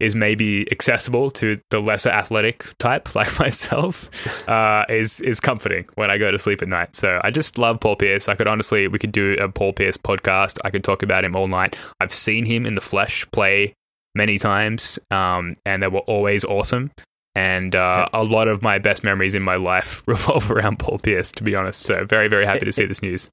is 0.00 0.16
maybe 0.16 0.70
accessible 0.72 1.30
to 1.30 1.60
the 1.70 1.78
lesser 1.78 2.10
athletic 2.10 2.66
type 2.78 3.14
like 3.14 3.38
myself 3.38 4.10
uh, 4.48 4.84
is 4.88 5.20
is 5.20 5.38
comforting 5.38 5.86
when 5.94 6.10
I 6.10 6.18
go 6.18 6.30
to 6.30 6.38
sleep 6.38 6.60
at 6.60 6.68
night. 6.68 6.96
So 6.96 7.20
I 7.22 7.30
just 7.30 7.56
love 7.56 7.78
Paul 7.78 7.96
Pierce. 7.96 8.28
I 8.28 8.34
could 8.34 8.48
honestly, 8.48 8.88
we 8.88 8.98
could 8.98 9.12
do 9.12 9.36
a 9.40 9.48
Paul 9.48 9.72
Pierce 9.72 9.96
podcast. 9.96 10.58
I 10.64 10.70
could 10.70 10.82
talk 10.82 11.02
about 11.02 11.24
him 11.24 11.36
all 11.36 11.46
night. 11.46 11.76
I've 12.00 12.12
seen 12.12 12.44
him 12.44 12.66
in 12.66 12.74
the 12.74 12.80
flesh 12.80 13.26
play 13.30 13.74
many 14.14 14.38
times, 14.38 14.98
um, 15.10 15.56
and 15.64 15.82
they 15.82 15.88
were 15.88 16.00
always 16.00 16.44
awesome. 16.44 16.90
And 17.34 17.74
uh, 17.74 18.06
a 18.12 18.22
lot 18.22 18.48
of 18.48 18.60
my 18.60 18.78
best 18.78 19.04
memories 19.04 19.34
in 19.34 19.42
my 19.42 19.56
life 19.56 20.02
revolve 20.06 20.50
around 20.50 20.78
Paul 20.78 20.98
Pierce, 20.98 21.32
to 21.32 21.42
be 21.42 21.56
honest. 21.56 21.82
So 21.82 22.04
very, 22.04 22.28
very 22.28 22.44
happy 22.44 22.64
to 22.66 22.72
see 22.72 22.86
this 22.86 23.02
news. 23.02 23.30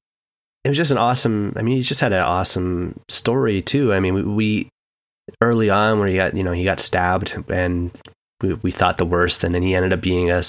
it 0.64 0.68
was 0.68 0.76
just 0.76 0.90
an 0.90 0.98
awesome. 0.98 1.52
I 1.56 1.62
mean, 1.62 1.76
he 1.76 1.82
just 1.82 2.00
had 2.00 2.12
an 2.12 2.22
awesome 2.22 2.98
story 3.08 3.60
too. 3.62 3.92
I 3.92 4.00
mean, 4.00 4.14
we, 4.14 4.22
we 4.22 4.68
early 5.40 5.70
on 5.70 5.98
where 5.98 6.08
he 6.08 6.16
got 6.16 6.34
you 6.34 6.42
know 6.42 6.52
he 6.52 6.64
got 6.64 6.80
stabbed 6.80 7.36
and 7.48 7.92
we, 8.42 8.54
we 8.54 8.70
thought 8.70 8.98
the 8.98 9.06
worst, 9.06 9.44
and 9.44 9.54
then 9.54 9.62
he 9.62 9.74
ended 9.74 9.92
up 9.92 10.00
being 10.00 10.30
a 10.30 10.42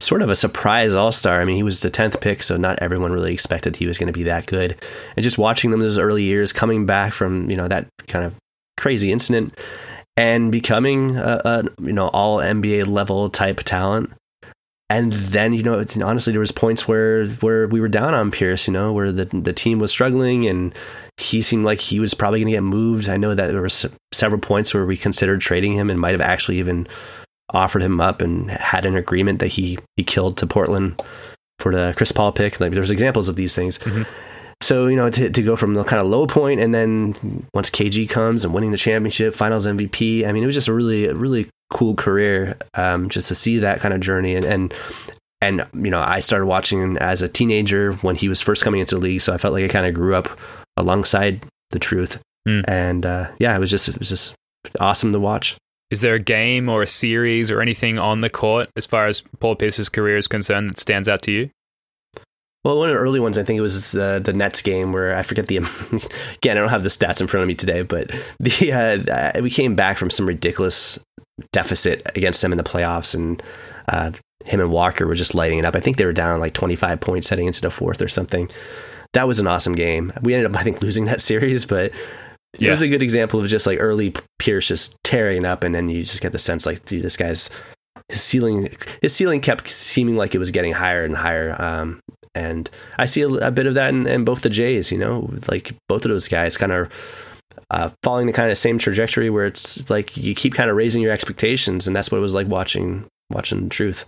sort 0.00 0.22
of 0.22 0.30
a 0.30 0.36
surprise 0.36 0.94
all 0.94 1.12
star. 1.12 1.40
I 1.40 1.44
mean, 1.44 1.56
he 1.56 1.62
was 1.62 1.80
the 1.80 1.90
tenth 1.90 2.20
pick, 2.20 2.42
so 2.42 2.56
not 2.56 2.78
everyone 2.80 3.12
really 3.12 3.32
expected 3.32 3.76
he 3.76 3.86
was 3.86 3.98
going 3.98 4.08
to 4.08 4.12
be 4.12 4.24
that 4.24 4.46
good. 4.46 4.76
And 5.16 5.22
just 5.22 5.38
watching 5.38 5.70
them 5.70 5.80
those 5.80 5.98
early 5.98 6.24
years, 6.24 6.52
coming 6.52 6.86
back 6.86 7.12
from 7.12 7.48
you 7.50 7.56
know 7.56 7.68
that 7.68 7.86
kind 8.08 8.24
of 8.24 8.34
crazy 8.76 9.12
incident. 9.12 9.58
And 10.16 10.50
becoming 10.50 11.16
a, 11.16 11.40
a 11.44 11.64
you 11.82 11.92
know 11.92 12.08
all 12.08 12.38
NBA 12.38 12.86
level 12.86 13.30
type 13.30 13.60
talent. 13.60 14.12
And 14.88 15.12
then 15.12 15.52
you 15.52 15.64
know, 15.64 15.84
honestly, 16.02 16.32
there 16.32 16.40
was 16.40 16.52
points 16.52 16.86
where 16.86 17.26
where 17.26 17.66
we 17.66 17.80
were 17.80 17.88
down 17.88 18.14
on 18.14 18.30
Pierce. 18.30 18.68
You 18.68 18.72
know, 18.72 18.92
where 18.92 19.10
the 19.10 19.24
the 19.24 19.52
team 19.52 19.80
was 19.80 19.90
struggling, 19.90 20.46
and 20.46 20.74
he 21.16 21.42
seemed 21.42 21.64
like 21.64 21.80
he 21.80 21.98
was 21.98 22.14
probably 22.14 22.38
going 22.40 22.52
to 22.52 22.56
get 22.56 22.62
moved. 22.62 23.08
I 23.08 23.16
know 23.16 23.34
that 23.34 23.48
there 23.48 23.60
were 23.60 23.90
several 24.12 24.40
points 24.40 24.72
where 24.72 24.86
we 24.86 24.96
considered 24.96 25.40
trading 25.40 25.72
him, 25.72 25.90
and 25.90 26.00
might 26.00 26.12
have 26.12 26.20
actually 26.20 26.58
even 26.58 26.86
offered 27.50 27.82
him 27.82 28.00
up 28.00 28.20
and 28.20 28.50
had 28.50 28.86
an 28.86 28.96
agreement 28.96 29.40
that 29.40 29.48
he 29.48 29.78
he 29.96 30.04
killed 30.04 30.36
to 30.36 30.46
Portland 30.46 31.02
for 31.58 31.74
the 31.74 31.92
Chris 31.96 32.12
Paul 32.12 32.30
pick. 32.30 32.60
Like 32.60 32.72
there's 32.72 32.90
examples 32.92 33.28
of 33.28 33.34
these 33.34 33.56
things. 33.56 33.78
Mm-hmm. 33.78 34.02
So 34.62 34.86
you 34.86 34.96
know 34.96 35.10
to 35.10 35.30
to 35.30 35.42
go 35.42 35.54
from 35.54 35.74
the 35.74 35.84
kind 35.84 36.00
of 36.00 36.08
low 36.08 36.26
point 36.26 36.60
and 36.60 36.74
then 36.74 37.46
once 37.54 37.70
KG 37.70 38.08
comes 38.08 38.44
and 38.44 38.54
winning 38.54 38.70
the 38.70 38.78
championship, 38.78 39.34
Finals 39.34 39.66
MVP. 39.66 40.26
I 40.26 40.32
mean, 40.32 40.42
it 40.42 40.46
was 40.46 40.54
just 40.54 40.68
a 40.68 40.72
really 40.72 41.06
a 41.06 41.14
really 41.14 41.48
cool 41.70 41.94
career. 41.94 42.56
Um, 42.74 43.08
just 43.08 43.28
to 43.28 43.34
see 43.34 43.58
that 43.58 43.80
kind 43.80 43.92
of 43.94 44.00
journey 44.00 44.34
and 44.34 44.44
and 44.44 44.74
and 45.40 45.66
you 45.74 45.90
know 45.90 46.00
I 46.00 46.20
started 46.20 46.46
watching 46.46 46.96
as 46.98 47.22
a 47.22 47.28
teenager 47.28 47.92
when 47.94 48.16
he 48.16 48.28
was 48.28 48.40
first 48.40 48.64
coming 48.64 48.80
into 48.80 48.96
the 48.96 49.00
league, 49.00 49.20
so 49.20 49.32
I 49.32 49.38
felt 49.38 49.52
like 49.52 49.64
I 49.64 49.68
kind 49.68 49.86
of 49.86 49.94
grew 49.94 50.14
up 50.14 50.38
alongside 50.76 51.44
the 51.70 51.78
truth. 51.78 52.20
Mm. 52.48 52.64
And 52.66 53.06
uh, 53.06 53.30
yeah, 53.38 53.54
it 53.54 53.60
was 53.60 53.70
just 53.70 53.88
it 53.88 53.98
was 53.98 54.08
just 54.08 54.34
awesome 54.80 55.12
to 55.12 55.20
watch. 55.20 55.56
Is 55.90 56.00
there 56.00 56.14
a 56.14 56.20
game 56.20 56.68
or 56.68 56.82
a 56.82 56.86
series 56.86 57.50
or 57.50 57.60
anything 57.60 57.98
on 57.98 58.20
the 58.20 58.30
court 58.30 58.68
as 58.76 58.86
far 58.86 59.06
as 59.06 59.22
Paul 59.38 59.54
Pierce's 59.54 59.88
career 59.88 60.16
is 60.16 60.26
concerned 60.26 60.70
that 60.70 60.80
stands 60.80 61.08
out 61.08 61.22
to 61.22 61.32
you? 61.32 61.50
Well, 62.66 62.78
one 62.78 62.88
of 62.90 62.94
the 62.96 63.00
early 63.00 63.20
ones, 63.20 63.38
I 63.38 63.44
think 63.44 63.58
it 63.58 63.62
was 63.62 63.92
the 63.92 64.20
the 64.22 64.32
Nets 64.32 64.60
game 64.60 64.92
where 64.92 65.16
I 65.16 65.22
forget 65.22 65.46
the 65.46 65.56
again. 66.38 66.56
I 66.56 66.60
don't 66.60 66.68
have 66.68 66.82
the 66.82 66.88
stats 66.88 67.20
in 67.20 67.28
front 67.28 67.42
of 67.42 67.48
me 67.48 67.54
today, 67.54 67.82
but 67.82 68.10
the 68.40 68.72
uh, 69.36 69.40
we 69.40 69.50
came 69.50 69.76
back 69.76 69.98
from 69.98 70.10
some 70.10 70.26
ridiculous 70.26 70.98
deficit 71.52 72.02
against 72.16 72.42
them 72.42 72.50
in 72.50 72.58
the 72.58 72.64
playoffs, 72.64 73.14
and 73.14 73.40
uh, 73.88 74.10
him 74.46 74.58
and 74.60 74.72
Walker 74.72 75.06
were 75.06 75.14
just 75.14 75.32
lighting 75.34 75.60
it 75.60 75.64
up. 75.64 75.76
I 75.76 75.80
think 75.80 75.96
they 75.96 76.04
were 76.06 76.12
down 76.12 76.40
like 76.40 76.54
twenty 76.54 76.74
five 76.74 77.00
points 77.00 77.28
heading 77.28 77.46
into 77.46 77.60
the 77.60 77.70
fourth 77.70 78.02
or 78.02 78.08
something. 78.08 78.50
That 79.12 79.28
was 79.28 79.38
an 79.38 79.46
awesome 79.46 79.76
game. 79.76 80.12
We 80.22 80.34
ended 80.34 80.50
up, 80.50 80.58
I 80.58 80.64
think, 80.64 80.82
losing 80.82 81.04
that 81.04 81.20
series, 81.30 81.64
but 81.66 81.84
it 81.86 81.92
Yeah. 82.58 82.70
was 82.70 82.82
a 82.82 82.88
good 82.88 83.02
example 83.02 83.38
of 83.38 83.46
just 83.46 83.68
like 83.68 83.78
early 83.80 84.12
Pierce 84.40 84.66
just 84.66 84.96
tearing 85.04 85.44
up, 85.44 85.62
and 85.62 85.72
then 85.72 85.88
you 85.88 86.02
just 86.02 86.20
get 86.20 86.32
the 86.32 86.38
sense 86.40 86.66
like, 86.66 86.84
dude, 86.84 87.02
this 87.04 87.16
guy's 87.16 87.48
his 88.08 88.20
ceiling. 88.22 88.68
His 89.02 89.14
ceiling 89.14 89.40
kept 89.40 89.68
seeming 89.70 90.16
like 90.16 90.34
it 90.34 90.38
was 90.38 90.50
getting 90.50 90.72
higher 90.72 91.04
and 91.04 91.16
higher. 91.16 91.54
Um, 91.62 92.00
and 92.36 92.70
I 92.98 93.06
see 93.06 93.22
a, 93.22 93.28
a 93.28 93.50
bit 93.50 93.66
of 93.66 93.74
that 93.74 93.94
in, 93.94 94.06
in 94.06 94.24
both 94.24 94.42
the 94.42 94.50
Jays. 94.50 94.92
You 94.92 94.98
know, 94.98 95.30
like 95.48 95.74
both 95.88 96.04
of 96.04 96.10
those 96.10 96.28
guys 96.28 96.56
kind 96.56 96.72
of 96.72 96.92
uh, 97.70 97.90
following 98.02 98.26
the 98.26 98.32
kind 98.32 98.50
of 98.50 98.58
same 98.58 98.78
trajectory 98.78 99.30
where 99.30 99.46
it's 99.46 99.88
like 99.88 100.16
you 100.16 100.34
keep 100.34 100.54
kind 100.54 100.70
of 100.70 100.76
raising 100.76 101.02
your 101.02 101.12
expectations, 101.12 101.86
and 101.86 101.96
that's 101.96 102.12
what 102.12 102.18
it 102.18 102.22
was 102.22 102.34
like 102.34 102.46
watching 102.48 103.06
watching 103.30 103.64
the 103.64 103.70
Truth. 103.70 104.04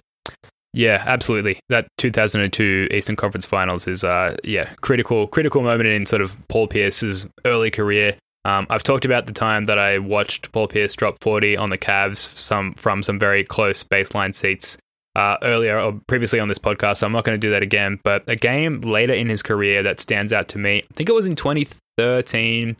Yeah, 0.75 1.03
absolutely. 1.07 1.59
That 1.71 1.89
2002 1.97 2.89
Eastern 2.91 3.17
Conference 3.17 3.47
Finals 3.47 3.89
is, 3.89 4.05
uh, 4.05 4.37
yeah, 4.45 4.71
critical, 4.83 5.27
critical 5.27 5.63
moment 5.63 5.89
in 5.89 6.05
sort 6.05 6.21
of 6.21 6.37
Paul 6.49 6.69
Pierce's 6.69 7.27
early 7.47 7.71
career. 7.71 8.17
Um, 8.45 8.67
I've 8.69 8.83
talked 8.83 9.07
about 9.07 9.27
the 9.27 9.33
time 9.33 9.65
that 9.67 9.79
I 9.79 9.99
watched 9.99 10.53
Paul 10.53 10.69
Pierce 10.69 10.95
drop 10.95 11.17
40 11.23 11.57
on 11.57 11.71
the 11.71 11.79
Cavs 11.79 12.17
some 12.17 12.75
from 12.75 13.03
some 13.03 13.19
very 13.19 13.45
close 13.45 13.83
baseline 13.83 14.35
seats 14.35 14.77
uh, 15.17 15.37
earlier 15.43 15.79
or 15.79 16.01
previously 16.07 16.41
on 16.41 16.49
this 16.49 16.59
podcast. 16.59 16.99
So 16.99 17.07
I'm 17.07 17.13
not 17.13 17.25
going 17.25 17.39
to 17.39 17.45
do 17.47 17.51
that 17.51 17.63
again. 17.63 17.99
But 18.05 18.25
a 18.29 18.37
game 18.37 18.81
later 18.81 19.13
in 19.13 19.29
his 19.29 19.43
career 19.43 19.83
that 19.83 20.01
stands 20.01 20.33
out 20.33 20.49
to 20.49 20.59
me, 20.59 20.79
I 20.79 20.95
think 20.95 21.09
it 21.09 21.15
was 21.15 21.27
in 21.27 21.37
2013. 21.37 22.77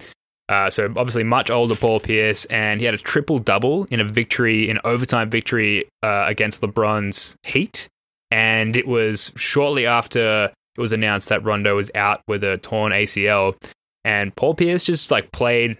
Uh, 0.49 0.71
so 0.71 0.87
obviously 0.97 1.25
much 1.25 1.51
older 1.51 1.75
Paul 1.75 2.01
Pierce, 2.01 2.47
and 2.47 2.81
he 2.81 2.87
had 2.87 2.95
a 2.95 2.99
triple 2.99 3.39
double 3.39 3.85
in 3.91 4.01
a 4.01 4.05
victory, 4.05 4.71
in 4.71 4.79
overtime 4.85 5.29
victory 5.29 5.85
uh, 6.03 6.25
against 6.27 6.63
LeBron's 6.63 7.37
Heat, 7.43 7.87
and 8.31 8.75
it 8.75 8.89
was 8.89 9.31
shortly 9.37 9.85
after 9.85 10.51
it 10.77 10.81
was 10.81 10.93
announced 10.93 11.29
that 11.29 11.45
Rondo 11.45 11.77
was 11.77 11.91
out 11.95 12.23
with 12.29 12.43
a 12.45 12.57
torn 12.57 12.93
ACL, 12.93 13.57
and 14.05 14.35
Paul 14.37 14.55
Pierce 14.55 14.85
just 14.85 15.11
like 15.11 15.33
played. 15.33 15.73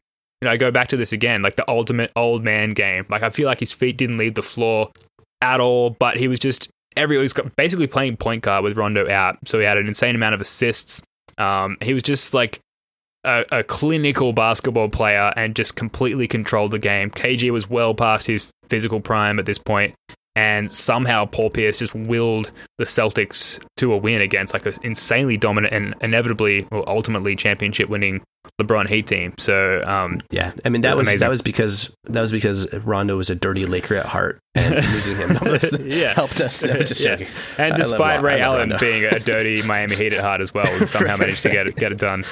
You 0.43 0.47
know, 0.47 0.51
I 0.53 0.57
go 0.59 0.71
back 0.71 0.89
to 0.89 0.97
this 0.99 1.13
again, 1.13 1.41
like 1.41 1.57
the 1.57 1.69
ultimate 1.69 2.13
old 2.15 2.45
man 2.45 2.73
game. 2.73 3.07
Like 3.09 3.23
I 3.23 3.31
feel 3.31 3.47
like 3.47 3.61
his 3.61 3.73
feet 3.73 3.97
didn't 3.97 4.19
leave 4.19 4.35
the 4.35 4.43
floor 4.43 4.91
at 5.41 5.61
all, 5.61 5.91
but 5.91 6.17
he 6.17 6.29
was 6.29 6.39
just 6.39 6.69
every 6.97 7.17
he 7.17 7.23
was 7.23 7.33
got- 7.33 7.55
basically 7.57 7.87
playing 7.87 8.17
point 8.17 8.43
guard 8.43 8.65
with 8.65 8.77
Rondo 8.77 9.09
out, 9.11 9.39
so 9.47 9.59
he 9.59 9.65
had 9.65 9.79
an 9.79 9.87
insane 9.87 10.15
amount 10.15 10.35
of 10.35 10.41
assists. 10.41 11.03
Um, 11.37 11.77
he 11.81 11.95
was 11.95 12.03
just 12.03 12.35
like 12.35 12.59
a, 13.25 13.45
a 13.53 13.65
clinical 13.65 14.33
basketball 14.33 14.89
player 14.89 15.33
and 15.37 15.55
just 15.55 15.77
completely 15.77 16.27
controlled 16.27 16.71
the 16.73 16.79
game. 16.79 17.11
KG 17.11 17.51
was 17.51 17.69
well 17.71 17.95
past 17.95 18.27
his 18.27 18.51
physical 18.69 19.01
prime 19.01 19.39
at 19.39 19.47
this 19.47 19.59
point, 19.59 19.95
and 20.39 20.71
somehow 20.71 21.25
Paul 21.27 21.51
Pierce 21.51 21.79
just 21.79 21.95
willed 21.95 22.51
the 22.79 22.85
Celtics 22.85 23.61
to 23.79 23.93
a 23.93 23.97
win 23.97 24.21
against 24.21 24.55
like 24.55 24.67
an 24.67 24.75
insanely 24.83 25.37
dominant 25.37 25.75
and 25.75 25.95
inevitably, 26.01 26.67
or 26.71 26.89
ultimately 26.89 27.35
championship 27.35 27.89
winning 27.89 28.21
LeBron 28.61 28.89
Heat 28.89 29.07
team. 29.09 29.35
So, 29.39 29.83
um, 29.87 30.21
Yeah, 30.31 30.53
I 30.65 30.69
mean 30.69 30.83
that 30.83 30.97
was 30.97 31.09
Amazing. 31.09 31.21
that 31.21 31.31
was 31.31 31.43
because 31.43 31.91
that 32.05 32.21
was 32.21 32.31
because 32.33 32.73
Rondo 32.73 33.17
was 33.17 33.31
a 33.31 33.35
dirty 33.35 33.67
Laker 33.67 33.97
at 33.97 34.07
heart, 34.07 34.39
and 34.55 34.75
losing 34.95 35.17
him. 35.17 35.39
Yeah. 35.91 36.15
helped 36.15 36.41
us. 36.41 36.63
No, 36.63 36.75
just 36.83 37.01
Yeah. 37.05 37.17
joking. 37.17 37.29
And 37.59 37.67
I 37.75 37.77
love 37.77 37.79
despite 37.79 38.15
Ron- 38.17 38.25
Ray 38.25 38.41
Allen 38.41 38.73
being 38.79 39.05
a 39.05 39.19
dirty 39.19 39.63
Miami 39.63 39.97
Heat 39.97 40.13
at 40.13 40.21
heart 40.21 40.41
as 40.41 40.55
well, 40.55 40.67
we 40.79 40.87
somehow 40.87 41.17
managed 41.17 41.43
to 41.43 41.51
get 41.51 41.67
it, 41.67 41.75
get 41.77 41.91
it 41.93 41.99
done. 41.99 42.25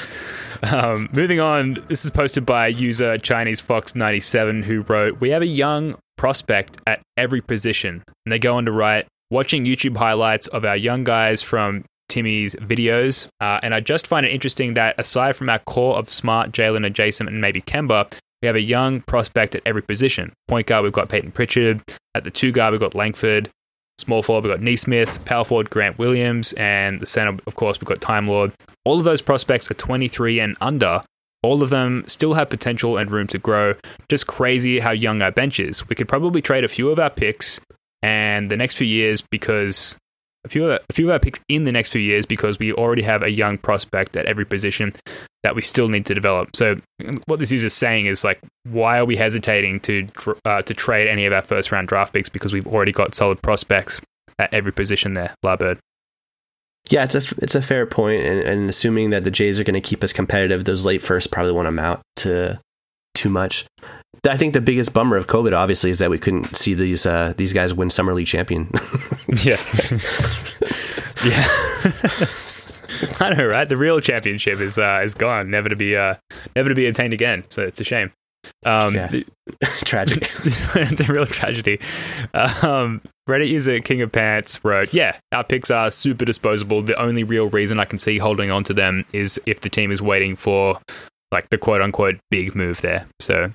Um, 0.63 1.09
moving 1.13 1.39
on, 1.39 1.85
this 1.89 2.05
is 2.07 2.11
posted 2.11 2.47
by 2.47 2.69
user 2.69 3.19
Chinese 3.19 3.61
Fox 3.61 3.95
97 3.95 4.63
who 4.63 4.81
wrote, 4.83 5.21
We 5.21 5.31
have 5.31 5.43
a 5.43 5.47
young 5.47 5.97
prospect 6.17 6.79
at 6.87 7.01
every 7.17 7.41
position. 7.41 8.03
And 8.25 8.33
they 8.33 8.39
go 8.39 8.57
on 8.57 8.65
to 8.67 8.73
write, 8.73 9.07
Watching 9.29 9.65
YouTube 9.65 9.97
highlights 9.97 10.47
of 10.49 10.65
our 10.65 10.77
young 10.77 11.03
guys 11.03 11.43
from 11.43 11.85
Timmy's 12.09 12.55
videos. 12.57 13.27
Uh, 13.41 13.59
and 13.63 13.75
I 13.75 13.81
just 13.81 14.07
find 14.07 14.25
it 14.25 14.31
interesting 14.31 14.75
that 14.75 14.95
aside 14.99 15.35
from 15.35 15.51
our 15.51 15.59
core 15.59 15.97
of 15.97 16.09
Smart, 16.09 16.53
Jaylen, 16.53 16.87
and 16.87 16.95
Jayson, 16.95 17.27
and 17.27 17.41
maybe 17.41 17.61
Kemba, 17.61 18.13
we 18.41 18.47
have 18.47 18.55
a 18.55 18.61
young 18.61 19.01
prospect 19.01 19.57
at 19.57 19.63
every 19.67 19.83
position. 19.83 20.33
Point 20.47 20.69
guard, 20.69 20.85
we've 20.85 20.93
got 20.93 21.09
Payton 21.09 21.33
Pritchard. 21.33 21.83
At 22.15 22.25
the 22.25 22.31
two 22.31 22.53
guard, 22.53 22.73
we've 22.73 22.81
got 22.81 22.95
Langford. 22.95 23.51
Small 23.99 24.23
forward, 24.23 24.45
we've 24.45 24.55
got 24.55 24.63
Nesmith. 24.63 25.25
Power 25.25 25.45
forward, 25.45 25.71
Grant 25.71 25.99
Williams. 25.99 26.53
And 26.55 27.01
the 27.01 27.07
center, 27.07 27.39
of 27.47 27.57
course, 27.57 27.81
we've 27.81 27.89
got 27.89 28.01
Time 28.01 28.29
Lord. 28.29 28.53
All 28.85 28.99
of 28.99 29.05
those 29.05 29.23
prospects 29.23 29.71
are 29.71 29.75
23 29.75 30.39
and 30.39 30.57
under. 30.61 31.03
All 31.47 31.63
of 31.63 31.71
them 31.71 32.03
still 32.09 32.35
have 32.35 32.51
potential 32.51 32.97
and 32.97 33.09
room 33.09 33.29
to 33.29 33.39
grow. 33.39 33.75
Just 34.09 34.27
crazy 34.27 34.81
how 34.81 34.91
young 34.91 35.23
our 35.23 35.31
bench 35.31 35.61
is. 35.61 35.89
We 35.89 35.95
could 35.95 36.09
probably 36.09 36.43
trade 36.43 36.65
a 36.65 36.69
few 36.69 36.91
of 36.91 36.99
our 36.99 37.09
picks 37.09 37.61
and 38.03 38.51
the 38.51 38.57
next 38.57 38.75
few 38.75 38.87
years 38.87 39.23
because 39.31 39.97
a 40.45 40.49
few 40.49 40.69
of 40.69 40.81
a 40.91 40.93
few 40.93 41.07
of 41.07 41.13
our 41.13 41.21
picks 41.21 41.39
in 41.49 41.63
the 41.63 41.71
next 41.71 41.91
few 41.91 42.01
years 42.01 42.27
because 42.27 42.59
we 42.59 42.73
already 42.73 43.03
have 43.03 43.23
a 43.23 43.31
young 43.31 43.59
prospect 43.59 44.17
at 44.17 44.27
every 44.27 44.45
position 44.45 44.93
that 45.45 45.55
we 45.55 45.63
still 45.63 45.89
need 45.89 46.05
to 46.07 46.15
develop. 46.15 46.57
So 46.57 46.75
what 47.27 47.39
this 47.39 47.53
user 47.53 47.69
is 47.69 47.75
saying 47.75 48.07
is 48.07 48.25
like, 48.25 48.41
why 48.65 48.99
are 48.99 49.05
we 49.05 49.15
hesitating 49.15 49.79
to 49.81 50.09
uh, 50.45 50.63
to 50.63 50.75
trade 50.75 51.07
any 51.07 51.27
of 51.27 51.33
our 51.33 51.43
first 51.43 51.71
round 51.71 51.87
draft 51.87 52.13
picks 52.13 52.29
because 52.29 52.53
we've 52.53 52.67
already 52.67 52.91
got 52.91 53.15
solid 53.15 53.41
prospects 53.41 54.01
at 54.41 54.53
every 54.53 54.73
position 54.73 55.13
there, 55.13 55.33
Larbird. 55.45 55.79
Yeah, 56.89 57.05
it's 57.05 57.15
a 57.15 57.23
it's 57.39 57.55
a 57.55 57.63
fair 57.63 57.87
point, 57.87 58.23
and, 58.25 58.41
and 58.41 58.71
assuming 58.71 59.11
that 59.11 59.25
the 59.25 59.31
Jays 59.31 59.59
are 59.59 59.65
going 59.65 59.75
to 59.75 59.81
keep 59.81 60.05
us 60.05 60.13
competitive, 60.13 60.65
those 60.65 60.87
late 60.87 61.03
firsts 61.03 61.27
probably 61.27 61.53
won't 61.53 61.69
amount 61.69 62.01
to 62.17 62.61
too 63.15 63.29
much. 63.29 63.67
I 64.29 64.37
think 64.37 64.55
the 64.55 64.61
biggest 64.61 64.93
bummer 64.93 65.17
of 65.17 65.27
COVID, 65.27 65.57
obviously, 65.57 65.91
is 65.91 65.99
that 65.99 66.11
we 66.11 66.19
couldn't 66.19 66.57
see 66.57 66.75
these 66.75 67.07
uh, 67.07 67.35
these 67.37 67.53
guys 67.53 67.75
win 67.75 67.91
summer 67.91 68.15
league 68.15 68.27
champion. 68.27 68.71
Yeah. 69.43 69.61
yeah. 71.25 71.47
I 73.21 73.35
know, 73.35 73.45
right? 73.45 73.69
The 73.69 73.77
real 73.77 74.01
championship 74.01 74.61
is 74.61 74.79
uh, 74.79 75.03
is 75.05 75.15
gone, 75.15 75.51
never 75.51 75.69
to 75.69 75.77
be 75.77 75.97
uh, 75.97 76.15
never 76.55 76.69
to 76.69 76.75
be 76.75 76.87
attained 76.87 77.13
again. 77.13 77.45
So 77.49 77.65
it's 77.65 77.81
a 77.81 77.85
shame. 77.85 78.13
Um, 78.65 78.95
Yeah. 78.95 79.11
Tragic. 79.85 80.31
it's 80.45 81.01
a 81.01 81.13
real 81.13 81.27
tragedy. 81.27 81.79
Um, 82.35 83.01
Reddit 83.29 83.49
user 83.49 83.79
King 83.81 84.03
of 84.03 84.11
Pants 84.11 84.65
wrote, 84.65 84.93
"Yeah, 84.93 85.17
our 85.33 85.45
picks 85.45 85.71
are 85.71 85.91
super 85.91 86.25
disposable. 86.25 86.83
The 86.83 87.01
only 87.01 87.23
real 87.25 87.49
reason 87.49 87.79
I 87.79 87.85
can 87.85 87.99
see 87.99 88.19
holding 88.19 88.51
on 88.51 88.65
to 88.65 88.75
them 88.75 89.05
is 89.13 89.41
if 89.47 89.61
the 89.61 89.69
team 89.69 89.93
is 89.93 90.03
waiting 90.03 90.37
for 90.37 90.81
like 91.33 91.49
the 91.51 91.59
quote 91.59 91.81
unquote 91.81 92.17
big 92.31 92.55
move 92.57 92.81
there." 92.81 93.07
So, 93.21 93.53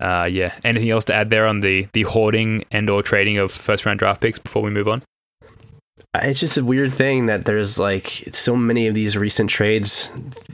uh, 0.00 0.28
yeah. 0.30 0.54
Anything 0.64 0.90
else 0.90 1.04
to 1.06 1.14
add 1.14 1.30
there 1.30 1.46
on 1.46 1.60
the 1.60 1.86
the 1.92 2.02
hoarding 2.02 2.64
and 2.72 2.90
or 2.90 3.02
trading 3.02 3.38
of 3.38 3.52
first 3.52 3.86
round 3.86 3.98
draft 4.00 4.20
picks 4.20 4.38
before 4.38 4.62
we 4.62 4.70
move 4.70 4.88
on? 4.88 5.02
It's 6.14 6.40
just 6.40 6.56
a 6.56 6.64
weird 6.64 6.92
thing 6.92 7.26
that 7.26 7.44
there's 7.44 7.78
like 7.78 8.08
so 8.32 8.56
many 8.56 8.86
of 8.86 8.94
these 8.94 9.16
recent 9.16 9.50
trades. 9.50 10.10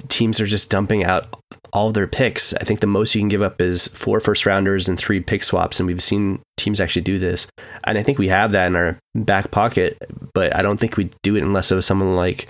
Teams 0.09 0.41
are 0.41 0.47
just 0.47 0.69
dumping 0.69 1.05
out 1.05 1.27
all 1.75 1.91
their 1.91 2.07
picks. 2.07 2.55
I 2.55 2.65
think 2.65 2.81
the 2.81 2.87
most 2.87 3.15
you 3.15 3.21
can 3.21 3.29
give 3.29 3.43
up 3.43 3.61
is 3.61 3.89
four 3.89 4.21
first 4.21 4.47
rounders 4.47 4.89
and 4.89 4.97
three 4.97 5.21
pick 5.21 5.43
swaps, 5.43 5.81
and 5.81 5.87
we've 5.87 6.03
seen 6.03 6.41
teams 6.57 6.81
actually 6.81 7.03
do 7.03 7.19
this. 7.19 7.49
And 7.83 7.99
I 7.99 8.03
think 8.03 8.19
we 8.19 8.29
have 8.29 8.53
that 8.53 8.69
in 8.69 8.77
our 8.77 8.97
back 9.15 9.51
pocket, 9.51 9.99
but 10.33 10.55
I 10.57 10.63
don't 10.63 10.79
think 10.79 10.97
we'd 10.97 11.15
do 11.23 11.37
it 11.37 11.43
unless 11.43 11.71
it 11.71 11.75
was 11.75 11.85
someone 11.85 12.15
like. 12.15 12.49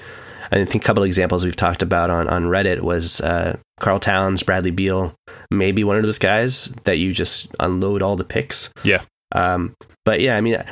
I 0.53 0.63
think 0.67 0.85
a 0.85 0.87
couple 0.87 1.03
of 1.03 1.07
examples 1.07 1.45
we've 1.45 1.57
talked 1.57 1.83
about 1.83 2.11
on, 2.11 2.29
on 2.29 2.45
Reddit 2.45 2.83
was 2.83 3.21
uh, 3.23 3.57
Karl 3.81 3.99
Towns, 3.99 4.43
Bradley 4.43 4.71
Beal, 4.71 5.15
maybe 5.51 5.83
one 5.83 5.97
of 5.97 6.05
those 6.05 6.19
guys 6.19 6.67
that 6.85 6.99
you 6.99 7.13
just 7.13 7.49
unload 7.59 8.03
all 8.03 8.15
the 8.15 8.25
picks. 8.25 8.71
Yeah. 8.85 9.03
Um, 9.33 9.75
but 10.05 10.21
yeah, 10.21 10.37
I 10.37 10.43
mean, 10.43 10.63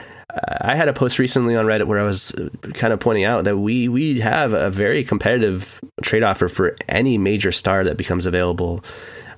I 0.61 0.77
had 0.77 0.89
a 0.89 0.93
post 0.93 1.19
recently 1.19 1.55
on 1.57 1.67
Reddit 1.67 1.87
where 1.87 1.99
I 1.99 2.05
was 2.05 2.35
kind 2.75 2.93
of 2.93 3.01
pointing 3.01 3.25
out 3.25 3.45
that 3.45 3.59
we 3.59 3.89
we 3.89 4.21
have 4.21 4.53
a 4.53 4.71
very 4.71 5.05
competitive 5.05 5.81
trade 6.03 6.23
offer 6.23 6.49
for 6.49 6.75
any 6.89 7.19
major 7.19 7.53
star 7.53 7.85
that 7.85 7.97
becomes 7.97 8.25
available, 8.27 8.83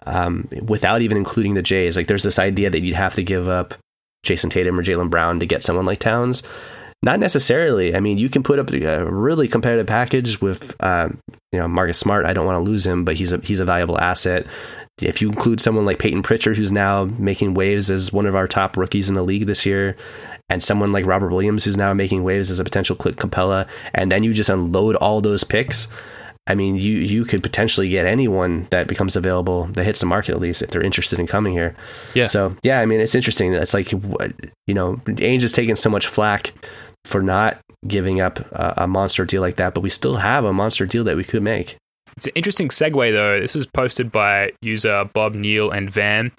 um, 0.07 0.49
without 0.63 1.03
even 1.03 1.17
including 1.17 1.55
the 1.55 1.63
Jays. 1.63 1.97
Like, 1.97 2.07
there's 2.07 2.23
this 2.23 2.39
idea 2.39 2.71
that 2.71 2.83
you'd 2.83 2.95
have 2.95 3.15
to 3.17 3.25
give 3.25 3.49
up 3.49 3.75
Jayson 4.25 4.51
Tatum 4.51 4.79
or 4.79 4.85
Jaylen 4.85 5.11
Brown 5.11 5.41
to 5.41 5.47
get 5.47 5.63
someone 5.63 5.85
like 5.85 5.99
Towns. 5.99 6.43
Not 7.03 7.19
necessarily. 7.19 7.95
I 7.95 8.01
mean, 8.01 8.17
you 8.17 8.31
can 8.31 8.43
put 8.43 8.59
up 8.59 8.73
a 8.73 9.05
really 9.05 9.47
competitive 9.47 9.87
package 9.87 10.41
with, 10.41 10.75
um, 10.83 11.19
you 11.53 11.59
know, 11.59 11.69
Marcus 11.69 11.99
Smart. 11.99 12.25
I 12.25 12.33
don't 12.33 12.47
want 12.47 12.65
to 12.65 12.71
lose 12.71 12.87
him, 12.87 13.05
but 13.05 13.17
he's 13.17 13.33
a 13.33 13.39
he's 13.39 13.61
a 13.61 13.67
valuable 13.67 14.01
asset. 14.01 14.47
If 15.03 15.21
you 15.21 15.29
include 15.29 15.61
someone 15.61 15.85
like 15.85 15.99
Payton 15.99 16.23
Pritchard, 16.23 16.57
who's 16.57 16.73
now 16.73 17.05
making 17.19 17.55
waves 17.55 17.91
as 17.91 18.13
one 18.13 18.27
of 18.27 18.37
our 18.37 18.47
top 18.47 18.77
rookies 18.77 19.09
in 19.09 19.17
the 19.17 19.25
league 19.25 19.47
this 19.47 19.67
year, 19.67 19.97
and 20.49 20.63
someone 20.63 20.93
like 20.93 21.07
Robert 21.07 21.31
Williams, 21.31 21.65
who's 21.65 21.77
now 21.77 21.95
making 21.95 22.23
waves 22.23 22.51
as 22.51 22.59
a 22.59 22.65
potential 22.65 22.97
Clint 22.97 23.17
Capela, 23.17 23.69
and 23.95 24.13
then 24.13 24.23
you 24.23 24.33
just 24.33 24.51
unload 24.51 24.97
all 24.97 25.21
those 25.21 25.45
picks. 25.45 25.89
I 26.47 26.55
mean, 26.55 26.77
you 26.77 26.99
you 26.99 27.25
could 27.25 27.43
potentially 27.43 27.89
get 27.89 28.05
anyone 28.05 28.67
that 28.71 28.87
becomes 28.87 29.17
available 29.17 29.65
that 29.73 29.85
hits 29.85 30.01
the 30.01 30.07
market 30.07 30.35
at 30.35 30.41
least 30.41 30.61
if 30.61 30.71
they're 30.71 30.83
interested 30.83 31.19
in 31.19 31.27
coming 31.27 31.55
here. 31.55 31.75
Yeah. 32.13 32.27
So 32.27 32.55
yeah, 32.63 32.81
I 32.81 32.87
mean, 32.87 33.01
it's 33.01 33.15
interesting. 33.15 33.55
It's 33.55 33.73
like 33.73 33.93
you 33.93 34.75
know, 34.75 34.97
Ainge 35.07 35.43
is 35.43 35.53
taking 35.53 35.77
so 35.77 35.89
much 35.89 36.07
flack 36.07 36.53
for 37.07 37.23
not 37.23 37.61
giving 37.87 38.21
up 38.21 38.39
a, 38.53 38.75
a 38.79 38.87
monster 38.87 39.25
deal 39.25 39.41
like 39.41 39.57
that, 39.57 39.75
but 39.75 39.81
we 39.81 39.91
still 39.91 40.17
have 40.17 40.45
a 40.45 40.53
monster 40.53 40.87
deal 40.87 41.05
that 41.05 41.17
we 41.17 41.25
could 41.25 41.43
make. 41.43 41.77
It's 42.17 42.27
an 42.27 42.33
interesting 42.35 42.69
segue, 42.69 43.13
though. 43.13 43.41
This 43.41 43.55
was 43.55 43.67
posted 43.67 44.13
by 44.13 44.53
user 44.63 45.09
Bob 45.13 45.35
Neal 45.35 45.71
and 45.71 45.91
Van, 45.91 46.33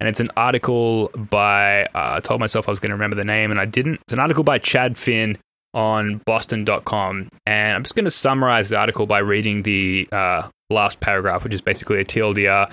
and 0.00 0.08
it's 0.08 0.20
an 0.20 0.30
article 0.36 1.08
by, 1.30 1.84
uh, 1.94 2.14
I 2.16 2.20
told 2.20 2.40
myself 2.40 2.68
I 2.68 2.72
was 2.72 2.80
going 2.80 2.90
to 2.90 2.94
remember 2.94 3.16
the 3.16 3.24
name, 3.24 3.50
and 3.50 3.60
I 3.60 3.64
didn't. 3.64 4.00
It's 4.02 4.12
an 4.12 4.18
article 4.18 4.44
by 4.44 4.58
Chad 4.58 4.98
Finn 4.98 5.38
on 5.74 6.20
boston.com. 6.26 7.28
And 7.46 7.76
I'm 7.76 7.82
just 7.82 7.94
going 7.94 8.04
to 8.04 8.10
summarize 8.10 8.68
the 8.68 8.76
article 8.76 9.06
by 9.06 9.20
reading 9.20 9.62
the 9.62 10.08
uh, 10.12 10.48
last 10.70 11.00
paragraph, 11.00 11.44
which 11.44 11.54
is 11.54 11.60
basically 11.60 12.00
a 12.00 12.04
TLDR. 12.04 12.70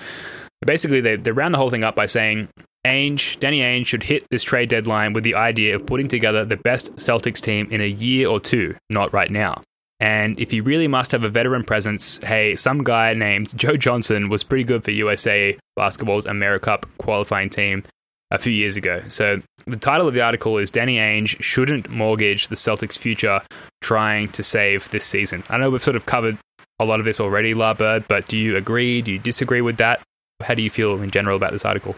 Basically, 0.66 1.00
they, 1.00 1.16
they 1.16 1.30
round 1.30 1.54
the 1.54 1.58
whole 1.58 1.70
thing 1.70 1.84
up 1.84 1.94
by 1.94 2.06
saying 2.06 2.48
Ainge, 2.86 3.38
Danny 3.38 3.60
Ainge 3.60 3.86
should 3.86 4.02
hit 4.02 4.26
this 4.30 4.42
trade 4.42 4.68
deadline 4.68 5.12
with 5.12 5.24
the 5.24 5.34
idea 5.34 5.76
of 5.76 5.86
putting 5.86 6.08
together 6.08 6.44
the 6.44 6.56
best 6.56 6.94
Celtics 6.96 7.40
team 7.40 7.68
in 7.70 7.80
a 7.80 7.86
year 7.86 8.28
or 8.28 8.40
two, 8.40 8.74
not 8.88 9.12
right 9.12 9.30
now. 9.30 9.62
And 10.00 10.40
if 10.40 10.52
you 10.52 10.62
really 10.62 10.88
must 10.88 11.12
have 11.12 11.24
a 11.24 11.28
veteran 11.28 11.62
presence, 11.62 12.18
hey, 12.18 12.56
some 12.56 12.82
guy 12.82 13.12
named 13.12 13.56
Joe 13.56 13.76
Johnson 13.76 14.30
was 14.30 14.42
pretty 14.42 14.64
good 14.64 14.82
for 14.82 14.90
USA 14.92 15.56
basketball's 15.76 16.24
AmeriCup 16.24 16.84
qualifying 16.98 17.50
team 17.50 17.84
a 18.30 18.38
few 18.38 18.52
years 18.52 18.76
ago. 18.76 19.02
So 19.08 19.42
the 19.66 19.76
title 19.76 20.08
of 20.08 20.14
the 20.14 20.22
article 20.22 20.56
is 20.56 20.70
Danny 20.70 20.96
Ainge 20.96 21.40
shouldn't 21.42 21.90
mortgage 21.90 22.48
the 22.48 22.54
Celtics' 22.54 22.96
future 22.96 23.42
trying 23.82 24.28
to 24.28 24.42
save 24.42 24.88
this 24.90 25.04
season. 25.04 25.44
I 25.50 25.58
know 25.58 25.68
we've 25.68 25.82
sort 25.82 25.96
of 25.96 26.06
covered 26.06 26.38
a 26.78 26.84
lot 26.84 26.98
of 26.98 27.04
this 27.04 27.20
already, 27.20 27.54
Larbird, 27.54 28.08
but 28.08 28.26
do 28.26 28.38
you 28.38 28.56
agree? 28.56 29.02
Do 29.02 29.12
you 29.12 29.18
disagree 29.18 29.60
with 29.60 29.76
that? 29.76 30.00
How 30.42 30.54
do 30.54 30.62
you 30.62 30.70
feel 30.70 31.02
in 31.02 31.10
general 31.10 31.36
about 31.36 31.52
this 31.52 31.66
article? 31.66 31.94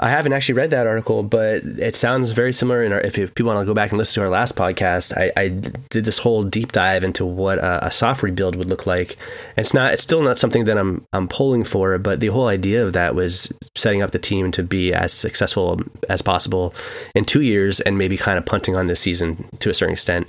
I 0.00 0.10
haven't 0.10 0.32
actually 0.32 0.56
read 0.56 0.70
that 0.70 0.88
article, 0.88 1.22
but 1.22 1.62
it 1.62 1.94
sounds 1.94 2.32
very 2.32 2.52
similar. 2.52 2.84
Our, 2.84 3.00
if, 3.02 3.16
if 3.16 3.32
people 3.32 3.54
want 3.54 3.64
to 3.64 3.70
go 3.70 3.74
back 3.74 3.90
and 3.90 3.98
listen 3.98 4.14
to 4.14 4.22
our 4.22 4.30
last 4.30 4.56
podcast, 4.56 5.16
I, 5.16 5.30
I 5.40 5.48
did 5.48 6.04
this 6.04 6.18
whole 6.18 6.42
deep 6.42 6.72
dive 6.72 7.04
into 7.04 7.24
what 7.24 7.58
a, 7.58 7.86
a, 7.86 7.90
soft 7.92 8.24
rebuild 8.24 8.56
would 8.56 8.68
look 8.68 8.86
like. 8.86 9.16
And 9.56 9.64
it's 9.64 9.72
not, 9.72 9.92
it's 9.92 10.02
still 10.02 10.22
not 10.22 10.36
something 10.36 10.64
that 10.64 10.76
I'm 10.76 11.06
I'm 11.12 11.28
pulling 11.28 11.62
for, 11.62 11.96
but 11.98 12.18
the 12.18 12.26
whole 12.26 12.48
idea 12.48 12.84
of 12.84 12.92
that 12.94 13.14
was 13.14 13.52
setting 13.76 14.02
up 14.02 14.10
the 14.10 14.18
team 14.18 14.50
to 14.52 14.64
be 14.64 14.92
as 14.92 15.12
successful 15.12 15.80
as 16.08 16.22
possible 16.22 16.74
in 17.14 17.24
two 17.24 17.42
years, 17.42 17.80
and 17.80 17.96
maybe 17.96 18.16
kind 18.16 18.36
of 18.36 18.44
punting 18.44 18.74
on 18.74 18.88
this 18.88 18.98
season 18.98 19.48
to 19.60 19.70
a 19.70 19.74
certain 19.74 19.92
extent. 19.92 20.26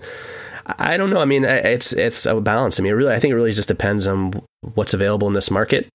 I 0.68 0.96
don't 0.96 1.10
know. 1.10 1.22
I 1.22 1.26
mean, 1.26 1.44
it's 1.44 1.92
it's 1.92 2.28
a 2.28 2.40
balance. 2.40 2.80
I 2.80 2.84
mean, 2.84 2.94
really, 2.94 3.14
I 3.14 3.20
think 3.20 3.32
it 3.32 3.36
really 3.36 3.54
just 3.54 3.68
depends 3.68 4.06
on 4.06 4.44
what's 4.76 4.94
available 4.94 5.28
in 5.28 5.34
this 5.34 5.50
market 5.50 5.88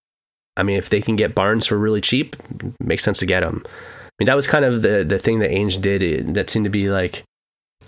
I 0.56 0.62
mean, 0.62 0.76
if 0.76 0.90
they 0.90 1.00
can 1.00 1.16
get 1.16 1.34
Barnes 1.34 1.66
for 1.66 1.78
really 1.78 2.00
cheap, 2.00 2.36
makes 2.80 3.04
sense 3.04 3.18
to 3.20 3.26
get 3.26 3.42
him. 3.42 3.62
I 3.66 4.12
mean, 4.18 4.26
that 4.26 4.36
was 4.36 4.46
kind 4.46 4.64
of 4.64 4.82
the 4.82 5.04
the 5.04 5.18
thing 5.18 5.38
that 5.40 5.50
Ainge 5.50 5.80
did. 5.80 6.34
That 6.34 6.50
seemed 6.50 6.64
to 6.64 6.70
be 6.70 6.90
like, 6.90 7.24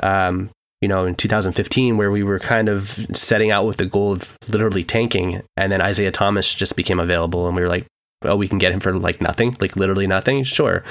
um, 0.01 0.51
you 0.81 0.89
know, 0.89 1.05
in 1.05 1.15
2015, 1.15 1.97
where 1.97 2.11
we 2.11 2.23
were 2.23 2.39
kind 2.39 2.69
of 2.69 2.99
setting 3.13 3.51
out 3.51 3.67
with 3.67 3.77
the 3.77 3.87
goal 3.87 4.13
of 4.13 4.37
literally 4.49 4.85
tanking, 4.85 5.43
and 5.57 5.71
then 5.71 5.81
Isaiah 5.81 6.11
Thomas 6.11 6.53
just 6.53 6.77
became 6.77 7.01
available, 7.01 7.47
and 7.47 7.55
we 7.55 7.63
were 7.63 7.69
like, 7.69 7.87
well, 8.23 8.39
we 8.39 8.49
can 8.49 8.59
get 8.59 8.73
him 8.73 8.81
for 8.81 8.95
like 8.95 9.21
nothing, 9.21 9.55
like 9.61 9.77
literally 9.77 10.07
nothing, 10.07 10.43
sure. 10.45 10.85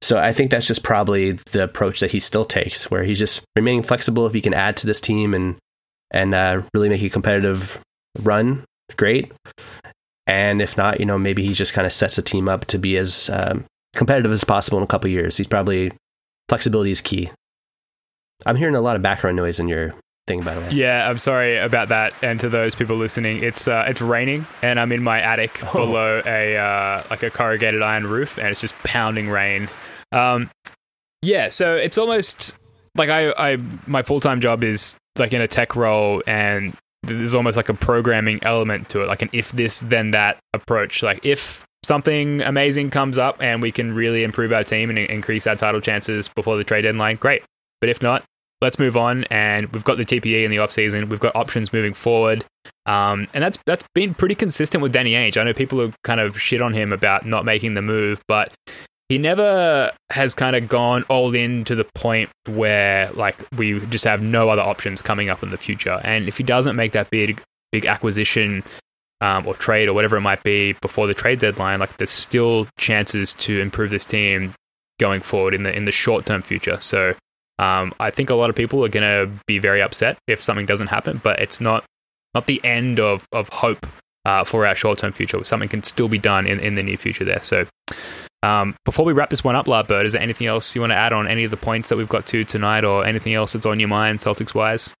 So 0.00 0.18
I 0.18 0.32
think 0.32 0.50
that's 0.50 0.66
just 0.66 0.84
probably 0.84 1.32
the 1.50 1.64
approach 1.64 2.00
that 2.00 2.12
he 2.12 2.20
still 2.20 2.44
takes, 2.44 2.90
where 2.90 3.02
he's 3.02 3.18
just 3.18 3.42
remaining 3.56 3.82
flexible. 3.82 4.26
If 4.26 4.34
he 4.34 4.40
can 4.40 4.54
add 4.54 4.76
to 4.78 4.86
this 4.86 5.00
team 5.00 5.34
and 5.34 5.56
and 6.10 6.34
uh, 6.34 6.62
really 6.72 6.88
make 6.88 7.02
a 7.02 7.10
competitive 7.10 7.80
run, 8.22 8.64
great. 8.96 9.32
And 10.28 10.60
if 10.60 10.76
not, 10.76 11.00
you 11.00 11.06
know, 11.06 11.18
maybe 11.18 11.44
he 11.44 11.54
just 11.54 11.72
kind 11.72 11.86
of 11.86 11.92
sets 11.92 12.16
the 12.16 12.22
team 12.22 12.48
up 12.48 12.66
to 12.66 12.78
be 12.78 12.98
as 12.98 13.30
um, 13.30 13.64
competitive 13.96 14.30
as 14.30 14.44
possible 14.44 14.76
in 14.78 14.84
a 14.84 14.86
couple 14.86 15.10
years. 15.10 15.38
He's 15.38 15.46
probably 15.46 15.90
flexibility 16.48 16.90
is 16.90 17.00
key. 17.00 17.30
I'm 18.46 18.54
hearing 18.54 18.76
a 18.76 18.80
lot 18.80 18.94
of 18.94 19.02
background 19.02 19.36
noise 19.36 19.58
in 19.58 19.68
your 19.68 19.94
thing, 20.28 20.42
by 20.42 20.54
the 20.54 20.60
way. 20.60 20.70
Yeah, 20.70 21.08
I'm 21.08 21.18
sorry 21.18 21.56
about 21.56 21.88
that. 21.88 22.12
And 22.22 22.38
to 22.40 22.50
those 22.50 22.74
people 22.74 22.96
listening, 22.96 23.42
it's 23.42 23.66
uh, 23.66 23.86
it's 23.88 24.02
raining, 24.02 24.46
and 24.62 24.78
I'm 24.78 24.92
in 24.92 25.02
my 25.02 25.20
attic 25.20 25.60
oh. 25.64 25.72
below 25.72 26.22
a 26.24 26.56
uh, 26.56 27.02
like 27.10 27.22
a 27.22 27.30
corrugated 27.30 27.82
iron 27.82 28.06
roof, 28.06 28.38
and 28.38 28.48
it's 28.48 28.60
just 28.60 28.78
pounding 28.84 29.30
rain. 29.30 29.68
Um, 30.12 30.50
yeah, 31.22 31.48
so 31.48 31.74
it's 31.74 31.98
almost 31.98 32.54
like 32.96 33.08
I, 33.08 33.32
I 33.32 33.58
my 33.86 34.02
full 34.02 34.20
time 34.20 34.40
job 34.40 34.62
is 34.62 34.96
like 35.16 35.32
in 35.32 35.40
a 35.40 35.48
tech 35.48 35.74
role, 35.74 36.22
and 36.26 36.74
there's 37.02 37.34
almost 37.34 37.56
like 37.56 37.68
a 37.68 37.74
programming 37.74 38.42
element 38.42 38.88
to 38.90 39.02
it, 39.02 39.06
like 39.06 39.22
an 39.22 39.30
if 39.32 39.52
this 39.52 39.80
then 39.80 40.10
that 40.12 40.38
approach. 40.54 41.02
Like 41.02 41.24
if 41.24 41.64
something 41.84 42.42
amazing 42.42 42.90
comes 42.90 43.18
up 43.18 43.40
and 43.40 43.62
we 43.62 43.72
can 43.72 43.94
really 43.94 44.24
improve 44.24 44.52
our 44.52 44.64
team 44.64 44.90
and 44.90 44.98
increase 44.98 45.46
our 45.46 45.56
title 45.56 45.80
chances 45.80 46.28
before 46.28 46.56
the 46.56 46.64
trade 46.64 46.82
deadline, 46.82 47.16
great. 47.16 47.44
But 47.80 47.88
if 47.88 48.02
not, 48.02 48.24
let's 48.60 48.78
move 48.78 48.96
on. 48.96 49.24
And 49.24 49.66
we've 49.68 49.84
got 49.84 49.96
the 49.96 50.04
TPE 50.04 50.44
in 50.44 50.50
the 50.50 50.56
offseason. 50.56 51.08
We've 51.08 51.20
got 51.20 51.34
options 51.36 51.72
moving 51.72 51.94
forward. 51.94 52.44
Um, 52.86 53.26
and 53.34 53.44
that's 53.44 53.58
that's 53.66 53.84
been 53.94 54.14
pretty 54.14 54.34
consistent 54.34 54.82
with 54.82 54.92
Danny 54.92 55.12
Ainge. 55.12 55.36
I 55.36 55.44
know 55.44 55.52
people 55.52 55.80
have 55.80 55.94
kind 56.02 56.20
of 56.20 56.40
shit 56.40 56.62
on 56.62 56.72
him 56.72 56.92
about 56.92 57.26
not 57.26 57.44
making 57.44 57.74
the 57.74 57.82
move, 57.82 58.20
but 58.28 58.52
he 59.08 59.16
never 59.16 59.92
has 60.10 60.34
kind 60.34 60.54
of 60.54 60.68
gone 60.68 61.02
all 61.04 61.34
in 61.34 61.64
to 61.64 61.74
the 61.74 61.84
point 61.94 62.30
where 62.46 63.10
like 63.12 63.36
we 63.56 63.80
just 63.86 64.04
have 64.04 64.20
no 64.20 64.50
other 64.50 64.62
options 64.62 65.00
coming 65.00 65.30
up 65.30 65.42
in 65.42 65.50
the 65.50 65.56
future. 65.56 66.00
And 66.04 66.28
if 66.28 66.36
he 66.36 66.44
doesn't 66.44 66.76
make 66.76 66.92
that 66.92 67.10
big 67.10 67.42
big 67.72 67.86
acquisition 67.86 68.62
um, 69.20 69.46
or 69.46 69.54
trade 69.54 69.88
or 69.88 69.94
whatever 69.94 70.16
it 70.16 70.20
might 70.20 70.42
be 70.42 70.74
before 70.80 71.06
the 71.06 71.14
trade 71.14 71.38
deadline, 71.38 71.80
like 71.80 71.96
there's 71.96 72.10
still 72.10 72.66
chances 72.78 73.34
to 73.34 73.60
improve 73.60 73.90
this 73.90 74.04
team 74.04 74.52
going 75.00 75.20
forward 75.20 75.54
in 75.54 75.62
the 75.62 75.74
in 75.74 75.86
the 75.86 75.92
short 75.92 76.26
term 76.26 76.42
future. 76.42 76.78
So 76.80 77.14
um, 77.58 77.94
I 77.98 78.10
think 78.10 78.30
a 78.30 78.34
lot 78.34 78.50
of 78.50 78.56
people 78.56 78.84
are 78.84 78.88
going 78.88 79.02
to 79.02 79.32
be 79.46 79.58
very 79.58 79.80
upset 79.80 80.18
if 80.26 80.42
something 80.42 80.66
doesn't 80.66 80.88
happen, 80.88 81.20
but 81.24 81.40
it's 81.40 81.60
not 81.60 81.84
not 82.34 82.46
the 82.46 82.60
end 82.62 83.00
of 83.00 83.26
of 83.32 83.48
hope 83.48 83.86
uh, 84.26 84.44
for 84.44 84.66
our 84.66 84.74
short 84.74 84.98
term 84.98 85.12
future. 85.12 85.42
Something 85.44 85.70
can 85.70 85.82
still 85.82 86.08
be 86.08 86.18
done 86.18 86.46
in, 86.46 86.60
in 86.60 86.74
the 86.74 86.82
near 86.82 86.98
future 86.98 87.24
there. 87.24 87.40
So 87.40 87.66
um, 88.42 88.76
before 88.84 89.04
we 89.04 89.12
wrap 89.12 89.30
this 89.30 89.42
one 89.42 89.56
up, 89.56 89.66
Bird, 89.66 90.06
is 90.06 90.12
there 90.12 90.22
anything 90.22 90.46
else 90.46 90.74
you 90.74 90.80
want 90.80 90.92
to 90.92 90.96
add 90.96 91.12
on 91.12 91.26
any 91.26 91.44
of 91.44 91.50
the 91.50 91.56
points 91.56 91.88
that 91.88 91.96
we've 91.96 92.08
got 92.08 92.26
to 92.26 92.44
tonight, 92.44 92.84
or 92.84 93.04
anything 93.04 93.34
else 93.34 93.52
that's 93.52 93.66
on 93.66 93.80
your 93.80 93.88
mind, 93.88 94.20
Celtics 94.20 94.54
wise? 94.54 94.94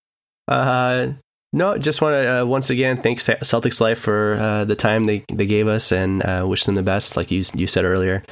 Uh, 0.48 1.12
no, 1.52 1.78
just 1.78 2.02
want 2.02 2.14
to 2.14 2.42
uh, 2.42 2.44
once 2.44 2.68
again 2.68 3.00
thank 3.00 3.20
Celtics 3.20 3.80
Life 3.80 3.98
for 3.98 4.34
uh, 4.34 4.64
the 4.64 4.76
time 4.76 5.04
they, 5.04 5.24
they 5.32 5.46
gave 5.46 5.66
us 5.66 5.92
and 5.92 6.22
uh, 6.22 6.44
wish 6.46 6.64
them 6.64 6.74
the 6.74 6.82
best, 6.82 7.16
like 7.16 7.30
you 7.30 7.42
you 7.54 7.66
said 7.66 7.84
earlier. 7.84 8.22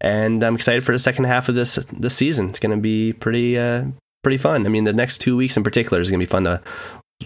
And 0.00 0.42
I'm 0.42 0.54
excited 0.54 0.84
for 0.84 0.92
the 0.92 0.98
second 0.98 1.24
half 1.24 1.48
of 1.48 1.54
this 1.54 1.74
this 1.92 2.14
season. 2.14 2.48
It's 2.48 2.60
going 2.60 2.74
to 2.74 2.80
be 2.80 3.12
pretty 3.12 3.58
uh, 3.58 3.84
pretty 4.22 4.38
fun. 4.38 4.64
I 4.64 4.70
mean, 4.70 4.84
the 4.84 4.92
next 4.92 5.18
two 5.18 5.36
weeks 5.36 5.56
in 5.56 5.64
particular 5.64 6.00
is 6.00 6.10
going 6.10 6.20
to 6.20 6.26
be 6.26 6.30
fun 6.30 6.44
to 6.44 6.62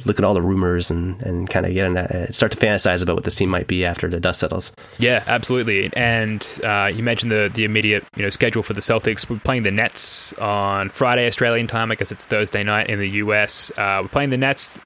look 0.04 0.18
at 0.18 0.24
all 0.24 0.34
the 0.34 0.42
rumors 0.42 0.90
and, 0.90 1.20
and 1.22 1.48
kind 1.48 1.66
of 1.66 1.74
get 1.74 1.84
in 1.86 1.96
uh, 1.96 2.30
start 2.30 2.52
to 2.52 2.58
fantasize 2.58 3.02
about 3.02 3.14
what 3.16 3.24
the 3.24 3.30
team 3.30 3.48
might 3.48 3.66
be 3.66 3.84
after 3.84 4.08
the 4.08 4.20
dust 4.20 4.40
settles. 4.40 4.72
Yeah, 4.98 5.22
absolutely. 5.26 5.90
And 5.94 6.46
uh, 6.64 6.90
you 6.94 7.02
mentioned 7.02 7.32
the 7.32 7.50
the 7.52 7.64
immediate 7.64 8.04
you 8.16 8.22
know 8.22 8.28
schedule 8.28 8.62
for 8.62 8.72
the 8.72 8.80
Celtics. 8.80 9.28
We're 9.28 9.38
playing 9.38 9.62
the 9.62 9.70
Nets 9.70 10.32
on 10.34 10.88
Friday 10.88 11.26
Australian 11.26 11.66
time. 11.66 11.90
I 11.90 11.94
guess 11.94 12.12
it's 12.12 12.24
Thursday 12.24 12.62
night 12.62 12.88
in 12.88 12.98
the 12.98 13.10
US. 13.10 13.70
Uh, 13.76 14.00
we're 14.02 14.08
playing 14.08 14.30
the 14.30 14.38
Nets. 14.38 14.80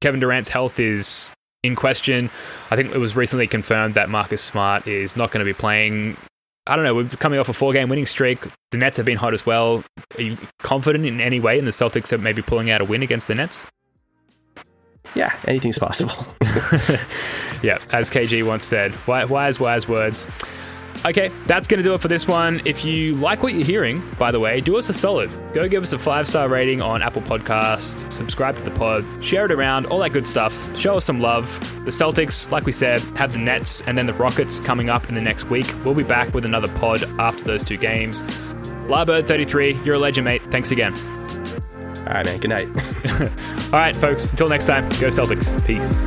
Kevin 0.00 0.20
Durant's 0.20 0.48
health 0.48 0.78
is 0.78 1.32
in 1.62 1.74
question. 1.74 2.30
I 2.70 2.76
think 2.76 2.94
it 2.94 2.98
was 2.98 3.16
recently 3.16 3.46
confirmed 3.46 3.94
that 3.94 4.08
Marcus 4.08 4.42
Smart 4.42 4.86
is 4.86 5.16
not 5.16 5.30
going 5.30 5.44
to 5.44 5.50
be 5.50 5.56
playing. 5.56 6.16
I 6.66 6.76
don't 6.76 6.84
know. 6.84 6.94
We're 6.94 7.08
coming 7.08 7.38
off 7.38 7.48
a 7.48 7.52
four 7.52 7.72
game 7.72 7.88
winning 7.88 8.06
streak. 8.06 8.38
The 8.70 8.78
Nets 8.78 8.96
have 8.96 9.06
been 9.06 9.16
hot 9.16 9.34
as 9.34 9.44
well. 9.44 9.82
Are 10.16 10.22
you 10.22 10.36
confident 10.58 11.06
in 11.06 11.20
any 11.20 11.40
way 11.40 11.58
in 11.58 11.64
the 11.64 11.70
Celtics 11.70 12.18
maybe 12.20 12.42
pulling 12.42 12.70
out 12.70 12.80
a 12.80 12.84
win 12.84 13.02
against 13.02 13.28
the 13.28 13.34
Nets? 13.34 13.66
Yeah, 15.14 15.34
anything's 15.46 15.78
possible. 15.78 16.26
yeah, 17.62 17.78
as 17.90 18.10
KG 18.10 18.46
once 18.46 18.64
said, 18.64 18.94
wise, 19.06 19.60
wise 19.60 19.88
words. 19.88 20.26
Okay, 21.06 21.28
that's 21.46 21.68
going 21.68 21.78
to 21.78 21.84
do 21.84 21.92
it 21.92 22.00
for 22.00 22.08
this 22.08 22.26
one. 22.26 22.62
If 22.64 22.82
you 22.82 23.12
like 23.14 23.42
what 23.42 23.52
you're 23.52 23.66
hearing, 23.66 24.02
by 24.18 24.32
the 24.32 24.40
way, 24.40 24.62
do 24.62 24.78
us 24.78 24.88
a 24.88 24.94
solid. 24.94 25.34
Go 25.52 25.68
give 25.68 25.82
us 25.82 25.92
a 25.92 25.98
five 25.98 26.26
star 26.26 26.48
rating 26.48 26.80
on 26.80 27.02
Apple 27.02 27.20
Podcasts, 27.20 28.10
subscribe 28.10 28.56
to 28.56 28.62
the 28.62 28.70
pod, 28.70 29.04
share 29.22 29.44
it 29.44 29.52
around, 29.52 29.84
all 29.86 29.98
that 29.98 30.14
good 30.14 30.26
stuff. 30.26 30.54
Show 30.78 30.96
us 30.96 31.04
some 31.04 31.20
love. 31.20 31.60
The 31.84 31.90
Celtics, 31.90 32.50
like 32.50 32.64
we 32.64 32.72
said, 32.72 33.02
have 33.16 33.32
the 33.32 33.38
Nets 33.38 33.82
and 33.82 33.98
then 33.98 34.06
the 34.06 34.14
Rockets 34.14 34.60
coming 34.60 34.88
up 34.88 35.06
in 35.10 35.14
the 35.14 35.20
next 35.20 35.44
week. 35.44 35.70
We'll 35.84 35.94
be 35.94 36.04
back 36.04 36.32
with 36.32 36.46
another 36.46 36.68
pod 36.78 37.02
after 37.18 37.44
those 37.44 37.62
two 37.62 37.76
games. 37.76 38.22
Larbird33, 38.88 39.84
you're 39.84 39.96
a 39.96 39.98
legend, 39.98 40.24
mate. 40.24 40.42
Thanks 40.50 40.70
again. 40.70 40.94
All 42.06 42.14
right, 42.14 42.24
man. 42.26 42.38
Good 42.38 42.50
night. 42.50 42.68
all 43.72 43.80
right, 43.80 43.96
folks. 43.96 44.26
Until 44.26 44.48
next 44.48 44.66
time, 44.66 44.88
go 45.00 45.08
Celtics. 45.08 45.54
Peace. 45.66 46.04